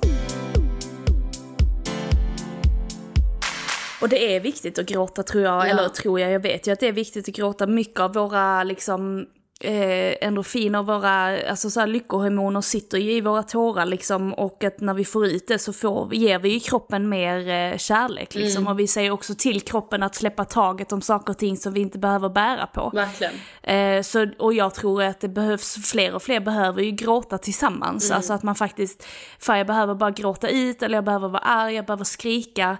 Och 4.01 4.09
det 4.09 4.35
är 4.35 4.39
viktigt 4.39 4.79
att 4.79 4.85
gråta 4.85 5.23
tror 5.23 5.43
jag, 5.43 5.53
ja. 5.53 5.65
eller 5.65 5.89
tror 5.89 6.19
jag, 6.19 6.31
jag 6.31 6.39
vet 6.39 6.67
ju 6.67 6.71
att 6.71 6.79
det 6.79 6.87
är 6.87 6.91
viktigt 6.91 7.29
att 7.29 7.35
gråta. 7.35 7.67
Mycket 7.67 7.99
av 7.99 8.13
våra 8.13 8.63
liksom 8.63 9.25
eh, 9.63 10.27
endorfiner, 10.27 10.83
våra 10.83 11.49
alltså 11.49 11.69
så 11.69 11.79
här, 11.79 11.87
lyckohormoner 11.87 12.61
sitter 12.61 12.97
ju 12.97 13.11
i 13.11 13.21
våra 13.21 13.43
tårar 13.43 13.85
liksom 13.85 14.33
och 14.33 14.63
att 14.63 14.79
när 14.79 14.93
vi 14.93 15.05
får 15.05 15.25
ut 15.25 15.47
det 15.47 15.59
så 15.59 15.73
får, 15.73 16.13
ger 16.13 16.39
vi 16.39 16.49
ju 16.49 16.59
kroppen 16.59 17.09
mer 17.09 17.49
eh, 17.49 17.77
kärlek 17.77 18.35
liksom 18.35 18.63
mm. 18.63 18.73
och 18.73 18.79
vi 18.79 18.87
säger 18.87 19.11
också 19.11 19.35
till 19.35 19.61
kroppen 19.61 20.03
att 20.03 20.15
släppa 20.15 20.45
taget 20.45 20.91
om 20.91 21.01
saker 21.01 21.33
och 21.33 21.37
ting 21.37 21.57
som 21.57 21.73
vi 21.73 21.79
inte 21.79 21.99
behöver 21.99 22.29
bära 22.29 22.67
på. 22.67 22.91
Verkligen. 22.93 23.33
Eh, 23.63 24.01
så, 24.01 24.27
och 24.39 24.53
jag 24.53 24.73
tror 24.73 25.03
att 25.03 25.19
det 25.19 25.27
behövs, 25.27 25.91
fler 25.91 26.15
och 26.15 26.23
fler 26.23 26.39
behöver 26.39 26.81
ju 26.81 26.91
gråta 26.91 27.37
tillsammans, 27.37 28.05
mm. 28.09 28.17
alltså 28.17 28.33
att 28.33 28.43
man 28.43 28.55
faktiskt, 28.55 29.05
för 29.39 29.55
jag 29.55 29.67
behöver 29.67 29.95
bara 29.95 30.11
gråta 30.11 30.49
ut 30.49 30.83
eller 30.83 30.97
jag 30.97 31.05
behöver 31.05 31.27
vara 31.27 31.41
arg, 31.41 31.75
jag 31.75 31.85
behöver 31.85 32.03
skrika. 32.03 32.77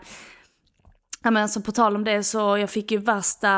Ja 1.24 1.32
men 1.32 1.44
alltså 1.44 1.62
på 1.62 1.72
tal 1.72 1.96
om 1.96 2.04
det 2.04 2.24
så 2.24 2.58
jag 2.58 2.70
fick 2.70 2.92
ju 2.92 2.98
värsta 2.98 3.50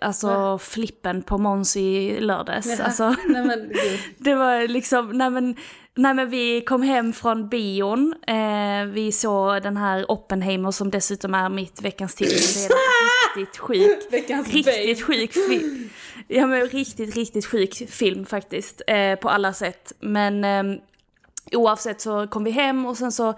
alltså 0.00 0.26
ja. 0.26 0.58
flippen 0.58 1.22
på 1.22 1.38
Måns 1.38 1.76
i 1.76 2.20
lördags. 2.20 2.78
Ja. 2.78 2.84
Alltså, 2.84 3.08
nej, 3.28 3.44
men, 3.44 3.72
det 4.18 4.34
var 4.34 4.68
liksom, 4.68 5.18
nej 5.18 5.30
men, 5.30 5.56
nej 5.94 6.14
men 6.14 6.30
vi 6.30 6.60
kom 6.60 6.82
hem 6.82 7.12
från 7.12 7.48
bion, 7.48 8.14
eh, 8.26 8.84
vi 8.84 9.12
såg 9.12 9.62
den 9.62 9.76
här 9.76 10.10
Oppenheimer 10.10 10.70
som 10.70 10.90
dessutom 10.90 11.34
är 11.34 11.48
mitt 11.48 11.82
veckans 11.82 12.14
tips. 12.14 12.68
Det 12.68 12.74
är 12.74 13.38
riktigt 13.38 13.58
sjuk, 13.58 14.12
veckans 14.12 14.48
riktigt 14.52 15.02
sjuk 15.02 15.32
film. 15.32 15.90
Ja 16.28 16.46
men 16.46 16.66
riktigt, 16.66 17.16
riktigt 17.16 17.46
sjuk 17.46 17.90
film 17.90 18.26
faktiskt, 18.26 18.82
eh, 18.86 19.14
på 19.14 19.28
alla 19.28 19.52
sätt. 19.52 19.92
Men 20.00 20.44
eh, 20.44 20.80
oavsett 21.52 22.00
så 22.00 22.26
kom 22.26 22.44
vi 22.44 22.50
hem 22.50 22.86
och 22.86 22.96
sen 22.96 23.12
så 23.12 23.34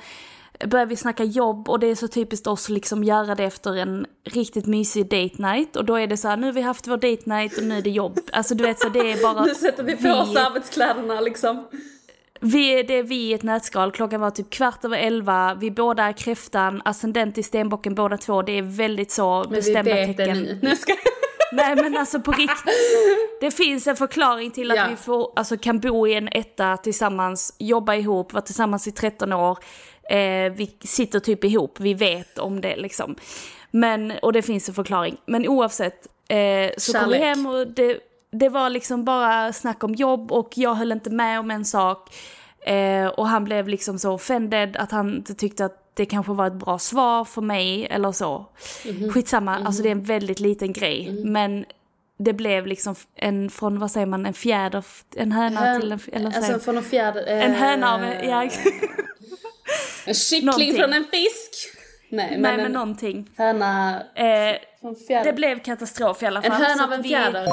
börjar 0.67 0.87
vi 0.87 0.97
snacka 0.97 1.25
jobb 1.25 1.69
och 1.69 1.79
det 1.79 1.87
är 1.87 1.95
så 1.95 2.09
typiskt 2.09 2.47
oss 2.47 2.65
att 2.65 2.75
liksom 2.75 3.05
göra 3.05 3.35
det 3.35 3.45
efter 3.45 3.77
en 3.77 4.07
riktigt 4.25 4.67
mysig 4.67 5.05
date 5.05 5.43
night 5.43 5.77
och 5.77 5.85
då 5.85 5.95
är 5.95 6.07
det 6.07 6.17
så 6.17 6.29
här, 6.29 6.37
nu 6.37 6.47
har 6.47 6.53
vi 6.53 6.61
haft 6.61 6.87
vår 6.87 6.97
date 6.97 7.23
night 7.25 7.59
och 7.59 7.65
nu 7.65 7.79
är 7.79 7.83
det 7.83 7.91
jobb. 7.91 8.19
Alltså 8.33 8.55
du 8.55 8.65
vet 8.65 8.79
så 8.79 8.89
det 8.89 9.13
är 9.13 9.23
bara... 9.23 9.45
Nu 9.51 9.55
sätter 9.55 9.83
vi 9.83 9.97
på 9.97 10.03
vi, 10.03 10.11
oss 10.11 10.37
arbetskläderna 10.37 11.21
liksom. 11.21 11.69
Vi, 12.41 12.83
det 12.83 12.95
är 12.95 13.03
vi 13.03 13.17
i 13.17 13.33
ett 13.33 13.43
nötskal, 13.43 13.93
klockan 13.93 14.21
var 14.21 14.31
typ 14.31 14.51
kvart 14.51 14.85
över 14.85 14.99
elva, 14.99 15.55
vi 15.55 15.71
båda 15.71 16.03
är 16.05 16.13
kräftan, 16.13 16.83
ascendent 16.85 17.39
i 17.39 17.43
stenbocken 17.43 17.95
båda 17.95 18.17
två, 18.17 18.43
det 18.43 18.59
är 18.59 18.63
väldigt 18.63 19.11
så 19.11 19.45
bestämda 19.51 19.95
tecken. 19.95 20.17
Men 20.17 20.27
vi 20.27 20.43
vet 20.43 20.61
det 20.61 20.69
nu. 20.69 20.77
Ska... 20.77 20.95
Nej 21.53 21.77
men 21.77 21.97
alltså 21.97 22.21
på 22.21 22.33
riktigt. 22.33 22.75
Det 23.41 23.51
finns 23.51 23.87
en 23.87 23.97
förklaring 23.97 24.51
till 24.51 24.71
att 24.71 24.77
ja. 24.77 24.87
vi 24.91 24.97
får, 24.97 25.33
alltså, 25.37 25.57
kan 25.57 25.81
bo 25.81 26.07
i 26.07 26.15
en 26.15 26.29
etta 26.29 26.77
tillsammans, 26.77 27.55
jobba 27.59 27.95
ihop, 27.95 28.33
vara 28.33 28.43
tillsammans 28.43 28.87
i 28.87 28.93
13 28.93 29.33
år, 29.33 29.59
Eh, 30.11 30.53
vi 30.53 30.77
sitter 30.81 31.21
typ 31.21 31.45
ihop, 31.45 31.81
vi 31.81 31.95
vet 31.95 32.39
om 32.39 32.61
det 32.61 32.77
liksom. 32.77 33.17
Men, 33.71 34.13
och 34.23 34.33
det 34.33 34.43
finns 34.43 34.69
en 34.69 34.75
förklaring. 34.75 35.17
Men 35.27 35.49
oavsett 35.49 36.07
eh, 36.29 36.71
så 36.77 36.93
Kärlek. 36.93 37.03
kom 37.03 37.13
vi 37.13 37.19
hem 37.19 37.47
och 37.47 37.67
det, 37.67 37.99
det 38.31 38.49
var 38.49 38.71
liksom 38.71 39.05
bara 39.05 39.53
snack 39.53 39.85
om 39.85 39.95
jobb 39.95 40.33
och 40.33 40.53
jag 40.55 40.75
höll 40.75 40.93
inte 40.93 41.11
med 41.11 41.41
om 41.41 41.51
en 41.51 41.65
sak. 41.65 42.15
Eh, 42.67 43.07
och 43.07 43.29
han 43.29 43.45
blev 43.45 43.69
liksom 43.69 43.99
så 43.99 44.13
offended 44.13 44.77
att 44.77 44.91
han 44.91 45.17
inte 45.17 45.35
tyckte 45.35 45.65
att 45.65 45.91
det 45.95 46.07
kanske 46.07 46.33
var 46.33 46.47
ett 46.47 46.53
bra 46.53 46.79
svar 46.79 47.25
för 47.25 47.43
mig 47.43 47.87
eller 47.91 48.13
så. 48.13 48.47
Mm 48.85 48.97
-hmm. 48.97 49.11
Skitsamma, 49.11 49.51
mm 49.51 49.63
-hmm. 49.63 49.67
alltså 49.67 49.83
det 49.83 49.89
är 49.89 49.93
en 49.93 50.03
väldigt 50.03 50.41
liten 50.41 50.73
grej. 50.73 51.09
Mm 51.09 51.23
-hmm. 51.23 51.31
Men 51.31 51.65
det 52.19 52.33
blev 52.33 52.67
liksom 52.67 52.95
en, 53.15 53.51
från 53.51 53.79
vad 53.79 53.91
säger 53.91 54.07
man, 54.07 54.27
en 54.27 54.35
fjäder, 54.35 54.85
en 55.17 55.33
höna 55.33 55.61
Hön, 55.61 55.81
till 55.81 55.93
en, 55.93 56.01
eller 56.13 56.27
Alltså 56.27 56.59
från 56.59 56.77
en 56.77 56.83
fjäder. 56.83 57.25
Eh, 57.29 57.45
en 57.45 57.55
höna 57.55 57.95
av 57.95 58.03
en, 58.03 58.29
ja. 58.29 58.51
En 60.07 60.15
kyckling 60.15 60.47
någonting. 60.47 60.77
från 60.77 60.93
en 60.93 61.05
fisk. 61.05 61.77
Nej, 62.11 62.31
men, 62.31 62.41
Nej, 62.41 62.57
men 62.57 62.67
en 62.67 62.73
någonting. 62.73 63.31
Höna 63.37 64.03
eh, 64.15 64.57
från 64.81 64.97
fjäder. 64.97 65.25
Det 65.25 65.33
blev 65.33 65.59
katastrof 65.59 66.23
i 66.23 66.27
alla 66.27 66.43
fall. 66.43 66.53
En 66.53 66.63
höna 66.63 66.85
av 66.85 66.93
en 66.93 67.03
fjäder. 67.03 67.47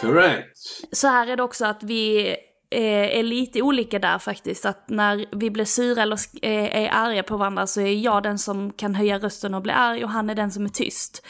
Correct. 0.00 0.58
Så 0.92 1.08
här 1.08 1.26
är 1.26 1.36
det 1.36 1.42
också 1.42 1.66
att 1.66 1.82
vi 1.82 2.28
eh, 2.70 3.18
är 3.18 3.22
lite 3.22 3.62
olika 3.62 3.98
där 3.98 4.18
faktiskt. 4.18 4.66
Att 4.66 4.88
när 4.88 5.26
vi 5.36 5.50
blir 5.50 5.64
sura 5.64 6.02
eller 6.02 6.18
eh, 6.42 6.82
är 6.82 6.90
arga 6.92 7.22
på 7.22 7.36
varandra 7.36 7.66
så 7.66 7.80
är 7.80 7.92
jag 7.94 8.22
den 8.22 8.38
som 8.38 8.72
kan 8.72 8.94
höja 8.94 9.18
rösten 9.18 9.54
och 9.54 9.62
bli 9.62 9.72
arg 9.72 10.04
och 10.04 10.10
han 10.10 10.30
är 10.30 10.34
den 10.34 10.50
som 10.50 10.64
är 10.64 10.68
tyst. 10.68 11.26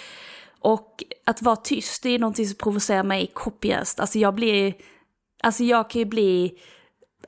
Och 0.61 1.05
att 1.27 1.43
vara 1.43 1.57
tyst 1.57 2.03
det 2.03 2.11
är 2.11 2.19
någonting 2.19 2.47
som 2.47 2.57
provocerar 2.57 3.03
mig 3.03 3.31
kopiöst. 3.35 4.01
Alltså 4.01 4.19
jag 4.19 4.35
blir, 4.35 4.75
alltså 5.43 5.65
jag 5.65 5.91
kan 5.91 5.99
ju 5.99 6.05
bli 6.05 6.59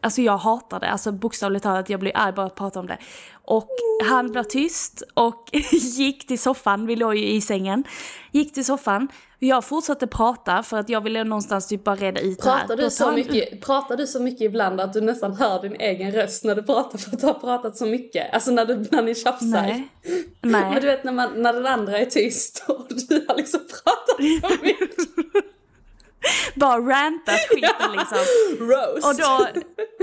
Alltså 0.02 0.22
jag 0.22 0.36
hatar 0.36 0.80
det, 0.80 0.90
alltså 0.90 1.12
bokstavligt 1.12 1.62
talat 1.62 1.90
jag 1.90 2.00
blir 2.00 2.12
arg 2.14 2.32
bara 2.32 2.46
att 2.46 2.54
prata 2.54 2.80
om 2.80 2.86
det. 2.86 2.98
Och 3.44 3.68
han 4.04 4.32
blev 4.32 4.42
tyst 4.42 5.02
och 5.14 5.48
gick 5.72 6.26
till 6.26 6.38
soffan, 6.38 6.86
vi 6.86 6.96
låg 6.96 7.16
ju 7.16 7.28
i 7.28 7.40
sängen. 7.40 7.84
Gick 8.32 8.54
till 8.54 8.64
soffan, 8.64 9.08
jag 9.38 9.64
fortsatte 9.64 10.06
prata 10.06 10.62
för 10.62 10.76
att 10.76 10.88
jag 10.88 11.00
ville 11.00 11.24
någonstans 11.24 11.66
typ 11.66 11.84
bara 11.84 11.96
reda 11.96 12.20
ut 12.20 12.40
pratar 12.40 12.76
det 12.76 12.82
här. 12.82 12.84
Du 12.84 12.90
så 12.90 13.12
mycket, 13.12 13.60
pratar 13.60 13.96
du 13.96 14.06
så 14.06 14.20
mycket 14.20 14.40
ibland 14.40 14.80
att 14.80 14.92
du 14.92 15.00
nästan 15.00 15.34
hör 15.34 15.62
din 15.62 15.76
egen 15.80 16.12
röst 16.12 16.44
när 16.44 16.54
du 16.54 16.62
pratar 16.62 16.98
för 16.98 17.10
att 17.10 17.20
du 17.20 17.26
har 17.26 17.34
pratat 17.34 17.76
så 17.76 17.86
mycket? 17.86 18.34
Alltså 18.34 18.50
när, 18.50 18.66
du, 18.66 18.86
när 18.90 19.02
ni 19.02 19.14
tjafsar. 19.14 19.46
Nej. 19.46 19.88
Nej. 20.42 20.70
Men 20.70 20.80
du 20.80 20.86
vet 20.86 21.04
när, 21.04 21.12
man, 21.12 21.42
när 21.42 21.52
den 21.52 21.66
andra 21.66 21.98
är 21.98 22.06
tyst 22.06 22.64
och 22.68 22.86
du 23.08 23.24
har 23.28 23.36
liksom 23.36 23.60
pratat 23.60 24.16
så 24.16 24.62
mycket. 24.62 24.90
bara 26.54 26.78
rantat 26.78 27.40
skiten 27.50 27.92
liksom. 27.92 28.18
Roast. 28.60 29.06
Och 29.06 29.16
då, 29.16 29.62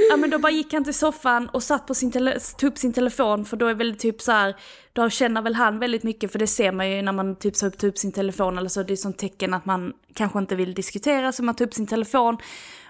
ja 0.10 0.18
men 0.18 0.30
då 0.30 0.40
bara 0.40 0.52
gick 0.52 0.74
han 0.74 0.84
till 0.84 0.94
soffan 0.94 1.50
och 1.50 1.64
satt 1.64 1.88
på 1.88 1.94
sin 1.94 2.12
tele 2.12 2.40
tog 2.40 2.72
upp 2.72 2.78
sin 2.78 2.94
telefon 2.94 3.46
för 3.46 3.58
då 3.58 3.68
är 3.68 3.74
väl 3.74 3.96
typ 3.96 4.22
så 4.22 4.32
här, 4.32 4.56
då 4.94 5.10
känner 5.10 5.42
väl 5.42 5.56
han 5.56 5.80
väldigt 5.80 6.04
mycket 6.04 6.32
för 6.32 6.40
det 6.40 6.48
ser 6.48 6.72
man 6.72 6.90
ju 6.90 7.02
när 7.02 7.12
man 7.12 7.36
typ 7.36 7.64
upp, 7.64 7.78
tar 7.78 7.88
upp 7.88 7.98
sin 7.98 8.12
telefon 8.12 8.58
eller 8.58 8.70
så, 8.70 8.84
det 8.84 8.94
är 8.94 8.98
som 8.98 9.14
tecken 9.14 9.54
att 9.54 9.66
man 9.66 9.94
kanske 10.14 10.40
inte 10.40 10.56
vill 10.56 10.74
diskutera 10.74 11.32
så 11.32 11.44
man 11.44 11.56
tar 11.56 11.66
upp 11.66 11.74
sin 11.74 11.88
telefon. 11.88 12.38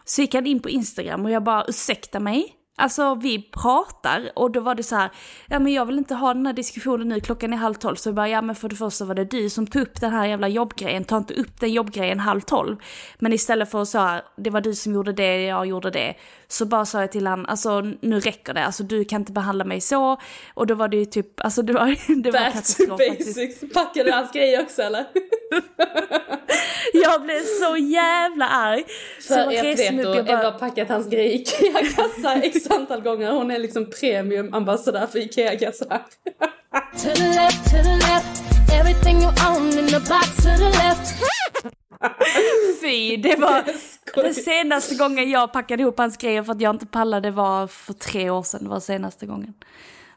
Så 0.06 0.22
gick 0.22 0.34
han 0.34 0.46
in 0.46 0.60
på 0.60 0.70
Instagram 0.70 1.26
och 1.26 1.32
jag 1.32 1.44
bara 1.44 1.66
ursäkta 1.68 2.20
mig, 2.20 2.56
Alltså 2.80 3.16
vi 3.16 3.42
pratar 3.42 4.32
och 4.36 4.52
då 4.52 4.60
var 4.60 4.76
det 4.76 4.84
så 4.84 4.96
här, 4.96 5.10
ja 5.48 5.60
men 5.60 5.74
jag 5.74 5.86
vill 5.86 5.98
inte 5.98 6.16
ha 6.16 6.34
den 6.34 6.46
här 6.46 6.54
diskussionen 6.54 7.08
nu, 7.08 7.20
klockan 7.20 7.54
är 7.54 7.58
halv 7.58 7.74
tolv. 7.74 7.96
Så 7.96 8.10
jag 8.10 8.16
bara, 8.16 8.30
ja 8.30 8.42
men 8.42 8.56
för 8.56 8.70
det 8.70 8.76
första 8.76 9.06
var 9.06 9.16
det 9.16 9.26
du 9.26 9.50
som 9.50 9.68
tog 9.68 9.82
upp 9.82 10.02
den 10.02 10.12
här 10.12 10.26
jävla 10.26 10.48
jobbgrejen, 10.48 11.04
ta 11.04 11.18
inte 11.18 11.34
upp 11.34 11.60
den 11.60 11.74
jobbgrejen 11.74 12.20
halv 12.20 12.42
tolv. 12.42 12.78
Men 13.20 13.34
istället 13.34 13.72
för 13.72 13.82
att 13.82 13.88
säga, 13.88 14.22
det 14.38 14.50
var 14.50 14.62
du 14.62 14.76
som 14.76 14.94
gjorde 14.94 15.14
det, 15.14 15.42
jag 15.42 15.66
gjorde 15.66 15.92
det. 15.92 16.14
Så 16.48 16.66
bara 16.66 16.86
sa 16.86 17.02
jag 17.02 17.12
till 17.12 17.28
han, 17.28 17.46
alltså 17.46 17.82
nu 17.82 18.20
räcker 18.20 18.54
det, 18.54 18.66
alltså 18.66 18.84
du 18.84 19.06
kan 19.06 19.22
inte 19.22 19.32
behandla 19.32 19.64
mig 19.64 19.82
så. 19.82 20.18
Och 20.54 20.68
då 20.68 20.76
var 20.76 20.88
det 20.88 20.98
ju 20.98 21.06
typ, 21.06 21.40
alltså 21.46 21.62
det 21.62 21.74
var, 21.74 21.86
det 22.24 22.32
var 22.32 22.40
Back 22.40 22.54
katastrof 22.54 23.00
faktiskt. 23.10 23.36
basics. 23.36 23.74
Packade 23.74 24.10
du 24.10 24.12
hans 24.12 24.32
grejer 24.32 24.62
också 24.62 24.82
eller? 24.82 25.06
Jag 26.94 27.22
blev 27.22 27.40
så 27.40 27.78
jävla 27.78 28.48
arg. 28.50 28.84
Så 29.22 29.34
För 29.34 29.40
jag 29.40 29.54
er 29.54 29.64
reste 29.64 29.96
vet 29.96 30.06
då, 30.06 30.16
jag 30.16 30.38
har 30.38 30.52
packat 30.60 30.90
hans 30.90 31.10
grejer 31.10 31.30
i 31.32 31.36
Ikea-kassar 31.42 32.46
x 32.70 32.76
antal 32.76 33.02
gånger. 33.02 33.32
Hon 33.32 33.52
är 33.52 33.60
liksom 33.60 33.90
premiumambassadör 33.90 35.08
för 35.08 35.20
Ikea-kassar. 35.20 36.02
To 36.92 37.10
the 37.16 37.28
left, 37.28 37.64
to 37.64 37.78
the 37.84 37.96
left. 37.96 38.44
Everything 38.80 39.18
you 39.18 39.32
own 39.50 39.68
in 39.80 39.88
the 39.88 40.00
box 40.00 40.36
to 40.36 40.50
the 40.58 40.70
left. 40.70 41.14
Fy, 42.82 43.18
det 43.18 43.36
var 43.36 43.64
den 44.24 44.34
senaste 44.34 44.96
gången 44.96 45.30
jag 45.30 45.54
packade 45.54 45.84
ihop 45.84 45.98
hans 45.98 46.18
grejer 46.18 46.44
för 46.44 46.52
att 46.52 46.62
jag 46.62 46.76
inte 46.76 46.86
pallade 46.86 47.32
var 47.32 47.68
för 47.68 47.94
tre 47.94 48.30
år 48.30 48.44
sedan, 48.44 48.64
det 48.64 48.70
var 48.70 48.80
senaste 48.80 49.26
gången. 49.26 49.54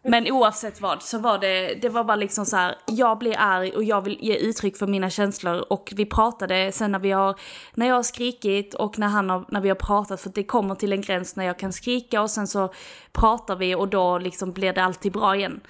Men 0.04 0.32
oavsett 0.32 0.80
vad 0.80 1.02
så 1.02 1.18
var 1.18 1.38
det, 1.38 1.74
det 1.82 1.88
var 1.88 2.04
bara 2.04 2.16
liksom 2.16 2.46
så 2.46 2.56
här, 2.56 2.74
jag 2.86 3.18
blir 3.18 3.34
arg 3.38 3.70
och 3.70 3.84
jag 3.84 4.00
vill 4.00 4.18
ge 4.20 4.36
uttryck 4.36 4.76
för 4.76 4.86
mina 4.86 5.10
känslor 5.10 5.64
och 5.72 5.92
vi 5.96 6.06
pratade 6.06 6.72
sen 6.72 6.92
när 6.92 6.98
vi 6.98 7.10
har, 7.10 7.34
när 7.74 7.86
jag 7.86 7.94
har 7.94 8.02
skrikit 8.02 8.74
och 8.74 8.98
när 8.98 9.06
han 9.06 9.30
har, 9.30 9.44
när 9.48 9.60
vi 9.60 9.68
har 9.68 9.76
pratat 9.76 10.20
för 10.20 10.30
det 10.34 10.44
kommer 10.44 10.74
till 10.74 10.92
en 10.92 11.00
gräns 11.00 11.36
när 11.36 11.44
jag 11.44 11.58
kan 11.58 11.72
skrika 11.72 12.22
och 12.22 12.30
sen 12.30 12.46
så 12.46 12.72
pratar 13.12 13.56
vi 13.56 13.74
och 13.74 13.88
då 13.88 14.18
liksom 14.18 14.52
blir 14.52 14.72
det 14.72 14.82
alltid 14.84 15.12
bra 15.12 15.36
igen. 15.36 15.60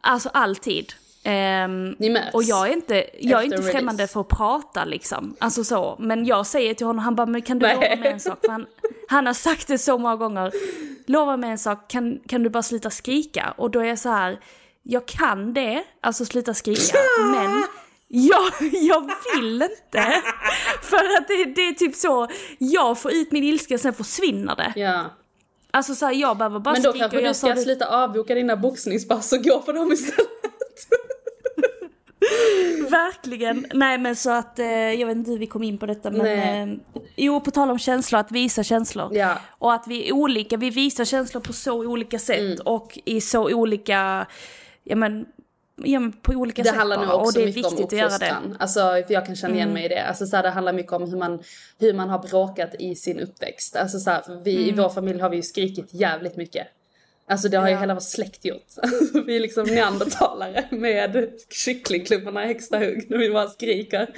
Alltså 0.00 0.28
alltid. 0.34 0.92
Ehm, 1.24 1.96
Ni 1.98 2.10
möts 2.10 2.34
och 2.34 2.42
jag 2.42 2.68
är 2.68 2.72
inte, 2.72 3.06
jag 3.20 3.40
är 3.40 3.44
inte 3.44 3.62
främmande 3.62 4.06
för 4.06 4.20
att 4.20 4.28
prata 4.28 4.84
liksom. 4.84 5.36
Alltså 5.38 5.64
så. 5.64 5.96
Men 5.98 6.24
jag 6.26 6.46
säger 6.46 6.74
till 6.74 6.86
honom, 6.86 7.04
han 7.04 7.14
bara, 7.14 7.26
men 7.26 7.42
kan 7.42 7.58
du 7.58 7.66
lova 7.68 7.80
mig 7.80 8.12
en 8.12 8.20
sak? 8.20 8.38
För 8.44 8.52
han, 8.52 8.66
han 9.08 9.26
har 9.26 9.34
sagt 9.34 9.68
det 9.68 9.78
så 9.78 9.98
många 9.98 10.16
gånger. 10.16 10.52
Lova 11.06 11.36
mig 11.36 11.50
en 11.50 11.58
sak, 11.58 11.90
kan, 11.90 12.20
kan 12.28 12.42
du 12.42 12.50
bara 12.50 12.62
sluta 12.62 12.90
skrika? 12.90 13.54
Och 13.56 13.70
då 13.70 13.80
är 13.80 13.84
jag 13.84 13.98
så 13.98 14.08
här, 14.08 14.40
jag 14.82 15.06
kan 15.06 15.54
det, 15.54 15.84
alltså 16.00 16.24
sluta 16.24 16.54
skrika, 16.54 16.98
men 17.34 17.64
jag, 18.08 18.52
jag 18.72 19.10
vill 19.36 19.62
inte. 19.62 20.02
För 20.82 20.96
att 21.18 21.28
det, 21.28 21.44
det 21.44 21.60
är 21.68 21.72
typ 21.74 21.94
så, 21.96 22.28
jag 22.58 22.98
får 22.98 23.12
ut 23.12 23.32
min 23.32 23.44
ilska, 23.44 23.78
sen 23.78 23.92
försvinner 23.94 24.56
det. 24.56 24.72
Ja. 24.80 25.04
Alltså 25.70 25.94
så 25.94 26.06
här, 26.06 26.12
jag 26.12 26.36
behöver 26.38 26.58
bara 26.58 26.72
Men 26.72 26.82
då 26.82 26.90
skrika 26.90 27.08
kanske 27.08 27.18
och 27.18 27.24
du 27.28 27.34
ska 27.34 27.48
det- 27.48 27.60
sluta 27.60 27.86
avboka 28.04 28.34
dina 28.34 28.56
boxningspass 28.56 29.32
och 29.32 29.44
gå 29.44 29.58
på 29.62 29.72
dem 29.72 29.92
istället. 29.92 30.28
Verkligen. 32.90 33.66
Nej 33.74 33.98
men 33.98 34.16
så 34.16 34.30
att, 34.30 34.58
eh, 34.58 34.66
jag 34.66 35.06
vet 35.06 35.16
inte 35.16 35.30
hur 35.30 35.38
vi 35.38 35.46
kom 35.46 35.62
in 35.62 35.78
på 35.78 35.86
detta 35.86 36.10
men, 36.10 36.70
eh, 36.72 36.78
jo 37.16 37.40
på 37.40 37.50
tal 37.50 37.70
om 37.70 37.78
känslor, 37.78 38.20
att 38.20 38.32
visa 38.32 38.62
känslor. 38.62 39.16
Ja. 39.16 39.38
Och 39.48 39.72
att 39.72 39.84
vi 39.86 40.08
är 40.08 40.12
olika, 40.12 40.56
vi 40.56 40.70
visar 40.70 41.04
känslor 41.04 41.40
på 41.40 41.52
så 41.52 41.72
olika 41.86 42.18
sätt 42.18 42.38
Mm. 42.40 42.58
och 42.64 42.98
i 43.04 43.20
så 43.20 43.54
olika, 43.54 44.26
ja 44.84 44.96
men, 44.96 45.26
ja, 45.76 46.00
men 46.00 46.12
på 46.12 46.32
olika 46.32 46.62
Det 46.62 46.68
sätt 46.68 46.78
handlar 46.78 46.96
nog 46.96 47.06
bara. 47.06 47.14
och 47.16 47.22
också 47.22 47.38
det 47.38 47.44
är 47.44 47.46
mycket 47.46 47.64
om 47.64 47.70
viktigt 47.70 47.86
att 47.92 47.98
göra 47.98 48.18
det. 48.18 48.26
Mm. 48.26 48.36
uppfostran. 48.36 48.56
Alltså, 48.60 49.06
för 49.06 49.14
jag 49.14 49.26
kan 49.26 49.36
känna 49.36 49.54
igen 49.54 49.72
mig 49.72 49.84
i 49.84 49.88
det. 49.88 50.02
Alltså, 50.08 50.26
så 50.26 50.36
här, 50.36 50.42
det 50.42 50.50
handlar 50.50 50.72
mycket 50.72 50.92
om 50.92 51.10
hur 51.10 51.18
man, 51.18 51.42
hur 51.78 51.92
man 51.94 52.08
har 52.08 52.18
bråkat 52.18 52.74
i 52.78 52.94
sin 52.94 53.20
uppväxt. 53.20 53.76
Alltså, 53.76 53.98
så 53.98 54.10
här, 54.10 54.22
vi, 54.44 54.56
Mm. 54.56 54.68
I 54.68 54.72
vår 54.82 54.88
familj 54.88 55.20
har 55.20 55.30
vi 55.30 55.36
ju 55.36 55.42
skrikit 55.42 55.94
jävligt 55.94 56.36
mycket. 56.36 56.66
Alltså 57.28 57.48
det 57.48 57.56
har 57.56 57.68
ju 57.68 57.76
hela 57.76 57.94
vår 57.94 58.00
släkt 58.00 58.44
gjort. 58.44 58.66
vi 59.26 59.36
är 59.36 59.40
liksom 59.40 59.64
neandertalare 59.64 60.64
med 60.70 61.28
kycklingklubborna 61.50 62.44
i 62.44 62.46
högsta 62.46 62.78
hugg 62.78 63.06
när 63.10 63.18
vi 63.18 63.30
bara 63.30 63.48
skriker. 63.48 64.08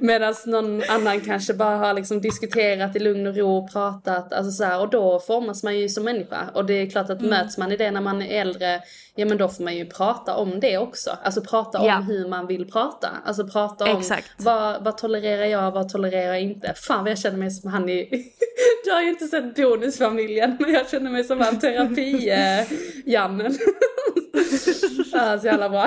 Medan 0.00 0.34
någon 0.46 0.82
annan 0.88 1.20
kanske 1.20 1.54
bara 1.54 1.76
har 1.76 1.94
liksom 1.94 2.20
diskuterat 2.20 2.96
i 2.96 2.98
lugn 2.98 3.26
och 3.26 3.36
ro 3.36 3.56
och 3.58 3.72
pratat. 3.72 4.32
Alltså 4.32 4.52
så 4.52 4.64
här, 4.64 4.80
och 4.80 4.90
då 4.90 5.20
formas 5.20 5.62
man 5.62 5.78
ju 5.78 5.88
som 5.88 6.04
människa. 6.04 6.50
Och 6.54 6.64
det 6.64 6.74
är 6.74 6.90
klart 6.90 7.10
att 7.10 7.18
Mm. 7.18 7.30
möts 7.30 7.58
man 7.58 7.72
i 7.72 7.76
det 7.76 7.90
när 7.90 8.00
man 8.00 8.22
är 8.22 8.40
äldre, 8.40 8.80
ja 9.18 9.26
men 9.26 9.38
då 9.38 9.48
får 9.48 9.64
man 9.64 9.76
ju 9.76 9.86
prata 9.86 10.34
om 10.36 10.60
det 10.60 10.78
också. 10.78 11.10
Alltså 11.22 11.40
prata 11.40 11.78
om 11.78 11.86
Ja. 11.86 11.96
hur 11.98 12.28
man 12.28 12.46
vill 12.46 12.70
prata. 12.70 13.08
Alltså 13.24 13.46
prata 13.46 13.92
om 13.92 13.98
Exakt. 14.00 14.30
vad, 14.36 14.84
vad 14.84 14.98
tolererar 14.98 15.44
jag, 15.44 15.70
vad 15.70 15.88
tolererar 15.88 16.26
jag 16.26 16.42
inte. 16.42 16.74
Fan 16.76 17.02
vad 17.04 17.10
jag 17.10 17.18
känner 17.18 17.38
mig 17.38 17.50
som 17.50 17.70
han 17.70 17.88
i, 17.88 18.08
du 18.84 18.90
har 18.90 19.02
ju 19.02 19.08
inte 19.08 19.26
sett 19.26 19.54
Bonusfamiljen 19.54 20.56
men 20.60 20.72
jag 20.72 20.88
känner 20.90 21.10
mig 21.10 21.24
som 21.24 21.40
han 21.40 21.58
terapi-Jannen. 21.60 23.58
ja, 25.12 25.38
så 25.40 25.46
jävla 25.46 25.68
bra. 25.68 25.86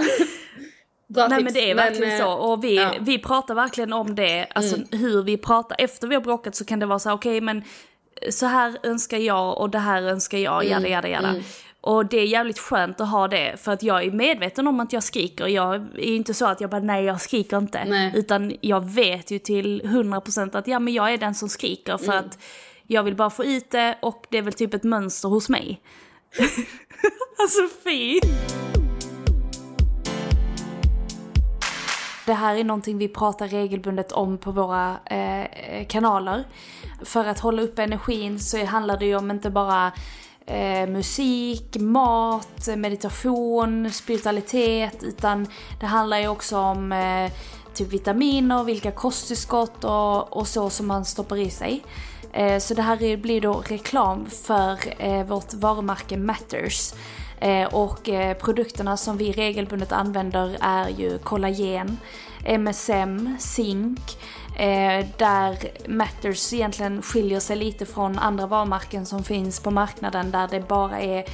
Bra 1.08 1.28
Nej 1.28 1.40
tips. 1.40 1.44
men 1.44 1.54
det 1.54 1.72
är 1.72 1.76
verkligen 1.76 2.12
eh, 2.12 2.20
så 2.26 2.32
och 2.34 2.64
vi, 2.64 2.76
ja. 2.76 2.92
Mm. 2.94 3.04
vi 3.06 3.20
pratar 3.20 3.56
verkligen 3.56 3.94
om 3.94 4.16
det, 4.16 4.48
alltså 4.56 4.78
hur 4.92 5.24
vi 5.24 5.38
pratar. 5.38 5.76
Efter 5.80 6.08
vi 6.08 6.16
har 6.16 6.22
bråkat 6.22 6.56
så 6.56 6.66
kan 6.66 6.80
det 6.80 6.86
vara 6.86 7.00
så 7.00 7.10
här, 7.10 7.16
okej 7.16 7.42
men 7.42 7.64
så 8.30 8.46
här 8.46 8.78
önskar 8.84 9.18
jag 9.18 9.58
och 9.58 9.70
det 9.70 9.80
här 9.80 10.02
önskar 10.04 10.38
jag, 10.38 10.66
Mm. 10.66 10.72
jada 10.72 10.88
jada 10.88 11.08
jada. 11.08 11.36
Och 11.84 12.06
det 12.06 12.18
är 12.18 12.26
jävligt 12.26 12.60
skönt 12.60 13.02
att 13.02 13.10
ha 13.10 13.28
det 13.28 13.58
för 13.60 13.72
att 13.72 13.84
jag 13.84 14.04
är 14.04 14.12
medveten 14.12 14.68
om 14.68 14.80
att 14.80 14.94
jag 14.94 15.04
skriker. 15.04 15.48
Jag 15.48 15.76
är 15.76 16.00
inte 16.16 16.34
så 16.34 16.46
att 16.46 16.62
jag 16.62 16.70
bara 16.70 16.82
nej 16.82 17.04
jag 17.06 17.22
skriker 17.22 17.58
inte. 17.58 17.86
Nej. 17.86 18.12
Utan 18.16 18.54
jag 18.62 18.86
vet 18.90 19.32
ju 19.32 19.40
till 19.40 19.82
100% 19.82 20.58
att 20.58 20.68
ja 20.68 20.80
men 20.80 20.94
jag 20.94 21.14
är 21.14 21.18
den 21.18 21.36
som 21.36 21.50
skriker 21.50 21.98
för 21.98 22.12
Mm. 22.14 22.26
att 22.26 22.40
jag 22.88 23.04
vill 23.04 23.16
bara 23.16 23.30
få 23.30 23.46
ut 23.46 23.72
det 23.72 23.98
och 24.02 24.26
det 24.30 24.38
är 24.38 24.42
väl 24.42 24.54
typ 24.54 24.74
ett 24.74 24.84
mönster 24.84 25.30
hos 25.30 25.50
mig. 25.50 25.82
alltså 27.40 27.62
fy! 27.84 28.20
Det 32.26 32.34
här 32.34 32.56
är 32.56 32.64
någonting 32.64 32.98
vi 32.98 33.08
pratar 33.08 33.48
regelbundet 33.48 34.12
om 34.12 34.38
på 34.38 34.52
våra 34.52 34.98
eh, 35.06 35.86
kanaler. 35.88 36.44
För 37.06 37.26
att 37.26 37.40
hålla 37.40 37.62
upp 37.62 37.80
energin 37.80 38.40
så 38.40 38.66
handlar 38.66 38.98
det 38.98 39.06
ju 39.06 39.16
om 39.16 39.32
inte 39.32 39.50
bara 39.50 39.92
eh, 40.46 40.90
musik, 40.90 41.78
mat, 41.80 42.68
meditation, 42.78 43.92
spiritualitet 43.92 45.04
utan 45.04 45.48
det 45.80 45.86
handlar 45.86 46.20
ju 46.20 46.28
också 46.28 46.58
om 46.58 46.92
eh, 46.92 47.32
typ 47.74 47.94
vitaminer, 47.94 48.64
vilka 48.64 48.92
kosttillskott 48.92 49.84
och, 49.84 50.38
och 50.38 50.48
så 50.48 50.70
som 50.70 50.88
man 50.88 51.06
stoppar 51.06 51.38
i 51.38 51.50
sig. 51.50 51.84
Eh, 52.34 52.60
så 52.60 52.74
det 52.74 52.82
här 52.82 53.18
blir 53.18 53.42
då 53.42 53.64
reklam 53.68 54.30
för 54.30 54.78
eh, 54.98 55.24
vårt 55.24 55.54
varumärke 55.54 56.18
Matters. 56.18 56.94
Eh, 57.40 57.68
och 57.74 58.10
eh, 58.10 58.38
produkterna 58.38 58.98
som 58.98 59.18
vi 59.18 59.32
regelbundet 59.32 59.92
använder 59.92 60.58
är 60.62 60.90
ju 60.90 61.18
kollagen, 61.18 61.98
MSM, 62.46 63.38
zink, 63.40 64.00
eh, 64.62 65.06
där 65.18 65.58
Matters 65.88 66.54
egentligen 66.54 67.02
skiljer 67.02 67.40
sig 67.40 67.56
lite 67.56 67.86
från 67.86 68.20
andra 68.20 68.48
varumärken 68.48 69.06
som 69.06 69.24
finns 69.24 69.60
på 69.60 69.72
marknaden 69.72 70.32
där 70.32 70.48
det 70.52 70.68
bara 70.68 71.00
är 71.00 71.26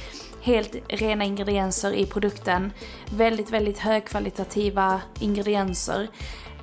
helt 0.42 0.76
rena 0.88 1.24
ingredienser 1.24 1.92
i 1.92 2.06
produkten. 2.06 2.72
Väldigt, 3.10 3.50
väldigt 3.50 3.78
högkvalitativa 3.78 5.00
ingredienser. 5.20 6.08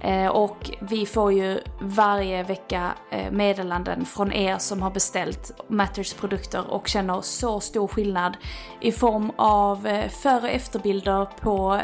Eh, 0.01 0.27
och 0.27 0.71
vi 0.79 1.05
får 1.05 1.33
ju 1.33 1.59
varje 1.81 2.43
vecka 2.43 2.93
eh, 3.11 3.31
meddelanden 3.31 4.05
från 4.05 4.31
er 4.31 4.57
som 4.57 4.81
har 4.81 4.91
beställt 4.91 5.51
Matters 5.67 6.13
produkter 6.13 6.71
och 6.71 6.87
känner 6.87 7.21
så 7.21 7.59
stor 7.59 7.87
skillnad 7.87 8.37
i 8.81 8.91
form 8.91 9.31
av 9.35 9.87
eh, 9.87 10.09
före 10.09 10.41
och 10.41 10.49
efterbilder 10.49 11.27
på 11.41 11.81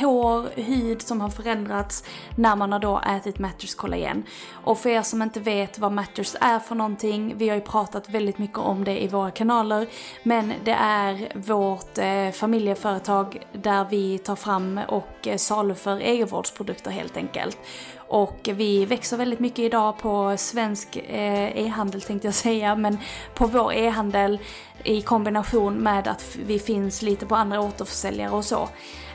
hår, 0.00 0.60
hud 0.60 1.02
som 1.02 1.20
har 1.20 1.28
förändrats 1.28 2.04
när 2.36 2.56
man 2.56 2.72
har 2.72 2.78
då 2.78 3.00
ätit 3.00 3.38
Matters 3.38 3.74
kollagen. 3.74 4.24
Och 4.52 4.78
för 4.78 4.90
er 4.90 5.02
som 5.02 5.22
inte 5.22 5.40
vet 5.40 5.78
vad 5.78 5.92
Matters 5.92 6.36
är 6.40 6.58
för 6.58 6.74
någonting, 6.74 7.34
vi 7.36 7.48
har 7.48 7.56
ju 7.56 7.62
pratat 7.62 8.08
väldigt 8.08 8.38
mycket 8.38 8.58
om 8.58 8.84
det 8.84 9.02
i 9.02 9.08
våra 9.08 9.30
kanaler, 9.30 9.86
men 10.22 10.52
det 10.64 10.76
är 10.80 11.32
vårt 11.34 11.98
familjeföretag 12.36 13.46
där 13.52 13.86
vi 13.90 14.18
tar 14.18 14.36
fram 14.36 14.80
och 14.88 15.28
saluför 15.36 16.00
egenvårdsprodukter 16.00 16.90
helt 16.90 17.16
enkelt. 17.16 17.45
Och 18.08 18.48
vi 18.54 18.84
växer 18.84 19.16
väldigt 19.16 19.40
mycket 19.40 19.58
idag 19.58 19.98
på 19.98 20.34
svensk 20.38 20.96
eh, 20.96 21.66
e-handel 21.66 22.02
tänkte 22.02 22.28
jag 22.28 22.34
säga, 22.34 22.76
men 22.76 22.98
på 23.34 23.46
vår 23.46 23.72
e-handel 23.72 24.38
i 24.84 25.02
kombination 25.02 25.74
med 25.74 26.08
att 26.08 26.36
vi 26.46 26.58
finns 26.58 27.02
lite 27.02 27.26
på 27.26 27.34
andra 27.34 27.60
återförsäljare 27.60 28.30
och 28.30 28.44
så. 28.44 28.68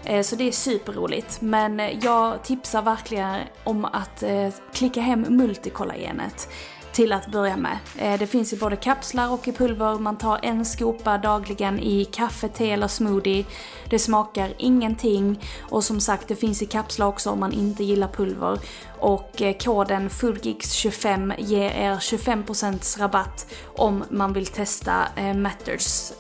Eh, 0.05 0.21
så 0.21 0.35
det 0.35 0.47
är 0.47 0.51
superroligt. 0.51 1.41
Men 1.41 1.79
eh, 1.79 1.97
jag 2.01 2.43
tipsar 2.43 2.81
verkligen 2.81 3.39
om 3.63 3.85
att 3.85 4.23
eh, 4.23 4.49
klicka 4.73 5.01
hem 5.01 5.25
multikollagenet 5.29 6.49
till 6.93 7.13
att 7.13 7.27
börja 7.27 7.57
med. 7.57 7.77
Eh, 7.97 8.19
det 8.19 8.27
finns 8.27 8.53
i 8.53 8.57
både 8.57 8.75
kapslar 8.75 9.33
och 9.33 9.47
i 9.47 9.51
pulver. 9.51 9.99
Man 9.99 10.17
tar 10.17 10.39
en 10.43 10.65
skopa 10.65 11.17
dagligen 11.17 11.79
i 11.79 12.05
kaffe, 12.05 12.49
te 12.49 12.71
eller 12.71 12.87
smoothie. 12.87 13.45
Det 13.89 13.99
smakar 13.99 14.53
ingenting 14.57 15.39
och 15.61 15.83
som 15.83 15.99
sagt 15.99 16.27
det 16.27 16.35
finns 16.35 16.61
i 16.61 16.65
kapslar 16.65 17.07
också 17.07 17.29
om 17.29 17.39
man 17.39 17.53
inte 17.53 17.83
gillar 17.83 18.07
pulver. 18.07 18.59
Och 18.99 19.41
eh, 19.41 19.57
koden 19.57 20.09
FULGIX25 20.09 21.33
ger 21.37 21.71
er 21.71 21.95
25% 21.95 22.99
rabatt 22.99 23.53
om 23.75 24.03
man 24.09 24.33
vill 24.33 24.45
testa 24.45 25.07
eh, 25.15 25.33
Matters 25.33 26.11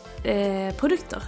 produkter. 0.77 1.23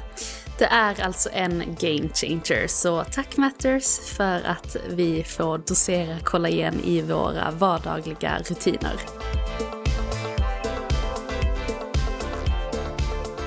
Det 0.58 0.66
är 0.66 1.02
alltså 1.06 1.30
en 1.34 1.60
game 1.80 2.10
changer, 2.14 2.68
så 2.68 3.04
tack 3.04 3.38
Matters 3.38 4.00
för 4.18 4.42
att 4.46 4.76
vi 4.90 5.24
får 5.24 5.58
dosera 5.58 6.20
kollagen 6.24 6.80
i 6.84 7.02
våra 7.02 7.52
vardagliga 7.52 8.38
rutiner. 8.50 8.94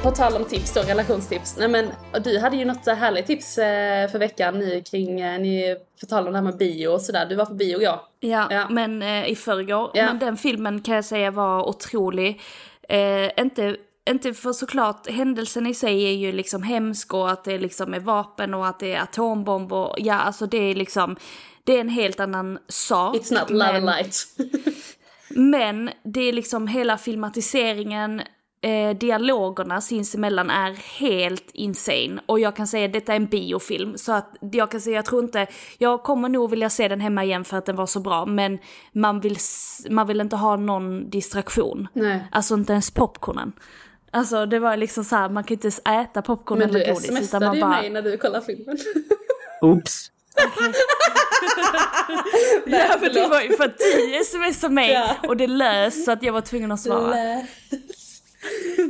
På 0.02 0.10
tal 0.12 0.36
om 0.36 0.44
tips 0.44 0.72
då, 0.74 0.80
relationstips. 0.80 1.56
Nej 1.58 1.68
men 1.68 1.88
du 2.24 2.38
hade 2.38 2.56
ju 2.56 2.64
något 2.64 2.86
härligt 2.86 3.26
tips 3.26 3.58
eh, 3.58 4.08
för 4.10 4.18
veckan 4.18 4.58
ni 4.58 4.82
kring, 4.90 5.20
eh, 5.20 5.40
ni, 5.40 5.76
på 6.00 6.06
tal 6.06 6.26
om 6.26 6.32
det 6.32 6.38
här 6.38 6.44
med 6.44 6.56
bio 6.56 6.88
och 6.88 7.00
sådär. 7.02 7.26
Du 7.26 7.34
var 7.34 7.46
på 7.46 7.54
bio 7.54 7.82
ja. 7.82 8.08
Ja, 8.20 8.46
Ja. 8.50 8.66
men 8.70 9.02
eh, 9.02 9.26
i 9.28 9.36
förrgår. 9.36 9.90
Ja. 9.94 10.04
Men 10.04 10.18
den 10.18 10.36
filmen 10.36 10.80
kan 10.82 10.94
jag 10.94 11.04
säga 11.04 11.30
var 11.30 11.68
otrolig. 11.68 12.40
Eh, 12.88 13.30
inte, 13.42 13.76
inte 14.08 14.34
för 14.34 14.52
såklart, 14.52 15.10
händelsen 15.10 15.66
i 15.66 15.74
sig 15.74 16.04
är 16.04 16.12
ju 16.12 16.32
liksom 16.32 16.62
hemsk 16.62 17.14
och 17.14 17.30
att 17.30 17.44
det 17.44 17.58
liksom 17.58 17.94
är 17.94 18.00
vapen 18.00 18.54
och 18.54 18.66
att 18.66 18.78
det 18.78 18.92
är 18.94 19.02
atombomber. 19.02 19.94
Ja, 19.96 20.14
alltså 20.14 20.46
det 20.46 20.58
är 20.58 20.74
liksom, 20.74 21.16
det 21.64 21.76
är 21.76 21.80
en 21.80 21.88
helt 21.88 22.20
annan 22.20 22.58
sak. 22.68 23.16
It's 23.16 23.40
not 23.40 23.50
love 23.50 23.64
and 23.64 23.84
men- 23.84 23.96
light. 23.96 24.26
Men 25.30 25.90
det 26.04 26.20
är 26.20 26.32
liksom 26.32 26.66
hela 26.68 26.98
filmatiseringen, 26.98 28.22
eh, 28.60 28.96
dialogerna 28.96 29.80
sinsemellan 29.80 30.50
är 30.50 30.72
helt 30.72 31.50
insane. 31.52 32.20
Och 32.26 32.40
jag 32.40 32.56
kan 32.56 32.66
säga 32.66 32.86
att 32.86 32.92
detta 32.92 33.12
är 33.12 33.16
en 33.16 33.26
biofilm. 33.26 33.96
Så 33.98 34.12
att 34.12 34.36
jag 34.40 34.70
kan 34.70 34.80
säga, 34.80 34.96
jag 34.96 35.04
tror 35.04 35.24
inte, 35.24 35.46
jag 35.78 36.02
kommer 36.02 36.28
nog 36.28 36.50
vilja 36.50 36.70
se 36.70 36.88
den 36.88 37.00
hemma 37.00 37.24
igen 37.24 37.44
för 37.44 37.56
att 37.56 37.66
den 37.66 37.76
var 37.76 37.86
så 37.86 38.00
bra. 38.00 38.26
Men 38.26 38.58
man 38.92 39.20
vill, 39.20 39.36
man 39.90 40.06
vill 40.06 40.20
inte 40.20 40.36
ha 40.36 40.56
någon 40.56 41.10
distraktion. 41.10 41.88
Nej. 41.92 42.24
Alltså 42.32 42.54
inte 42.54 42.72
ens 42.72 42.90
popcornen. 42.90 43.52
Alltså 44.16 44.46
det 44.46 44.58
var 44.58 44.76
liksom 44.76 45.04
så 45.04 45.16
här, 45.16 45.28
man 45.28 45.44
kan 45.44 45.54
inte 45.54 45.66
ens 45.66 45.78
äta 45.78 46.22
popcorn 46.22 46.58
Men 46.58 46.72
du 46.72 46.80
eller 46.82 46.92
godis. 46.94 47.10
Utan 47.10 47.24
smsade 47.24 47.46
man 47.46 47.54
ju 47.54 47.60
bara, 47.60 47.80
mig 47.80 47.90
när 47.90 48.02
du 48.02 48.16
kollade 48.16 48.44
filmen. 48.46 48.78
Oops. 49.62 50.10
ja, 52.66 52.96
men 53.00 53.12
det 53.14 53.26
var 53.26 53.40
ju 53.40 53.56
för 53.56 53.64
att 53.64 53.78
du 53.78 54.24
smsade 54.24 54.74
mig 54.74 54.92
Ja. 54.92 55.16
och 55.28 55.36
det 55.36 55.46
lös 55.46 56.04
så 56.04 56.12
att 56.12 56.22
jag 56.22 56.32
var 56.32 56.40
tvungen 56.40 56.72
att 56.72 56.80
svara. 56.80 57.14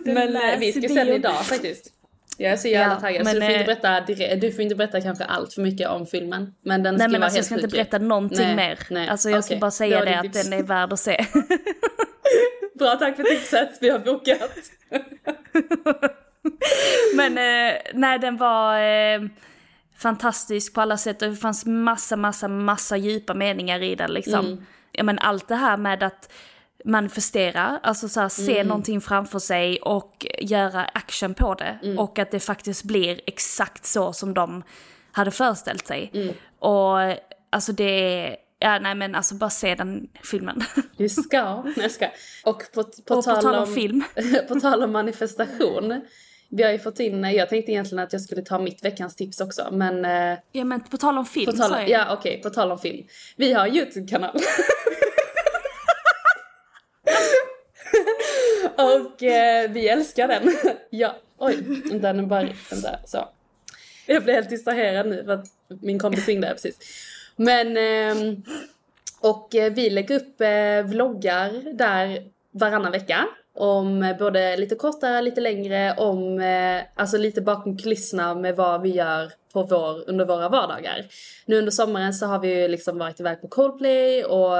Men 0.04 0.16
eh, 0.16 0.30
läs 0.30 0.60
vi 0.60 0.72
ska 0.72 0.80
bion. 0.94 0.98
idag 1.08 1.46
faktiskt. 1.46 1.92
Jag 2.38 2.52
är 2.52 2.56
så 2.56 2.68
jävla 2.68 2.94
Ja, 2.94 3.00
taggad. 3.00 3.24
men, 3.24 3.34
så 3.34 3.40
du 3.40 3.46
får, 3.46 3.52
eh, 3.52 3.60
inte 3.60 3.74
berätta, 3.74 4.00
dire- 4.12 4.36
du 4.40 4.52
får 4.52 4.60
inte 4.60 4.74
berätta 4.74 5.00
kanske 5.00 5.24
allt 5.24 5.54
för 5.54 5.62
mycket 5.62 5.88
om 5.88 6.06
filmen. 6.06 6.54
Men 6.64 6.82
den 6.82 6.94
ska 6.94 7.02
Nej 7.02 7.12
men 7.12 7.20
vara 7.20 7.24
alltså 7.26 7.38
jag 7.38 7.44
ska 7.44 7.54
inte 7.54 7.68
berätta 7.68 7.98
någonting 7.98 8.38
Nej, 8.46 8.56
mer. 8.56 8.78
nej, 8.90 9.08
Alltså 9.08 9.30
jag 9.30 9.44
ska 9.44 9.52
okej. 9.54 9.60
bara 9.60 9.70
säga 9.70 10.00
det, 10.04 10.10
ditt 10.10 10.16
att 10.16 10.22
tips. 10.22 10.44
den 10.50 10.58
är 10.58 10.62
värd 10.62 10.92
att 10.92 11.00
se. 11.00 11.26
Bra, 12.78 12.96
tack 12.96 13.16
för 13.16 13.22
tipset. 13.22 13.70
Vi 13.80 13.88
har 13.90 13.98
bokat. 13.98 14.50
men 17.16 17.38
eh, 17.38 17.76
nej 17.94 18.18
den 18.18 18.36
var 18.36 18.78
eh, 18.80 19.20
fantastisk 19.96 20.74
på 20.74 20.80
alla 20.80 20.96
sätt 20.96 21.22
och 21.22 21.28
det 21.30 21.36
fanns 21.36 21.66
massa, 21.66 22.16
massa, 22.16 22.48
massa 22.48 22.96
djupa 22.96 23.34
meningar 23.34 23.82
i 23.82 23.94
den 23.94 24.10
liksom. 24.12 24.46
Mm. 24.46 24.66
Ja 24.92 25.02
men 25.02 25.18
allt 25.18 25.48
det 25.48 25.56
här 25.56 25.76
med 25.76 26.02
att 26.02 26.32
manifestera, 26.84 27.80
alltså 27.82 28.08
så 28.08 28.20
här, 28.20 28.28
se 28.28 28.54
Mm. 28.54 28.68
någonting 28.68 29.00
framför 29.00 29.38
sig 29.38 29.78
och 29.78 30.26
göra 30.40 30.84
action 30.84 31.34
på 31.34 31.54
det. 31.54 31.78
Mm. 31.82 31.98
Och 31.98 32.18
att 32.18 32.30
det 32.30 32.40
faktiskt 32.40 32.84
blir 32.84 33.20
exakt 33.26 33.84
så 33.86 34.12
som 34.12 34.34
de 34.34 34.62
hade 35.12 35.30
föreställt 35.30 35.86
sig. 35.86 36.10
Mm. 36.14 36.34
Och 36.58 36.98
alltså 37.50 37.72
det 37.72 37.84
är, 38.24 38.36
ja 38.58 38.78
nej 38.78 38.94
men 38.94 39.14
alltså 39.14 39.34
bara 39.34 39.50
se 39.50 39.74
den 39.74 40.08
filmen. 40.22 40.60
Vi 40.96 41.08
ska. 41.08 41.64
Jag 41.76 41.90
ska. 41.90 42.08
Och 42.44 42.62
på, 42.74 42.82
på, 42.84 43.14
Och 43.14 43.24
på 43.24 43.34
tal 43.34 43.54
om 43.54 43.74
film. 43.74 44.04
på 44.48 44.60
tal 44.60 44.82
om 44.82 44.92
manifestation. 44.92 46.00
Vi 46.48 46.62
har 46.62 46.72
ju 46.72 46.78
fått 46.78 47.00
in, 47.00 47.24
jag 47.24 47.48
tänkte 47.48 47.72
egentligen 47.72 48.04
att 48.04 48.12
jag 48.12 48.22
skulle 48.22 48.42
ta 48.42 48.58
mitt 48.58 48.84
veckans 48.84 49.16
tips 49.16 49.40
också. 49.40 49.68
Men 49.72 50.04
eh, 50.04 50.38
Ja 50.52 50.64
men 50.64 50.80
på 50.80 50.96
tal 50.96 51.18
om 51.18 51.26
film 51.26 51.52
på 51.52 51.58
tal 51.58 51.70
sa 51.70 51.80
jag. 51.80 51.88
ja 51.88 52.16
okej, 52.18 52.40
på 52.42 52.50
tal 52.50 52.72
om 52.72 52.78
film. 52.78 53.06
Vi 53.36 53.52
har 53.52 53.66
en 53.66 53.74
YouTube-kanal. 53.76 54.36
Och 58.76 59.22
eh, 59.22 59.70
vi 59.70 59.88
älskar 59.88 60.28
den. 60.28 60.56
ja, 60.90 61.16
oj, 61.38 61.56
vänta 61.90 62.12
nu 62.12 62.26
bara, 62.26 62.48
vänta, 62.70 62.98
så. 63.06 63.28
Jag 64.06 64.24
blev 64.24 64.36
helt 64.36 64.50
distraherad 64.50 65.08
nu 65.08 65.24
för 65.24 65.32
att 65.32 65.46
min 65.82 65.98
kompis 65.98 66.28
ringde 66.28 66.48
precis. 66.52 66.78
Men, 67.36 67.76
ehm, 67.76 68.42
och 69.20 69.54
eh, 69.54 69.72
vi 69.72 69.90
lägger 69.90 70.16
upp 70.16 70.40
eh, 70.40 70.90
vloggar 70.90 71.74
där 71.74 72.22
varannan 72.50 72.92
vecka. 72.92 73.26
Om 73.54 74.02
eh, 74.02 74.18
både 74.18 74.56
lite 74.56 74.74
kortare, 74.74 75.22
lite 75.22 75.40
längre, 75.40 75.94
om 75.96 76.42
alltså 76.94 77.16
lite 77.18 77.40
bakom 77.40 77.78
kulisserna 77.78 78.34
med 78.34 78.56
vad 78.56 78.82
vi 78.82 78.88
gör 78.88 79.32
på 79.52 79.62
vår, 79.62 80.10
under 80.10 80.24
våra 80.24 80.48
vardagar. 80.48 81.06
Nu 81.46 81.58
under 81.58 81.72
sommaren 81.72 82.14
så 82.14 82.26
har 82.26 82.38
vi 82.38 82.62
ju 82.62 82.68
liksom 82.68 82.98
varit 82.98 83.20
iväg 83.20 83.40
på 83.40 83.48
Coldplay 83.48 84.24
och 84.24 84.56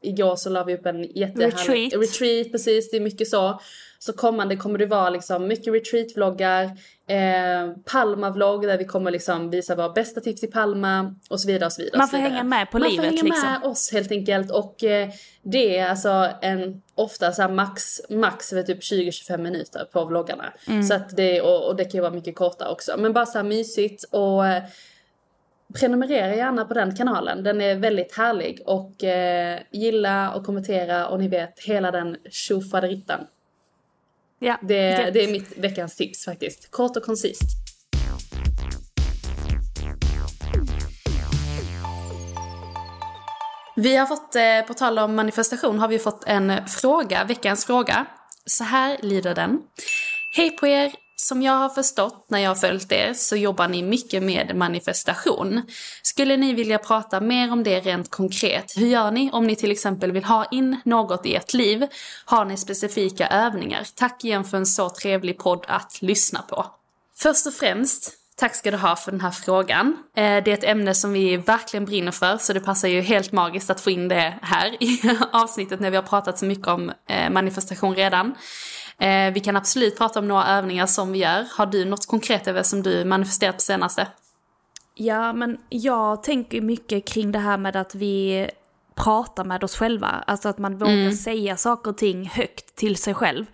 igår 0.00 0.36
så 0.36 0.50
la 0.50 0.64
vi 0.64 0.74
upp 0.74 0.86
en 0.86 1.02
jättehärlig 1.02 1.54
Retreat. 1.54 1.92
retreat, 1.94 2.52
precis 2.52 2.90
det 2.90 2.96
är 2.96 3.00
mycket 3.00 3.28
så. 3.28 3.60
Så 3.98 4.12
kommande 4.12 4.56
kommer 4.56 4.78
det 4.78 4.86
vara 4.86 5.10
liksom 5.10 5.48
mycket 5.48 5.74
retreat-vloggar, 5.74 6.70
eh, 7.06 7.76
Palma-vlogg 7.92 8.62
där 8.62 8.78
vi 8.78 8.84
kommer 8.84 9.10
liksom 9.10 9.50
visa 9.50 9.74
våra 9.74 9.88
bästa 9.88 10.20
tips 10.20 10.44
i 10.44 10.46
Palma 10.46 11.14
och 11.30 11.40
så 11.40 11.48
vidare 11.48 11.66
och 11.66 11.72
så 11.72 11.82
vidare. 11.82 11.98
Man 11.98 12.08
får 12.08 12.16
vidare. 12.16 12.32
hänga 12.32 12.44
med 12.44 12.70
på 12.70 12.78
Man 12.78 12.88
livet, 12.88 13.04
får 13.04 13.10
hänga 13.10 13.22
liksom. 13.22 13.50
med 13.50 13.70
oss 13.70 13.92
helt 13.92 14.10
enkelt 14.10 14.50
och 14.50 14.84
eh, 14.84 15.08
det 15.42 15.78
är 15.78 15.88
alltså 15.88 16.28
en 16.42 16.82
ofta 16.94 17.32
så 17.32 17.48
max, 17.48 18.00
max 18.10 18.48
typ 18.48 18.80
20-25 18.80 19.38
minuter 19.38 19.84
på 19.92 20.04
vloggarna. 20.04 20.52
Mm. 20.68 20.82
Så 20.82 20.94
att 20.94 21.16
det, 21.16 21.40
och, 21.40 21.68
och 21.68 21.76
det 21.76 21.84
kan 21.84 21.92
ju 21.92 22.00
vara 22.00 22.12
mycket 22.12 22.36
kortare 22.36 22.68
också. 22.68 22.94
Men 22.98 23.12
bara 23.12 23.26
så 23.26 23.38
här 23.38 23.44
mysigt 23.44 24.04
och 24.10 24.46
eh, 24.46 24.62
prenumerera 25.74 26.34
gärna 26.34 26.64
på 26.64 26.74
den 26.74 26.96
kanalen. 26.96 27.42
Den 27.42 27.60
är 27.60 27.76
väldigt 27.76 28.16
härlig 28.16 28.60
och 28.66 29.04
eh, 29.04 29.58
gilla 29.70 30.34
och 30.34 30.46
kommentera 30.46 31.08
och 31.08 31.18
ni 31.18 31.28
vet 31.28 31.60
hela 31.60 31.90
den 31.90 32.16
tjofaderittan. 32.30 33.20
Ja, 34.44 34.58
Det, 34.62 35.10
det 35.14 35.24
är 35.24 35.32
mitt 35.32 35.58
veckans 35.58 35.96
tips 35.96 36.24
faktiskt. 36.24 36.70
Kort 36.70 36.96
och 36.96 37.02
koncist. 37.02 37.42
Vi 43.76 43.96
har 43.96 44.06
fått, 44.06 44.34
eh, 44.34 44.66
på 44.66 44.74
tal 44.74 44.98
om 44.98 45.14
manifestation, 45.14 45.78
har 45.78 45.88
vi 45.88 45.98
fått 45.98 46.24
en 46.26 46.66
fråga, 46.66 47.24
veckans 47.24 47.66
fråga. 47.66 48.06
Så 48.46 48.64
här 48.64 48.98
lyder 49.02 49.34
den. 49.34 49.60
Hej 50.30 50.50
på 50.50 50.66
er! 50.66 51.03
Som 51.24 51.42
jag 51.42 51.52
har 51.52 51.68
förstått 51.68 52.26
när 52.28 52.38
jag 52.38 52.50
har 52.50 52.54
följt 52.54 52.92
er 52.92 53.14
så 53.14 53.36
jobbar 53.36 53.68
ni 53.68 53.82
mycket 53.82 54.22
med 54.22 54.56
manifestation. 54.56 55.62
Skulle 56.02 56.36
ni 56.36 56.52
vilja 56.52 56.78
prata 56.78 57.20
mer 57.20 57.52
om 57.52 57.62
det 57.62 57.80
rent 57.80 58.10
konkret? 58.10 58.72
Hur 58.76 58.86
gör 58.86 59.10
ni 59.10 59.30
om 59.32 59.46
ni 59.46 59.56
till 59.56 59.70
exempel 59.70 60.12
vill 60.12 60.24
ha 60.24 60.44
in 60.44 60.80
något 60.84 61.26
i 61.26 61.34
ert 61.34 61.54
liv? 61.54 61.86
Har 62.24 62.44
ni 62.44 62.56
specifika 62.56 63.28
övningar? 63.28 63.86
Tack 63.94 64.24
igen 64.24 64.44
för 64.44 64.56
en 64.56 64.66
så 64.66 64.90
trevlig 64.90 65.38
podd 65.38 65.64
att 65.68 66.02
lyssna 66.02 66.42
på. 66.42 66.66
Först 67.16 67.46
och 67.46 67.52
främst, 67.54 68.12
tack 68.36 68.54
ska 68.54 68.70
du 68.70 68.76
ha 68.76 68.96
för 68.96 69.10
den 69.10 69.20
här 69.20 69.30
frågan. 69.30 69.96
Eh, 70.16 70.44
det 70.44 70.50
är 70.50 70.54
ett 70.54 70.64
ämne 70.64 70.94
som 70.94 71.12
vi 71.12 71.36
verkligen 71.36 71.84
brinner 71.84 72.12
för 72.12 72.36
så 72.36 72.52
det 72.52 72.60
passar 72.60 72.88
ju 72.88 73.00
helt 73.00 73.32
magiskt 73.32 73.70
att 73.70 73.80
få 73.80 73.90
in 73.90 74.08
det 74.08 74.34
här 74.42 74.82
i 74.82 75.00
avsnittet 75.32 75.80
när 75.80 75.90
vi 75.90 75.96
har 75.96 76.02
pratat 76.02 76.38
så 76.38 76.44
mycket 76.44 76.68
om 76.68 76.92
eh, 77.08 77.30
manifestation 77.30 77.94
redan. 77.94 78.34
Eh, 78.98 79.32
Vi 79.32 79.40
kan 79.40 79.56
absolut 79.56 79.98
prata 79.98 80.18
om 80.18 80.28
några 80.28 80.46
övningar 80.46 80.86
som 80.86 81.12
vi 81.12 81.18
gör. 81.18 81.46
Har 81.56 81.66
du 81.66 81.84
något 81.84 82.06
konkret 82.06 82.46
Eve, 82.46 82.64
som 82.64 82.82
du 82.82 83.04
manifesterat 83.04 83.54
på 83.54 83.60
senaste? 83.60 84.06
Ja, 84.94 85.32
men 85.32 85.58
jag 85.68 86.22
tänker 86.22 86.60
mycket 86.60 87.08
kring 87.08 87.32
det 87.32 87.38
här 87.38 87.58
med 87.58 87.76
att 87.76 87.94
vi 87.94 88.48
pratar 88.94 89.44
med 89.44 89.64
oss 89.64 89.76
själva. 89.76 90.24
Alltså 90.26 90.48
att 90.48 90.58
man 90.58 90.78
vågar 90.78 91.10
säga 91.10 91.56
saker 91.56 91.90
och 91.90 91.98
ting 91.98 92.26
högt 92.28 92.76
till 92.76 92.96
sig 92.96 93.14
själv. 93.14 93.46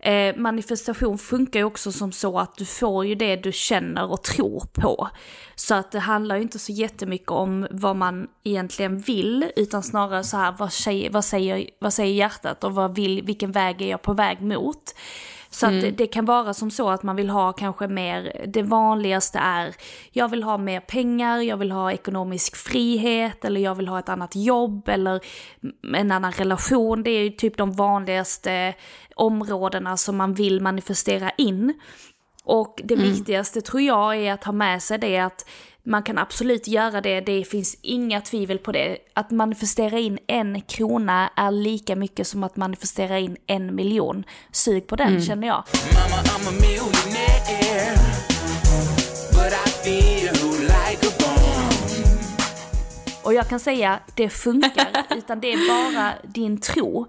Eh, 0.00 0.36
manifestation 0.36 1.18
funkar 1.18 1.60
ju 1.60 1.64
också 1.64 1.92
som 1.92 2.12
så 2.12 2.38
att 2.38 2.56
du 2.56 2.64
får 2.64 3.06
ju 3.06 3.14
det 3.14 3.36
du 3.36 3.52
känner 3.52 4.10
och 4.10 4.22
tror 4.22 4.64
på. 4.72 5.08
Så 5.54 5.74
att 5.74 5.92
det 5.92 5.98
handlar 5.98 6.36
ju 6.36 6.42
inte 6.42 6.58
så 6.58 6.72
jättemycket 6.72 7.30
om 7.30 7.66
vad 7.70 7.96
man 7.96 8.28
egentligen 8.44 8.98
vill, 8.98 9.50
utan 9.56 9.82
snarare 9.82 10.24
så 10.24 10.36
här, 10.36 10.54
vad 10.58 10.72
säger, 10.72 11.10
vad 11.10 11.24
säger, 11.24 11.70
vad 11.80 11.92
säger 11.92 12.14
hjärtat 12.14 12.64
och 12.64 12.74
vad 12.74 12.94
vill, 12.94 13.22
vilken 13.22 13.52
väg 13.52 13.82
är 13.82 13.90
jag 13.90 14.02
på 14.02 14.12
väg 14.12 14.40
mot? 14.40 14.94
Så 15.50 15.66
att 15.66 15.96
det, 15.98 16.06
kan 16.06 16.24
vara 16.24 16.54
som 16.54 16.70
så 16.70 16.90
att 16.90 17.02
man 17.02 17.16
vill 17.16 17.30
ha 17.30 17.52
kanske 17.52 17.88
mer, 17.88 18.44
det 18.48 18.62
vanligaste 18.62 19.38
är, 19.38 19.74
jag 20.12 20.28
vill 20.28 20.42
ha 20.42 20.58
mer 20.58 20.80
pengar, 20.80 21.38
jag 21.38 21.56
vill 21.56 21.72
ha 21.72 21.92
ekonomisk 21.92 22.56
frihet, 22.56 23.44
eller 23.44 23.60
jag 23.60 23.74
vill 23.74 23.88
ha 23.88 23.98
ett 23.98 24.08
annat 24.08 24.36
jobb, 24.36 24.88
eller 24.88 25.20
en 25.96 26.12
annan 26.12 26.32
relation. 26.32 27.02
Det 27.02 27.10
är 27.10 27.22
ju 27.22 27.30
typ 27.30 27.56
de 27.56 27.72
vanligaste 27.72 28.74
områdena 29.14 29.96
som 29.96 30.16
man 30.16 30.34
vill 30.34 30.60
manifestera 30.60 31.30
in. 31.30 31.74
Och 32.44 32.80
det 32.84 32.96
viktigaste 32.96 33.60
tror 33.60 33.82
jag 33.82 34.16
är 34.16 34.32
att 34.32 34.44
ha 34.44 34.52
med 34.52 34.82
sig 34.82 34.98
det 34.98 35.18
att 35.18 35.46
man 35.82 36.02
kan 36.02 36.18
absolut 36.18 36.68
göra 36.68 37.00
det, 37.00 37.20
det 37.20 37.44
finns 37.44 37.76
inga 37.82 38.20
tvivel 38.20 38.58
på 38.58 38.72
det. 38.72 38.98
Att 39.14 39.30
manifestera 39.30 39.98
in 39.98 40.18
en 40.26 40.60
krona 40.60 41.30
är 41.36 41.50
lika 41.50 41.96
mycket 41.96 42.26
som 42.26 42.44
att 42.44 42.56
manifestera 42.56 43.18
in 43.18 43.36
en 43.46 43.74
miljon. 43.74 44.24
Sug 44.52 44.86
på 44.86 44.96
den 44.96 45.22
känner 45.22 45.46
jag. 45.46 45.64
Och 53.24 53.34
jag 53.34 53.48
kan 53.48 53.60
säga, 53.60 54.00
det 54.14 54.28
funkar, 54.28 55.04
utan 55.16 55.40
det 55.40 55.52
är 55.52 55.68
bara 55.68 56.12
din 56.24 56.60
tro. 56.60 57.06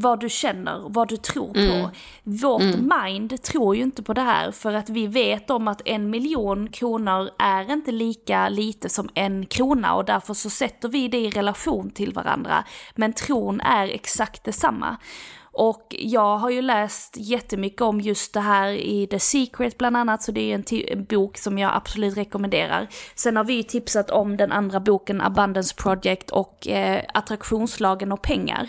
Vad 0.00 0.20
du 0.20 0.28
känner, 0.28 0.88
vad 0.88 1.08
du 1.08 1.16
tror 1.16 1.52
på. 1.52 1.90
Vårt 2.22 2.62
mind 3.02 3.42
tror 3.42 3.76
ju 3.76 3.82
inte 3.82 4.02
på 4.02 4.14
det 4.14 4.20
här 4.20 4.50
för 4.50 4.72
att 4.72 4.90
vi 4.90 5.06
vet 5.06 5.50
om 5.50 5.68
att 5.68 5.82
en 5.84 6.10
miljon 6.10 6.68
kronor 6.68 7.30
är 7.38 7.72
inte 7.72 7.92
lika 7.92 8.48
lite 8.48 8.88
som 8.88 9.08
en 9.14 9.46
krona 9.46 9.94
och 9.94 10.04
därför 10.04 10.34
så 10.34 10.50
sätter 10.50 10.88
vi 10.88 11.08
det 11.08 11.18
i 11.18 11.30
relation 11.30 11.90
till 11.90 12.12
varandra. 12.12 12.64
Men 12.94 13.12
tron 13.12 13.60
är 13.60 13.88
exakt 13.88 14.44
detsamma. 14.44 14.96
Och 15.52 15.96
jag 15.98 16.38
har 16.38 16.50
ju 16.50 16.62
läst 16.62 17.16
jättemycket 17.16 17.80
om 17.80 18.00
just 18.00 18.34
det 18.34 18.40
här 18.40 18.68
i 18.68 19.06
The 19.06 19.18
Secret 19.18 19.78
bland 19.78 19.96
annat, 19.96 20.22
så 20.22 20.32
det 20.32 20.40
är 20.40 20.54
en, 20.54 20.64
en 20.88 21.04
bok 21.04 21.38
som 21.38 21.58
jag 21.58 21.72
absolut 21.74 22.16
rekommenderar. 22.16 22.88
Sen 23.14 23.36
har 23.36 23.44
vi 23.44 23.54
ju 23.54 23.62
tipsat 23.62 24.10
om 24.10 24.36
den 24.36 24.52
andra 24.52 24.80
boken 24.80 25.20
Abundance 25.20 25.74
Project 25.74 26.30
och 26.30 26.68
eh, 26.68 27.04
Attraktionslagen 27.14 28.12
och 28.12 28.22
pengar. 28.22 28.68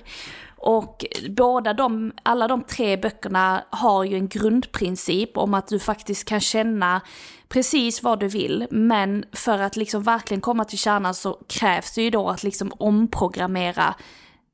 Och 0.64 1.06
båda 1.30 1.74
de, 1.74 2.12
alla 2.24 2.48
de 2.48 2.64
tre 2.64 2.98
böckerna 2.98 3.64
har 3.70 4.04
ju 4.04 4.16
en 4.16 4.28
grundprincip 4.28 5.38
om 5.38 5.54
att 5.54 5.68
du 5.68 5.80
faktiskt 5.80 6.26
kan 6.28 6.40
känna 6.40 7.02
precis 7.50 8.04
vad 8.04 8.20
du 8.20 8.28
vill, 8.28 8.68
men 8.72 9.26
för 9.34 9.60
att 9.60 9.76
liksom 9.76 10.04
verkligen 10.04 10.42
komma 10.42 10.66
till 10.66 10.78
kärnan 10.78 11.14
så 11.14 11.38
krävs 11.48 11.96
det 11.96 12.02
ju 12.02 12.10
då 12.10 12.30
att 12.30 12.44
liksom 12.44 12.72
omprogrammera 12.78 13.96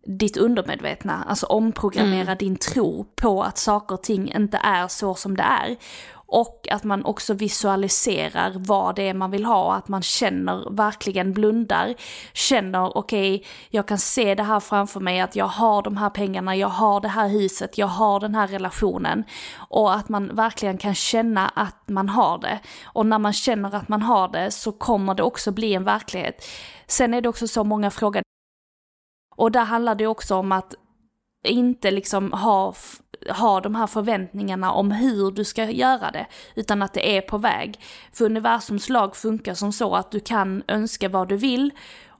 ditt 0.07 0.37
undermedvetna, 0.37 1.25
alltså 1.27 1.45
omprogrammera 1.45 2.35
din 2.35 2.55
tro 2.55 3.05
på 3.15 3.43
att 3.43 3.57
saker 3.57 3.95
och 3.95 4.03
ting 4.03 4.33
inte 4.35 4.57
är 4.63 4.87
så 4.87 5.15
som 5.15 5.37
det 5.37 5.43
är. 5.43 5.75
Och 6.27 6.67
att 6.71 6.83
man 6.83 7.05
också 7.05 7.33
visualiserar 7.33 8.53
vad 8.55 8.95
det 8.95 9.09
är 9.09 9.13
man 9.13 9.31
vill 9.31 9.45
ha, 9.45 9.75
att 9.75 9.87
man 9.87 10.01
känner, 10.01 10.69
verkligen 10.69 11.33
blundar, 11.33 11.95
känner 12.33 12.97
okej, 12.97 13.45
jag 13.69 13.87
kan 13.87 13.97
se 13.97 14.35
det 14.35 14.43
här 14.43 14.59
framför 14.59 14.99
mig, 14.99 15.19
att 15.19 15.35
jag 15.35 15.45
har 15.45 15.81
de 15.81 15.97
här 15.97 16.09
pengarna, 16.09 16.55
jag 16.55 16.67
har 16.67 17.01
det 17.01 17.07
här 17.07 17.27
huset, 17.27 17.77
jag 17.77 17.87
har 17.87 18.19
den 18.19 18.35
här 18.35 18.47
relationen. 18.47 19.23
Och 19.69 19.93
att 19.95 20.09
man 20.09 20.35
verkligen 20.35 20.77
kan 20.77 20.95
känna 20.95 21.49
att 21.49 21.89
man 21.89 22.09
har 22.09 22.37
det. 22.37 22.59
Och 22.85 23.05
när 23.05 23.19
man 23.19 23.33
känner 23.33 23.75
att 23.75 23.87
man 23.89 24.01
har 24.01 24.27
det 24.27 24.51
så 24.51 24.71
kommer 24.71 25.15
det 25.15 25.23
också 25.23 25.51
bli 25.51 25.73
en 25.73 25.83
verklighet. 25.83 26.45
Sen 26.87 27.13
är 27.13 27.21
det 27.21 27.29
också 27.29 27.47
så 27.47 27.63
många 27.63 27.91
frågor 27.91 28.21
och 29.37 29.51
där 29.51 29.63
handlar 29.63 29.95
det 29.95 30.07
också 30.07 30.35
om 30.35 30.51
att 30.51 30.75
inte 31.47 31.91
liksom 31.91 32.33
ha, 32.33 32.73
ha 33.29 33.61
de 33.61 33.75
här 33.75 33.87
förväntningarna 33.87 34.71
om 34.71 34.91
hur 34.91 35.31
du 35.31 35.43
ska 35.43 35.63
göra 35.69 36.11
det, 36.11 36.27
utan 36.55 36.81
att 36.81 36.93
det 36.93 37.17
är 37.17 37.21
på 37.21 37.37
väg. 37.37 37.79
För 38.13 38.25
universums 38.25 38.89
lag 38.89 39.15
funkar 39.15 39.53
som 39.53 39.73
så 39.73 39.95
att 39.95 40.11
du 40.11 40.19
kan 40.19 40.63
önska 40.67 41.09
vad 41.09 41.29
du 41.29 41.37
vill 41.37 41.71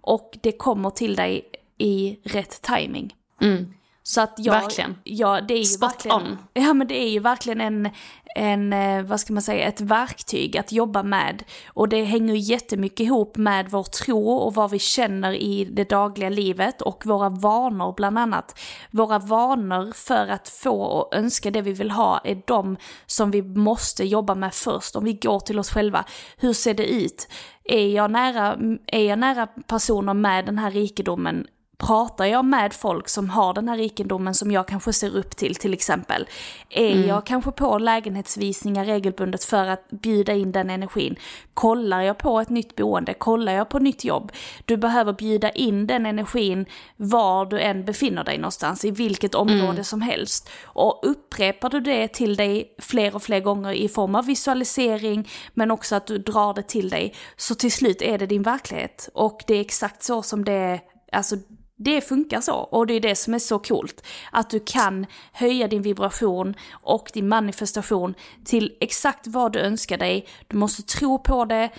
och 0.01 0.37
det 0.41 0.51
kommer 0.51 0.89
till 0.89 1.15
dig 1.15 1.51
i 1.77 2.19
rätt 2.23 2.61
timing. 2.61 3.15
Mm. 3.41 3.73
Så 4.07 4.21
att 4.21 4.33
jag, 4.37 4.53
Verkligen. 4.53 4.97
Ja, 5.03 5.41
det 5.41 5.53
är 5.53 5.57
ju 5.57 5.63
Spot 5.63 5.91
verkligen, 5.91 6.17
on. 6.17 6.37
Ja 6.53 6.73
men 6.73 6.87
det 6.87 7.03
är 7.03 7.09
ju 7.09 7.19
verkligen 7.19 7.61
en, 7.61 7.89
en, 8.35 8.73
eh, 8.73 9.03
vad 9.03 9.19
ska 9.19 9.33
man 9.33 9.43
säga, 9.43 9.67
ett 9.67 9.81
verktyg 9.81 10.57
att 10.57 10.71
jobba 10.71 11.03
med. 11.03 11.43
Och 11.67 11.89
det 11.89 12.03
hänger 12.03 12.35
jättemycket 12.35 12.99
ihop 12.99 13.37
med 13.37 13.69
vår 13.69 13.83
tro 13.83 14.29
och 14.29 14.53
vad 14.53 14.71
vi 14.71 14.79
känner 14.79 15.33
i 15.33 15.65
det 15.65 15.89
dagliga 15.89 16.29
livet 16.29 16.81
och 16.81 17.05
våra 17.05 17.29
vanor 17.29 17.93
bland 17.97 18.19
annat. 18.19 18.59
Våra 18.91 19.19
vanor 19.19 19.91
för 19.91 20.27
att 20.27 20.49
få 20.49 20.81
och 20.81 21.15
önska 21.15 21.51
det 21.51 21.61
vi 21.61 21.73
vill 21.73 21.91
ha 21.91 22.21
är 22.23 22.41
de 22.47 22.77
som 23.05 23.31
vi 23.31 23.41
måste 23.41 24.03
jobba 24.03 24.35
med 24.35 24.53
först. 24.53 24.95
Om 24.95 25.03
vi 25.03 25.13
går 25.13 25.39
till 25.39 25.59
oss 25.59 25.69
själva, 25.69 26.05
hur 26.37 26.53
ser 26.53 26.73
det 26.73 26.87
ut? 26.87 27.27
Är 27.63 27.87
jag 27.87 28.11
nära, 28.11 28.57
är 28.87 29.03
jag 29.03 29.19
nära 29.19 29.47
personer 29.47 30.13
med 30.13 30.45
den 30.45 30.57
här 30.57 30.71
rikedomen 30.71 31.47
Pratar 31.79 32.25
jag 32.25 32.45
med 32.45 32.73
folk 32.73 33.09
som 33.09 33.29
har 33.29 33.53
den 33.53 33.69
här 33.69 33.77
rikedomen 33.77 34.33
som 34.33 34.51
jag 34.51 34.67
kanske 34.67 34.93
ser 34.93 35.15
upp 35.15 35.35
till 35.35 35.55
till 35.55 35.73
exempel? 35.73 36.27
Är 36.69 37.07
jag 37.07 37.25
kanske 37.25 37.51
på 37.51 37.77
lägenhetsvisningar 37.77 38.85
regelbundet 38.85 39.43
för 39.43 39.67
att 39.67 39.89
bjuda 39.89 40.33
in 40.33 40.51
den 40.51 40.69
energin? 40.69 41.15
Kollar 41.53 42.01
jag 42.01 42.17
på 42.17 42.39
ett 42.39 42.49
nytt 42.49 42.75
boende? 42.75 43.13
Kollar 43.13 43.53
jag 43.53 43.69
på 43.69 43.79
nytt 43.79 44.03
jobb? 44.03 44.31
Du 44.65 44.77
behöver 44.77 45.13
bjuda 45.13 45.49
in 45.49 45.87
den 45.87 46.05
energin 46.05 46.65
var 46.95 47.45
du 47.45 47.59
än 47.59 47.85
befinner 47.85 48.23
dig 48.23 48.37
någonstans, 48.37 48.85
i 48.85 48.91
vilket 48.91 49.35
område 49.35 49.83
som 49.83 50.01
helst. 50.01 50.49
Och 50.63 50.99
upprepar 51.03 51.69
du 51.69 51.79
det 51.79 52.07
till 52.07 52.35
dig 52.35 52.75
fler 52.79 53.15
och 53.15 53.23
fler 53.23 53.39
gånger 53.39 53.73
i 53.73 53.89
form 53.89 54.15
av 54.15 54.25
visualisering, 54.25 55.29
men 55.53 55.71
också 55.71 55.95
att 55.95 56.07
du 56.07 56.17
drar 56.17 56.53
det 56.53 56.67
till 56.67 56.89
dig, 56.89 57.15
så 57.35 57.55
till 57.55 57.71
slut 57.71 58.01
är 58.01 58.17
det 58.17 58.25
din 58.25 58.43
verklighet. 58.43 59.09
Och 59.13 59.43
det 59.47 59.55
är 59.55 59.61
exakt 59.61 60.03
så 60.03 60.21
som 60.21 60.45
det 60.45 60.53
är, 60.53 60.79
alltså 61.11 61.35
det 61.77 62.01
funkar 62.01 62.41
så 62.41 62.55
och 62.55 62.87
det 62.87 62.93
är 62.93 62.99
det 62.99 63.15
som 63.15 63.33
är 63.33 63.39
så 63.39 63.59
coolt. 63.59 64.05
Att 64.31 64.49
du 64.49 64.59
kan 64.59 65.05
höja 65.31 65.67
din 65.67 65.81
vibration 65.81 66.55
och 66.71 67.11
din 67.13 67.27
manifestation 67.27 68.13
till 68.45 68.77
exakt 68.79 69.27
vad 69.27 69.53
du 69.53 69.59
önskar 69.59 69.97
dig. 69.97 70.27
Du 70.47 70.57
måste 70.57 70.83
tro 70.83 71.19
på 71.19 71.45
det, 71.45 71.69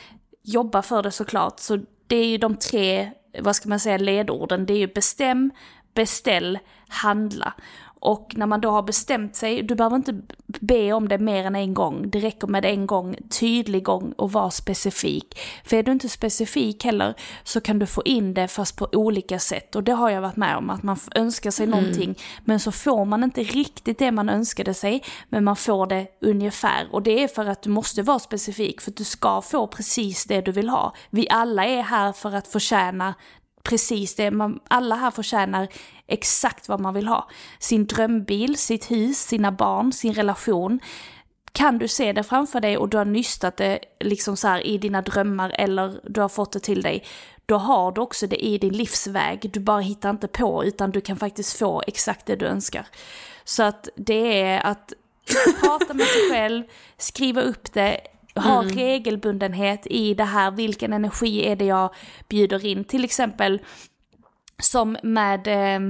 jobba 0.43 0.83
för 0.83 1.03
det 1.03 1.11
såklart. 1.11 1.61
Så 1.61 1.79
det 2.07 2.17
är 2.17 2.27
ju 2.27 2.39
de 2.39 2.57
tre, 2.57 3.11
vad 3.41 3.57
ska 3.57 3.69
man 3.69 3.81
säga, 3.81 3.99
ledorden. 3.99 4.67
Det 4.67 4.73
är 4.73 4.79
ju 4.79 4.87
bestäm, 4.87 5.51
beställ, 5.95 6.59
handla. 6.89 7.55
Och 8.01 8.33
när 8.37 8.47
man 8.47 8.61
då 8.61 8.71
har 8.71 8.83
bestämt 8.83 9.37
sig, 9.37 9.63
du 9.63 9.75
behöver 9.75 9.97
inte 9.97 10.21
be 10.47 10.93
om 10.93 11.09
det 11.09 11.19
mer 11.19 11.45
än 11.45 11.57
en 11.57 11.75
gång. 11.75 12.11
Det 12.11 12.19
räcker 12.19 12.47
med 12.47 12.65
en 12.65 12.87
gång, 12.87 13.17
tydlig 13.41 13.85
gång 13.85 14.13
och 14.13 14.33
vara 14.33 14.51
specifik. 14.51 15.39
För 15.65 15.77
är 15.77 15.83
du 15.83 15.93
inte 15.93 16.09
specifik 16.09 16.85
heller 16.85 17.15
så 17.45 17.61
kan 17.61 17.79
du 17.79 17.87
få 17.87 18.03
in 18.05 18.35
det 18.35 18.49
fast 18.49 18.77
på 18.77 18.89
olika 18.93 19.39
sätt. 19.39 19.77
Och 19.77 19.85
det 19.85 19.93
har 19.93 20.11
jag 20.11 20.21
varit 20.21 20.37
med 20.37 20.57
om, 20.57 20.71
att 20.71 20.83
man 20.83 20.99
önskar 21.15 21.51
sig 21.51 21.67
någonting 21.67 22.19
men 22.45 22.61
så 22.61 22.73
får 22.73 23.05
man 23.05 23.25
inte 23.25 23.43
riktigt 23.43 23.99
det 23.99 24.13
man 24.13 24.29
önskade 24.29 24.75
sig, 24.75 25.05
men 25.29 25.45
man 25.45 25.57
får 25.57 25.87
det 25.87 26.07
ungefär. 26.21 26.89
Och 26.93 27.03
det 27.03 27.23
är 27.23 27.29
för 27.29 27.47
att 27.47 27.63
du 27.63 27.71
måste 27.71 28.03
vara 28.03 28.19
specifik, 28.19 28.81
för 28.81 28.91
att 28.91 28.97
du 28.97 29.05
ska 29.05 29.43
få 29.43 29.67
precis 29.67 30.25
det 30.25 30.41
du 30.41 30.53
vill 30.53 30.69
ha. 30.69 30.95
Vi 31.11 31.29
alla 31.31 31.67
är 31.67 31.83
här 31.83 32.13
för 32.13 32.35
att 32.35 32.49
förtjäna 32.49 33.15
precis 33.69 34.15
det. 34.15 34.31
Man, 34.31 34.61
alla 34.69 34.95
här 34.95 35.11
förtjänar 35.11 35.69
exakt 36.07 36.69
vad 36.69 36.81
man 36.81 36.95
vill 36.95 37.09
ha. 37.09 37.29
Sin 37.59 37.87
drömbil, 37.87 38.59
sitt 38.59 38.91
hus, 38.91 39.19
sina 39.19 39.53
barn, 39.53 39.93
sin 39.93 40.15
relation. 40.15 40.81
Kan 41.53 41.79
du 41.79 41.89
se 41.89 42.13
det 42.13 42.23
framför 42.23 42.61
dig 42.61 42.79
och 42.79 42.89
du 42.89 42.97
har 42.97 43.05
nystat 43.05 43.57
det 43.57 43.79
liksom 44.01 44.37
så 44.37 44.49
här 44.49 44.67
i 44.67 44.79
dina 44.79 45.03
drömmar 45.03 45.51
eller 45.59 46.01
du 46.05 46.21
har 46.21 46.29
fått 46.29 46.53
det 46.53 46.61
till 46.61 46.83
dig, 46.83 47.05
då 47.47 47.57
har 47.57 47.93
du 47.93 48.01
också 48.01 48.27
det 48.27 48.45
i 48.45 48.59
din 48.59 48.73
livsväg. 48.73 49.51
Du 49.53 49.61
bara 49.61 49.81
hittar 49.81 50.11
inte 50.11 50.29
på 50.29 50.65
utan 50.65 50.91
du 50.91 51.01
kan 51.01 51.17
faktiskt 51.17 51.59
få 51.59 51.83
exakt 51.87 52.27
det 52.27 52.37
du 52.37 52.47
önskar. 52.47 52.87
Så 53.45 53.63
att 53.63 53.89
det 53.97 54.43
är 54.43 54.67
att 54.67 54.93
prata 55.61 55.95
med 55.95 56.07
sig 56.07 56.31
själv, 56.31 56.65
skriva 56.97 57.41
upp 57.41 57.73
det, 57.73 58.01
ha 58.39 58.63
regelbundenhet 58.63 59.87
i 59.87 60.15
det 60.15 60.25
här, 60.25 60.51
vilken 60.51 60.93
energi 60.93 61.47
är 61.47 61.57
det 61.57 61.65
jag 61.65 61.95
bjuder 62.29 62.67
in? 62.67 62.85
Till 62.85 63.05
exempel 63.05 63.61
som 64.63 64.97
med, 65.03 65.47
eh, 65.47 65.81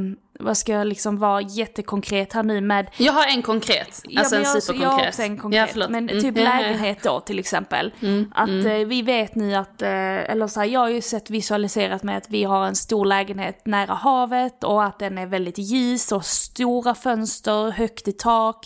vad 0.41 0.57
ska 0.57 0.73
jag 0.73 0.87
liksom 0.87 1.19
vara 1.19 1.41
jättekonkret 1.41 2.33
här 2.33 2.43
nu 2.43 2.61
med 2.61 2.91
Jag 2.97 3.13
har 3.13 3.27
en 3.27 3.43
konkret, 3.43 4.03
Ja, 4.09 4.21
alltså 4.21 4.35
men 4.35 4.45
en 4.45 4.45
jag, 4.45 4.51
jag 4.51 4.55
har 4.55 4.61
superkonkret. 4.61 5.09
också 5.09 5.23
en 5.23 5.39
konkret, 5.39 5.71
förlåt. 5.73 5.91
men 5.91 6.09
Mm. 6.11 6.23
typ 6.23 6.37
Ja, 6.39 6.43
ja, 6.43 6.51
ja. 6.55 6.61
lägenhet 6.61 7.03
då 7.03 7.21
till 7.21 7.39
exempel. 7.39 7.93
att 8.35 8.49
eh, 8.49 8.73
vi 8.87 9.03
vet 9.03 9.35
nu 9.35 9.55
att, 9.55 9.83
eh, 9.83 9.91
eller 10.31 10.47
så 10.47 10.61
här, 10.61 10.67
jag 10.67 10.81
har 10.81 10.89
ju 10.89 11.01
sett 11.03 11.31
visualiserat 11.31 12.03
med 12.03 12.17
att 12.17 12.31
vi 12.31 12.45
har 12.45 12.67
en 12.67 12.77
stor 12.77 13.07
lägenhet 13.07 13.67
nära 13.67 13.95
havet 13.95 14.65
och 14.65 14.85
att 14.85 14.99
den 14.99 15.19
är 15.19 15.27
väldigt 15.27 15.59
ljus 15.59 16.13
och 16.13 16.25
stora 16.25 16.95
fönster, 16.95 17.71
högt 17.71 18.09
i 18.09 18.13
tak, 18.13 18.65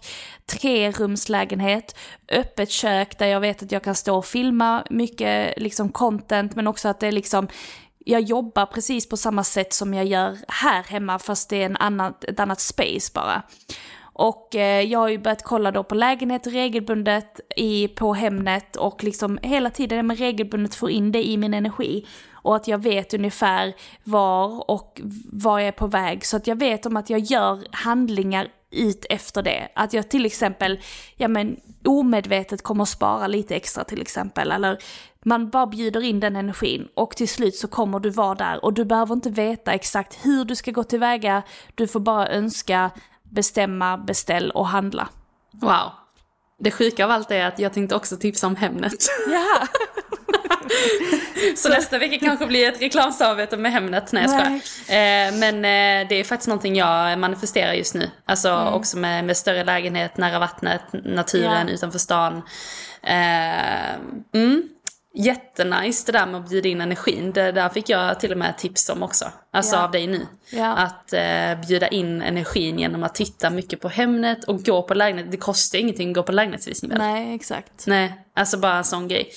trerumslägenhet, 0.87 1.97
öppet 2.33 2.71
kök 2.71 3.19
där 3.19 3.27
jag 3.27 3.41
vet 3.41 3.63
att 3.63 3.73
jag 3.73 3.83
kan 3.85 3.95
stå 3.95 4.17
och 4.17 4.27
filma 4.27 4.85
mycket 4.91 5.55
liksom 5.57 5.89
content 5.89 6.55
men 6.57 6.67
också 6.67 6.89
att 6.89 7.01
det 7.01 7.07
är 7.07 7.13
liksom 7.13 7.49
jag 8.05 8.21
jobbar 8.21 8.67
precis 8.67 9.09
på 9.09 9.17
samma 9.17 9.45
sätt 9.45 9.73
som 9.73 9.95
jag 9.95 10.07
gör 10.07 10.39
här 10.49 10.83
hemma 10.83 11.19
fast 11.19 11.51
det 11.51 11.63
är 11.63 11.67
en 11.67 11.77
annan, 11.77 12.15
ett 12.29 12.41
annat 12.41 12.61
space 12.61 13.13
bara. 13.15 13.43
Och 14.15 14.55
eh, 14.55 14.81
jag 14.81 14.99
har 14.99 15.09
ju 15.09 15.19
börjat 15.19 15.43
kolla 15.43 15.71
då 15.71 15.85
på 15.85 15.95
lägenhet 15.95 16.47
regelbundet 16.47 17.41
i, 17.57 17.89
på 17.89 18.15
Hemnet 18.15 18.77
och 18.77 19.05
liksom 19.05 19.39
hela 19.43 19.71
tiden 19.71 20.07
med 20.07 20.19
regelbundet 20.19 20.75
få 20.75 20.91
in 20.91 21.13
det 21.13 21.29
i 21.29 21.37
min 21.37 21.55
energi. 21.55 22.07
Och 22.33 22.57
att 22.57 22.69
jag 22.69 22.83
vet 22.83 23.15
ungefär 23.15 23.75
var 24.05 24.71
och 24.71 25.01
var 25.33 25.59
jag 25.59 25.69
är 25.69 25.73
på 25.73 25.87
väg. 25.87 26.27
Så 26.27 26.37
att 26.37 26.47
jag 26.47 26.59
vet 26.59 26.87
om 26.87 26.97
att 26.97 27.11
jag 27.11 27.21
gör 27.21 27.67
handlingar 27.71 28.49
ut 28.71 29.07
efter 29.11 29.43
det. 29.43 29.69
Att 29.75 29.93
jag 29.93 30.11
till 30.11 30.27
exempel, 30.27 30.81
ja 31.17 31.29
men 31.29 31.57
omedvetet 31.85 32.63
kommer 32.63 32.83
att 32.83 32.89
spara 32.89 33.27
lite 33.27 33.57
extra 33.57 33.85
till 33.85 34.03
exempel. 34.03 34.51
Eller 34.51 34.79
man 35.25 35.51
bara 35.51 35.67
bjuder 35.67 36.01
in 36.05 36.21
den 36.21 36.37
energin 36.37 36.89
och 36.95 37.17
till 37.17 37.29
slut 37.29 37.57
så 37.57 37.69
kommer 37.69 38.01
du 38.01 38.11
vara 38.11 38.35
där 38.35 38.65
och 38.65 38.73
du 38.73 38.85
behöver 38.85 39.15
inte 39.15 39.31
veta 39.31 39.73
exakt 39.73 40.19
hur 40.23 40.45
du 40.45 40.57
ska 40.57 40.71
gå 40.71 40.85
tillväga. 40.85 41.43
Du 41.75 41.87
får 41.87 42.01
bara 42.01 42.29
önska, 42.29 42.91
bestämma, 43.23 43.99
beställ 43.99 44.51
och 44.51 44.67
handla. 44.67 45.09
Wow. 45.53 45.91
Det 46.59 46.71
sjuka 46.71 47.05
av 47.05 47.11
allt 47.11 47.31
är 47.31 47.47
att 47.47 47.59
jag 47.59 47.73
tänkte 47.73 47.95
också 47.97 48.17
tipsa 48.17 48.47
om 48.47 48.57
Hemnet. 48.57 48.93
Jaha. 49.29 49.69
Så 51.57 51.69
nästa 51.69 51.99
vecka 51.99 52.27
kanske 52.27 52.47
blir 52.47 52.69
ett 52.69 52.83
reklamsamarbete 52.83 53.57
med 53.57 53.73
Hemnet. 53.73 54.13
Nej 54.13 54.23
jag 54.23 54.31
skojar. 54.31 54.55
Eh, 54.89 55.35
men 55.39 55.55
eh, 55.55 56.09
det 56.09 56.15
är 56.15 56.25
faktiskt 56.25 56.49
någonting 56.49 56.77
jag 56.77 57.19
manifesterar 57.19 57.73
just 57.73 57.95
nu. 57.95 58.11
Alltså 58.27 58.57
också 58.57 58.99
med, 58.99 59.25
med 59.25 59.37
större 59.37 59.65
lägenhet, 59.65 60.17
nära 60.17 60.39
vattnet, 60.39 60.83
naturen 60.93 61.69
Ja. 61.69 61.75
utanför 61.75 61.99
stan. 61.99 62.43
Eh, 63.03 63.95
mm. 64.35 64.63
Jättenice 65.15 66.13
det 66.13 66.19
där 66.19 66.27
med 66.27 66.41
att 66.41 66.49
bjuda 66.49 66.69
in 66.69 66.81
energin. 66.81 67.33
Det 67.33 67.53
där 67.53 67.69
fick 67.69 67.89
jag 67.89 68.21
till 68.21 68.33
och 68.33 68.39
med 68.39 68.59
tips 68.59 68.89
om 68.89 69.03
också. 69.03 69.25
Alltså 69.51 69.77
Ja. 69.77 69.85
av 69.85 69.91
dig 69.91 70.07
nu. 70.07 70.27
Ja. 70.51 70.73
Att 70.73 71.13
eh, 71.13 71.67
bjuda 71.69 71.89
in 71.89 72.23
energin 72.23 72.79
genom 72.79 73.03
att 73.03 73.15
titta 73.15 73.51
mycket 73.51 73.81
på 73.81 73.89
Hemnet 73.89 74.45
och 74.45 74.63
gå 74.65 74.83
på 74.83 74.95
lägenhet. 74.95 75.31
Det 75.31 75.37
kostar 75.37 75.79
ingenting 75.79 76.09
att 76.11 76.15
gå 76.15 76.23
på 76.23 76.33
lägenhetsvisning 76.33 76.89
väl? 76.91 76.99
Nej, 76.99 77.35
exakt. 77.35 77.87
Nej, 77.87 78.15
alltså 78.35 78.59
bara 78.59 78.77
en 78.77 78.85
sån 78.85 79.09
grej. 79.09 79.31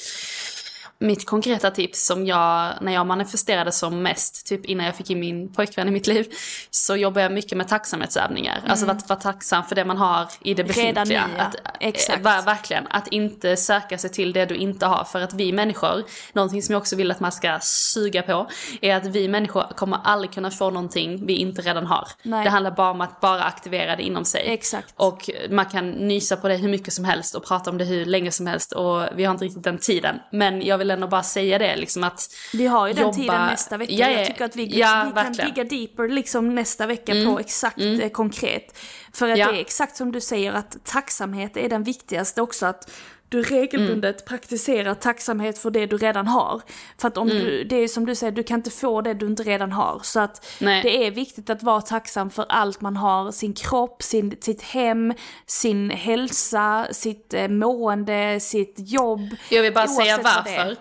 Mitt 0.99 1.25
konkreta 1.25 1.71
tips 1.71 2.05
som 2.05 2.25
jag, 2.25 2.73
när 2.81 2.93
jag 2.93 3.05
manifesterade 3.07 3.71
som 3.71 4.01
mest, 4.01 4.47
typ 4.47 4.65
innan 4.65 4.85
jag 4.85 4.95
fick 4.95 5.09
in 5.09 5.19
min 5.19 5.53
pojkvän 5.53 5.87
i 5.87 5.91
mitt 5.91 6.07
liv, 6.07 6.25
så 6.69 6.95
jobbar 6.95 7.21
jag 7.21 7.31
mycket 7.31 7.57
med 7.57 7.67
tacksamhetsövningar. 7.67 8.63
Alltså 8.67 8.89
att 8.89 9.09
vara 9.09 9.19
tacksam 9.19 9.63
för 9.63 9.75
det 9.75 9.85
man 9.85 9.97
har 9.97 10.27
i 10.41 10.53
det 10.53 10.63
befintliga. 10.63 10.89
Redan 10.89 11.07
nu, 11.07 11.33
ja. 11.37 11.43
att, 11.43 11.55
Exakt. 11.79 12.19
eh, 12.19 12.23
ver- 12.23 12.45
verkligen, 12.45 12.87
att 12.89 13.07
inte 13.07 13.57
söka 13.57 13.97
sig 13.97 14.09
till 14.09 14.33
det 14.33 14.45
du 14.45 14.55
inte 14.55 14.85
har. 14.85 15.03
För 15.03 15.21
att 15.21 15.33
vi 15.33 15.51
människor, 15.51 16.03
någonting 16.33 16.61
som 16.63 16.73
jag 16.73 16.79
också 16.79 16.95
vill 16.95 17.11
att 17.11 17.19
man 17.19 17.31
ska 17.31 17.59
suga 17.61 18.21
på, 18.21 18.49
är 18.81 18.95
att 18.95 19.05
vi 19.05 19.27
människor 19.27 19.63
kommer 19.75 19.99
aldrig 20.03 20.31
kunna 20.33 20.51
få 20.51 20.69
någonting 20.69 21.25
vi 21.25 21.33
inte 21.33 21.61
redan 21.61 21.85
har. 21.85 22.07
Nej. 22.23 22.43
Det 22.43 22.49
handlar 22.49 22.71
bara 22.71 22.91
om 22.91 23.01
att 23.01 23.21
bara 23.21 23.43
aktivera 23.43 23.95
det 23.95 24.03
inom 24.03 24.25
sig. 24.25 24.47
Exakt. 24.47 24.93
Och 24.97 25.29
man 25.49 25.65
kan 25.65 25.89
nysa 25.91 26.37
på 26.37 26.47
det 26.47 26.55
hur 26.55 26.69
mycket 26.69 26.93
som 26.93 27.05
helst 27.05 27.35
och 27.35 27.45
prata 27.45 27.69
om 27.69 27.77
det 27.77 27.85
hur 27.85 28.05
länge 28.05 28.31
som 28.31 28.47
helst 28.47 28.71
och 28.71 29.03
vi 29.15 29.23
har 29.23 29.31
inte 29.31 29.45
riktigt 29.45 29.63
den 29.63 29.77
tiden. 29.77 30.19
Men 30.31 30.61
jag 30.61 30.77
vill 30.77 30.84
ändå 30.91 31.07
bara 31.07 31.23
säga 31.23 31.57
det 31.57 31.75
liksom 31.75 32.03
att 32.03 32.35
Vi 32.53 32.67
har 32.67 32.87
ju 32.87 32.93
den 32.93 33.03
jobba- 33.03 33.15
tiden 33.15 33.45
nästa 33.45 33.77
vecka. 33.77 33.93
Ja, 33.93 34.09
ja, 34.09 34.17
jag 34.17 34.27
tycker 34.27 34.45
att 34.45 34.55
vi, 34.55 34.79
ja, 34.79 35.11
vi 35.15 35.21
kan 35.21 35.33
digga 35.33 35.63
deeper 35.63 36.09
liksom 36.09 36.55
nästa 36.55 36.87
vecka 36.87 37.13
på 37.25 37.39
exakt 37.39 37.77
eh, 37.79 38.09
konkret. 38.09 38.77
För 39.13 39.29
att 39.29 39.37
Ja. 39.37 39.51
det 39.51 39.57
är 39.57 39.61
exakt 39.61 39.97
som 39.97 40.11
du 40.11 40.21
säger 40.21 40.53
att 40.53 40.77
tacksamhet 40.85 41.57
är 41.57 41.69
den 41.69 41.83
viktigaste 41.83 42.41
också. 42.41 42.65
Att 42.65 42.91
du 43.29 43.41
regelbundet 43.41 44.15
Mm. 44.21 44.25
praktiserar 44.27 44.93
tacksamhet 44.93 45.57
för 45.57 45.69
det 45.71 45.85
du 45.85 45.97
redan 45.97 46.27
har. 46.27 46.61
För 47.01 47.07
att 47.07 47.17
om 47.17 47.29
Mm. 47.29 47.43
du, 47.43 47.63
det 47.63 47.75
är 47.75 47.87
som 47.87 48.05
du 48.05 48.15
säger, 48.15 48.31
du 48.31 48.43
kan 48.43 48.59
inte 48.59 48.69
få 48.69 49.01
det 49.01 49.13
du 49.13 49.25
inte 49.25 49.43
redan 49.43 49.71
har. 49.71 49.99
Så 50.03 50.19
att 50.19 50.45
Nej. 50.59 50.81
det 50.83 51.07
är 51.07 51.11
viktigt 51.11 51.49
att 51.49 51.63
vara 51.63 51.81
tacksam 51.81 52.29
för 52.29 52.45
allt 52.49 52.81
man 52.81 52.97
har. 52.97 53.31
Sin 53.31 53.53
kropp, 53.53 54.03
sin, 54.03 54.37
sitt 54.41 54.61
hem, 54.61 55.13
sin 55.45 55.89
hälsa, 55.89 56.87
sitt 56.91 57.33
eh, 57.33 57.47
mående, 57.47 58.39
sitt 58.39 58.75
jobb. 58.77 59.35
jag 59.49 59.61
vill 59.63 59.73
bara 59.73 59.87
säga 59.87 60.17
varför. 60.23 60.75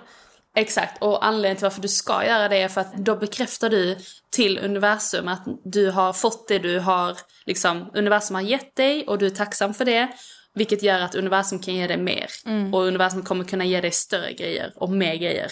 Exakt, 0.57 1.03
och 1.03 1.27
anledningen 1.27 1.57
till 1.57 1.65
varför 1.65 1.83
du 1.83 1.89
ska 1.89 2.25
göra 2.27 2.49
det 2.49 2.57
är 2.57 2.69
för 2.69 2.81
att 2.81 2.93
då 2.97 3.17
bekräftar 3.17 3.71
du 3.71 3.97
till 4.31 4.59
universum 4.59 5.29
att 5.29 5.43
du 5.65 5.91
har 5.91 6.13
fått 6.13 6.49
det 6.49 6.59
du 6.59 6.79
har, 6.79 7.17
liksom 7.47 7.91
universum 7.95 8.35
har 8.35 8.43
gett 8.43 8.77
dig 8.77 9.07
och 9.07 9.19
du 9.19 9.27
är 9.27 9.31
tacksam 9.31 9.75
för 9.75 9.85
det. 9.85 10.09
Vilket 10.55 10.83
gör 10.83 11.01
att 11.01 11.15
universum 11.15 11.59
kan 11.59 11.75
ge 11.75 11.87
dig 11.87 11.97
mer. 11.97 12.27
Mm. 12.47 12.75
Och 12.75 12.83
universum 12.83 13.23
kommer 13.23 13.45
kunna 13.45 13.65
ge 13.65 13.81
dig 13.81 13.91
större 13.91 14.33
grejer 14.33 14.73
och 14.77 14.91
mer 14.91 15.15
grejer 15.15 15.49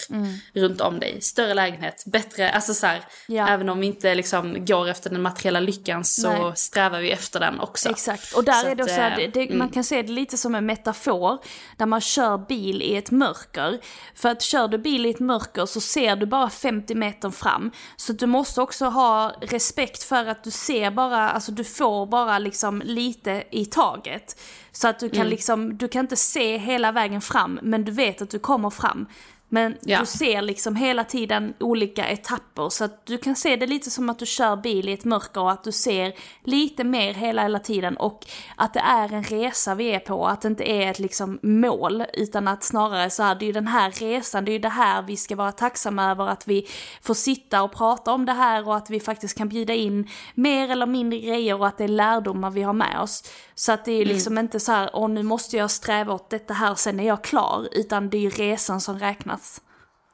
runt 0.53 0.81
om 0.81 0.99
dig. 0.99 1.21
Större 1.21 1.53
lägenhet, 1.53 2.03
bättre, 2.05 2.51
alltså 2.51 2.73
så 2.73 2.87
här, 2.87 3.03
Ja. 3.27 3.47
även 3.47 3.69
om 3.69 3.79
vi 3.79 3.87
inte 3.87 4.15
liksom 4.15 4.65
går 4.65 4.89
efter 4.89 5.09
den 5.09 5.21
materiella 5.21 5.59
lyckan 5.59 6.03
så 6.05 6.29
Nej. 6.29 6.51
strävar 6.55 6.99
vi 6.99 7.11
efter 7.11 7.39
den 7.39 7.59
också. 7.59 7.89
Exakt, 7.89 8.33
och 8.33 8.43
där 8.43 8.53
Så 8.53 8.67
är 8.67 8.75
det 8.75 8.83
att, 8.83 8.89
så 8.89 8.95
här, 8.95 9.11
eh, 9.11 9.29
det, 9.33 9.45
det, 9.45 9.55
man 9.55 9.69
kan 9.69 9.83
se 9.83 10.01
det 10.01 10.11
lite 10.11 10.37
som 10.37 10.55
en 10.55 10.65
metafor, 10.65 11.39
där 11.77 11.85
man 11.85 12.01
kör 12.01 12.37
bil 12.37 12.81
i 12.81 12.95
ett 12.95 13.11
mörker. 13.11 13.79
För 14.15 14.29
att 14.29 14.41
kör 14.41 14.67
du 14.67 14.77
bil 14.77 15.05
i 15.05 15.09
ett 15.09 15.19
mörker 15.19 15.65
så 15.65 15.81
ser 15.81 16.15
du 16.15 16.25
bara 16.25 16.49
50 16.49 16.95
meter 16.95 17.29
fram. 17.29 17.71
Så 17.95 18.13
du 18.13 18.25
måste 18.25 18.61
också 18.61 18.85
ha 18.85 19.33
respekt 19.41 20.03
för 20.03 20.25
att 20.25 20.43
du 20.43 20.51
ser 20.51 20.91
bara, 20.91 21.29
alltså 21.29 21.51
du 21.51 21.63
får 21.63 22.05
bara 22.05 22.39
liksom 22.39 22.81
lite 22.85 23.43
i 23.51 23.65
taget. 23.65 24.39
Så 24.71 24.87
att 24.93 24.99
du 24.99 25.05
Mm. 25.05 25.17
kan 25.17 25.29
liksom, 25.29 25.77
du 25.77 25.87
kan 25.87 25.99
inte 26.05 26.15
se 26.15 26.57
hela 26.57 26.91
vägen 26.91 27.21
fram, 27.21 27.59
men 27.63 27.85
du 27.85 27.91
vet 27.91 28.21
att 28.21 28.29
du 28.29 28.39
kommer 28.39 28.69
fram. 28.69 29.05
Men 29.53 29.77
Ja. 29.81 29.99
du 29.99 30.05
ser 30.05 30.41
liksom 30.41 30.75
hela 30.75 31.03
tiden 31.03 31.53
olika 31.59 32.07
etapper 32.07 32.69
så 32.69 32.83
att 32.83 33.05
du 33.05 33.17
kan 33.17 33.35
se 33.35 33.55
det 33.55 33.67
lite 33.67 33.91
som 33.91 34.09
att 34.09 34.19
du 34.19 34.25
kör 34.25 34.55
bil 34.55 34.89
i 34.89 34.93
ett 34.93 35.05
mörker 35.05 35.41
och 35.41 35.51
att 35.51 35.63
du 35.63 35.71
ser 35.71 36.13
lite 36.43 36.83
mer 36.83 37.13
hela, 37.13 37.41
hela 37.41 37.59
tiden 37.59 37.97
och 37.97 38.25
att 38.55 38.73
det 38.73 38.79
är 38.79 39.13
en 39.13 39.23
resa 39.23 39.75
vi 39.75 39.91
är 39.91 39.99
på, 39.99 40.27
att 40.27 40.41
det 40.41 40.47
inte 40.47 40.63
är 40.63 40.91
ett 40.91 40.99
liksom 40.99 41.39
mål 41.41 42.03
utan 42.13 42.47
att 42.47 42.63
snarare 42.63 43.09
så 43.09 43.23
här, 43.23 43.35
det 43.35 43.45
är 43.45 43.47
ju 43.47 43.53
den 43.53 43.67
här 43.67 43.91
resan, 43.91 44.45
det 44.45 44.51
är 44.51 44.53
ju 44.53 44.59
det 44.59 44.69
här 44.69 45.01
vi 45.01 45.17
ska 45.17 45.35
vara 45.35 45.51
tacksamma 45.51 46.11
över 46.11 46.27
att 46.27 46.47
vi 46.47 46.67
får 47.01 47.13
sitta 47.13 47.63
och 47.63 47.71
prata 47.71 48.13
om 48.13 48.25
det 48.25 48.33
här 48.33 48.67
och 48.67 48.75
att 48.75 48.89
vi 48.89 48.99
faktiskt 48.99 49.37
kan 49.37 49.49
bjuda 49.49 49.73
in 49.73 50.09
mer 50.33 50.71
eller 50.71 50.85
mindre 50.85 51.19
grejer 51.19 51.59
och 51.59 51.67
att 51.67 51.77
det 51.77 51.83
är 51.83 51.87
lärdomar 51.87 52.51
vi 52.51 52.61
har 52.61 52.73
med 52.73 52.99
oss. 53.01 53.23
Så 53.55 53.71
att 53.71 53.85
det 53.85 53.91
är 53.91 53.97
ju 53.97 54.05
liksom 54.05 54.37
inte 54.37 54.59
så 54.59 54.71
här, 54.71 54.89
åh 54.93 55.09
nu 55.09 55.23
måste 55.23 55.57
jag 55.57 55.71
sträva 55.71 56.13
åt 56.13 56.29
detta 56.29 56.53
här 56.53 56.75
sen 56.75 56.99
är 56.99 57.07
jag 57.07 57.23
klar, 57.23 57.67
utan 57.71 58.09
det 58.09 58.17
är 58.17 58.21
ju 58.21 58.29
resan 58.29 58.81
som 58.81 58.99
räknas. 58.99 59.42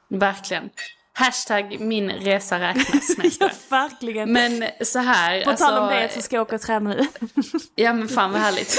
Verkligen. 0.10 0.70
Hashtag 1.14 1.80
min 1.80 2.10
resa 2.12 2.60
räknas. 2.60 3.08
Skojar. 3.12 3.54
Verkligen. 3.70 4.32
Men 4.34 4.64
så 4.82 5.00
här, 5.00 5.44
På 5.46 5.54
tal 5.54 5.78
om 5.78 5.84
alltså, 5.84 6.00
det 6.00 6.10
så 6.14 6.22
ska 6.22 6.36
jag 6.36 6.42
åka 6.42 6.56
och 6.56 6.62
träna 6.62 6.90
nu. 6.90 7.08
Ja 7.76 7.94
men 7.94 8.08
fan 8.10 8.32
vad 8.32 8.42
härligt. 8.42 8.78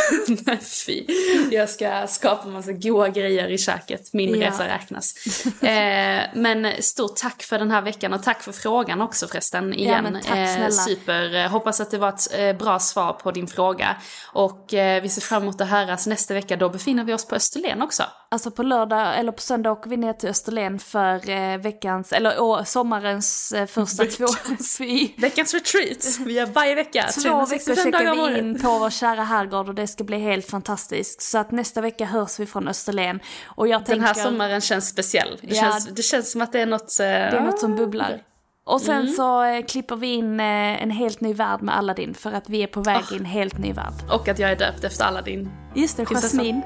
Fy. 0.86 1.04
Jag 1.50 1.70
ska 1.70 2.06
skapa 2.06 2.48
massa 2.48 2.72
goda 2.72 3.08
grejer 3.08 3.48
i 3.48 3.58
köket. 3.58 4.12
Min 4.12 4.40
Ja. 4.40 4.48
resa 4.48 4.68
räknas. 4.68 5.14
Eh, 5.62 6.22
men 6.34 6.82
stort 6.82 7.16
tack 7.16 7.42
för 7.42 7.58
den 7.58 7.70
här 7.70 7.82
veckan 7.82 8.12
och 8.12 8.22
tack 8.22 8.42
för 8.42 8.52
frågan 8.52 9.00
också 9.00 9.28
förresten. 9.28 9.74
Igen. 9.74 10.04
men 10.04 10.22
tack. 10.22 10.36
Eh, 10.38 10.68
super. 10.68 11.48
Hoppas 11.48 11.80
att 11.80 11.90
det 11.90 11.98
var 11.98 12.08
ett 12.08 12.38
eh, 12.38 12.52
bra 12.52 12.78
svar 12.78 13.12
på 13.12 13.30
din 13.30 13.46
fråga. 13.46 13.96
Och 14.32 14.74
eh, 14.74 15.02
vi 15.02 15.08
ser 15.08 15.22
fram 15.22 15.42
emot 15.42 15.60
att 15.60 15.68
höras 15.68 16.06
nästa 16.06 16.34
vecka. 16.34 16.56
Då 16.56 16.68
befinner 16.68 17.04
vi 17.04 17.14
oss 17.14 17.26
på 17.26 17.34
Österlen 17.34 17.82
också. 17.82 18.02
Alltså 18.32 18.50
på 18.50 18.62
lördag 18.62 19.18
eller 19.18 19.32
på 19.32 19.40
söndag 19.42 19.72
åker 19.72 19.90
vi 19.90 19.96
ner 19.96 20.12
till 20.12 20.28
Österlen 20.28 20.78
för 20.78 21.30
eh, 21.30 21.58
veckans, 21.58 22.12
eller 22.12 22.40
å, 22.40 22.64
sommarens 22.64 23.52
eh, 23.52 23.66
första 23.66 24.04
två, 24.04 24.26
fy, 24.78 25.08
Veckans 25.16 25.54
retreat. 25.54 26.18
Vi 26.26 26.32
gör 26.32 26.46
varje 26.46 26.74
vecka. 26.74 27.02
två 27.14 27.20
365 27.20 27.74
veckor 27.76 27.84
checkar 27.92 28.32
vi 28.32 28.38
in 28.38 28.60
på 28.60 28.78
vår 28.78 28.90
kära 28.90 29.24
herrgård 29.24 29.68
och 29.68 29.74
det 29.74 29.86
ska 29.86 30.04
bli 30.04 30.18
helt 30.18 30.46
fantastiskt. 30.50 31.22
Så 31.22 31.38
att 31.38 31.50
nästa 31.50 31.80
vecka 31.80 32.04
hörs 32.04 32.40
vi 32.40 32.46
från 32.46 32.68
Österlen. 32.68 33.20
Och 33.44 33.68
jag 33.68 33.80
Den 33.80 33.86
tänker, 33.86 34.06
här 34.06 34.14
sommaren 34.14 34.60
känns 34.60 34.88
speciell. 34.88 35.38
Det, 35.42 35.54
Ja. 35.54 35.62
känns, 35.62 35.86
det 35.86 36.02
känns 36.02 36.32
som 36.32 36.40
att 36.40 36.52
det 36.52 36.60
är 36.60 36.66
något... 36.66 37.00
Eh, 37.00 37.06
det 37.06 37.12
är 37.12 37.40
något 37.40 37.60
som 37.60 37.76
bubblar. 37.76 38.22
Och 38.66 38.80
sen 38.80 39.00
Mm. 39.00 39.12
så 39.12 39.42
eh, 39.44 39.64
klipper 39.64 39.96
vi 39.96 40.06
in 40.14 40.40
eh, 40.40 40.82
en 40.82 40.90
helt 40.90 41.20
ny 41.20 41.34
värld 41.34 41.62
med 41.62 41.76
Aladdin 41.76 42.14
för 42.14 42.32
att 42.32 42.48
vi 42.48 42.62
är 42.62 42.66
på 42.66 42.80
väg 42.80 43.02
i 43.12 43.16
en 43.16 43.24
helt 43.24 43.58
ny 43.58 43.72
värld. 43.72 43.92
Och 44.10 44.28
att 44.28 44.38
jag 44.38 44.50
är 44.50 44.56
döpt 44.56 44.84
efter 44.84 45.04
Aladdin. 45.04 45.50
Just 45.74 45.96
det, 45.96 46.04
Prinsessan. 46.04 46.38
Jasmin. 46.44 46.62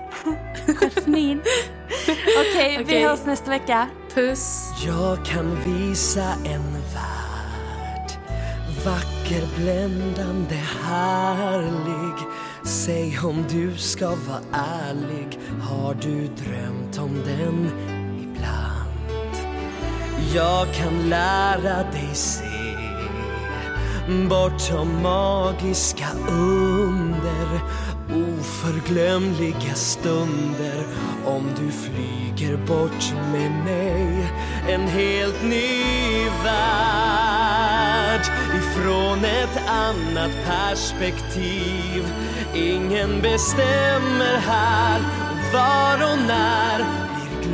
Jasmin. 0.94 1.40
Okej, 2.52 2.76
vi 2.78 2.84
Okej. 2.84 3.02
hörs 3.04 3.24
nästa 3.26 3.50
vecka. 3.50 3.86
Puss! 4.14 4.70
Jag 4.86 5.24
kan 5.24 5.56
visa 5.64 6.24
en 6.44 6.72
värld 6.72 8.10
Vacker, 8.84 9.46
bländande, 9.62 10.54
härlig 10.82 12.26
Säg 12.64 13.18
om 13.24 13.44
du 13.50 13.76
ska 13.76 14.06
vara 14.08 14.40
ärlig 14.52 15.38
Har 15.70 15.94
du 15.94 16.26
drömt 16.26 16.98
om 16.98 17.22
den? 17.24 17.70
Jag 20.34 20.74
kan 20.74 21.08
lära 21.08 21.82
dig 21.92 22.10
se 22.12 22.44
Bortom 24.28 25.02
magiska 25.02 26.06
under 26.28 27.60
Oförglömliga 28.08 29.74
stunder 29.74 30.84
Om 31.26 31.50
du 31.56 31.70
flyger 31.72 32.56
bort 32.56 33.14
med 33.32 33.50
mig 33.64 34.32
En 34.68 34.88
helt 34.88 35.42
ny 35.42 36.28
värld 36.44 37.34
ifrån 38.56 39.24
ett 39.24 39.68
annat 39.68 40.30
perspektiv. 40.46 42.12
Ingen 42.54 43.20
bestämmer 43.20 44.38
här 44.38 45.00
var 45.52 46.12
och 46.12 46.18
när 46.26 47.03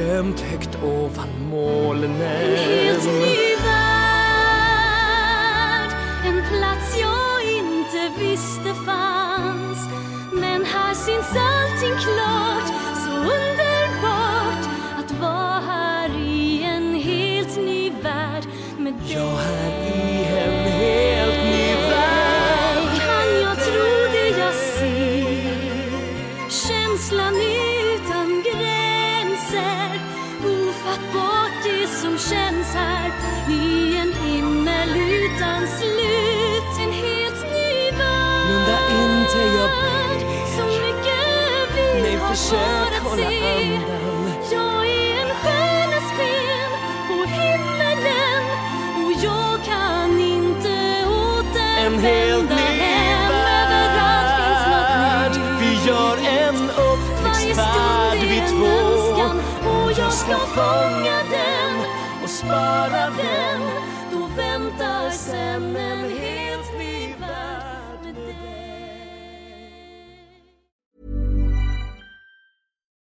glömt 0.00 0.40
högt 0.40 0.78
ovan 0.82 1.48
molnen. 1.50 2.10
En 2.10 2.56
helt 2.56 3.04
ny 3.04 3.56
värld 3.64 3.90
En 6.24 6.42
plats 6.48 6.98
jag 7.00 7.42
inte 7.58 8.10
visste 8.18 8.74
fanns 8.86 9.88
Men 10.32 10.64
här 10.64 10.94
syns 10.94 11.36
allting 11.36 11.96
klart 11.98 12.68
Så 13.04 13.10
underbart 13.10 14.64
Att 14.98 15.12
vara 15.20 15.60
här 15.66 16.08
i 16.18 16.62
en 16.62 16.94
helt 16.94 17.56
ny 17.56 17.90
värld 18.02 18.44
Med 18.78 18.94
dig 18.94 19.89
försök 42.30 43.02
hålla 43.02 43.26
andan. 43.26 43.82
Jag 44.52 44.86
är 44.86 45.22
en 45.22 45.34
stjärnas 45.40 46.08
sken 46.16 46.70
på 47.08 47.16
himmelen. 47.24 48.42
Och 49.04 49.12
jag 49.22 49.64
kan 49.64 50.20
inte 50.20 50.76
återvända 51.08 52.54
hem. 52.54 53.32
Överallt 53.32 54.32
finns 54.38 54.64
något 54.72 54.92
nytt. 55.32 55.60
Vi 55.60 55.88
gör 55.88 56.16
en 56.44 56.70
upptäcktsfärd 56.70 58.18
vi 58.18 58.40
två. 58.50 58.66
önskan. 58.66 59.40
Och 59.66 59.90
jag 59.98 60.12
ska 60.12 60.36
fånga 60.36 61.16
den 61.30 61.74
och 62.22 62.30
spara 62.30 63.04
den. 63.22 63.60
Då 64.12 64.26
väntar 64.36 65.10
sen 65.10 65.76
en 65.76 65.98
helt 65.98 66.49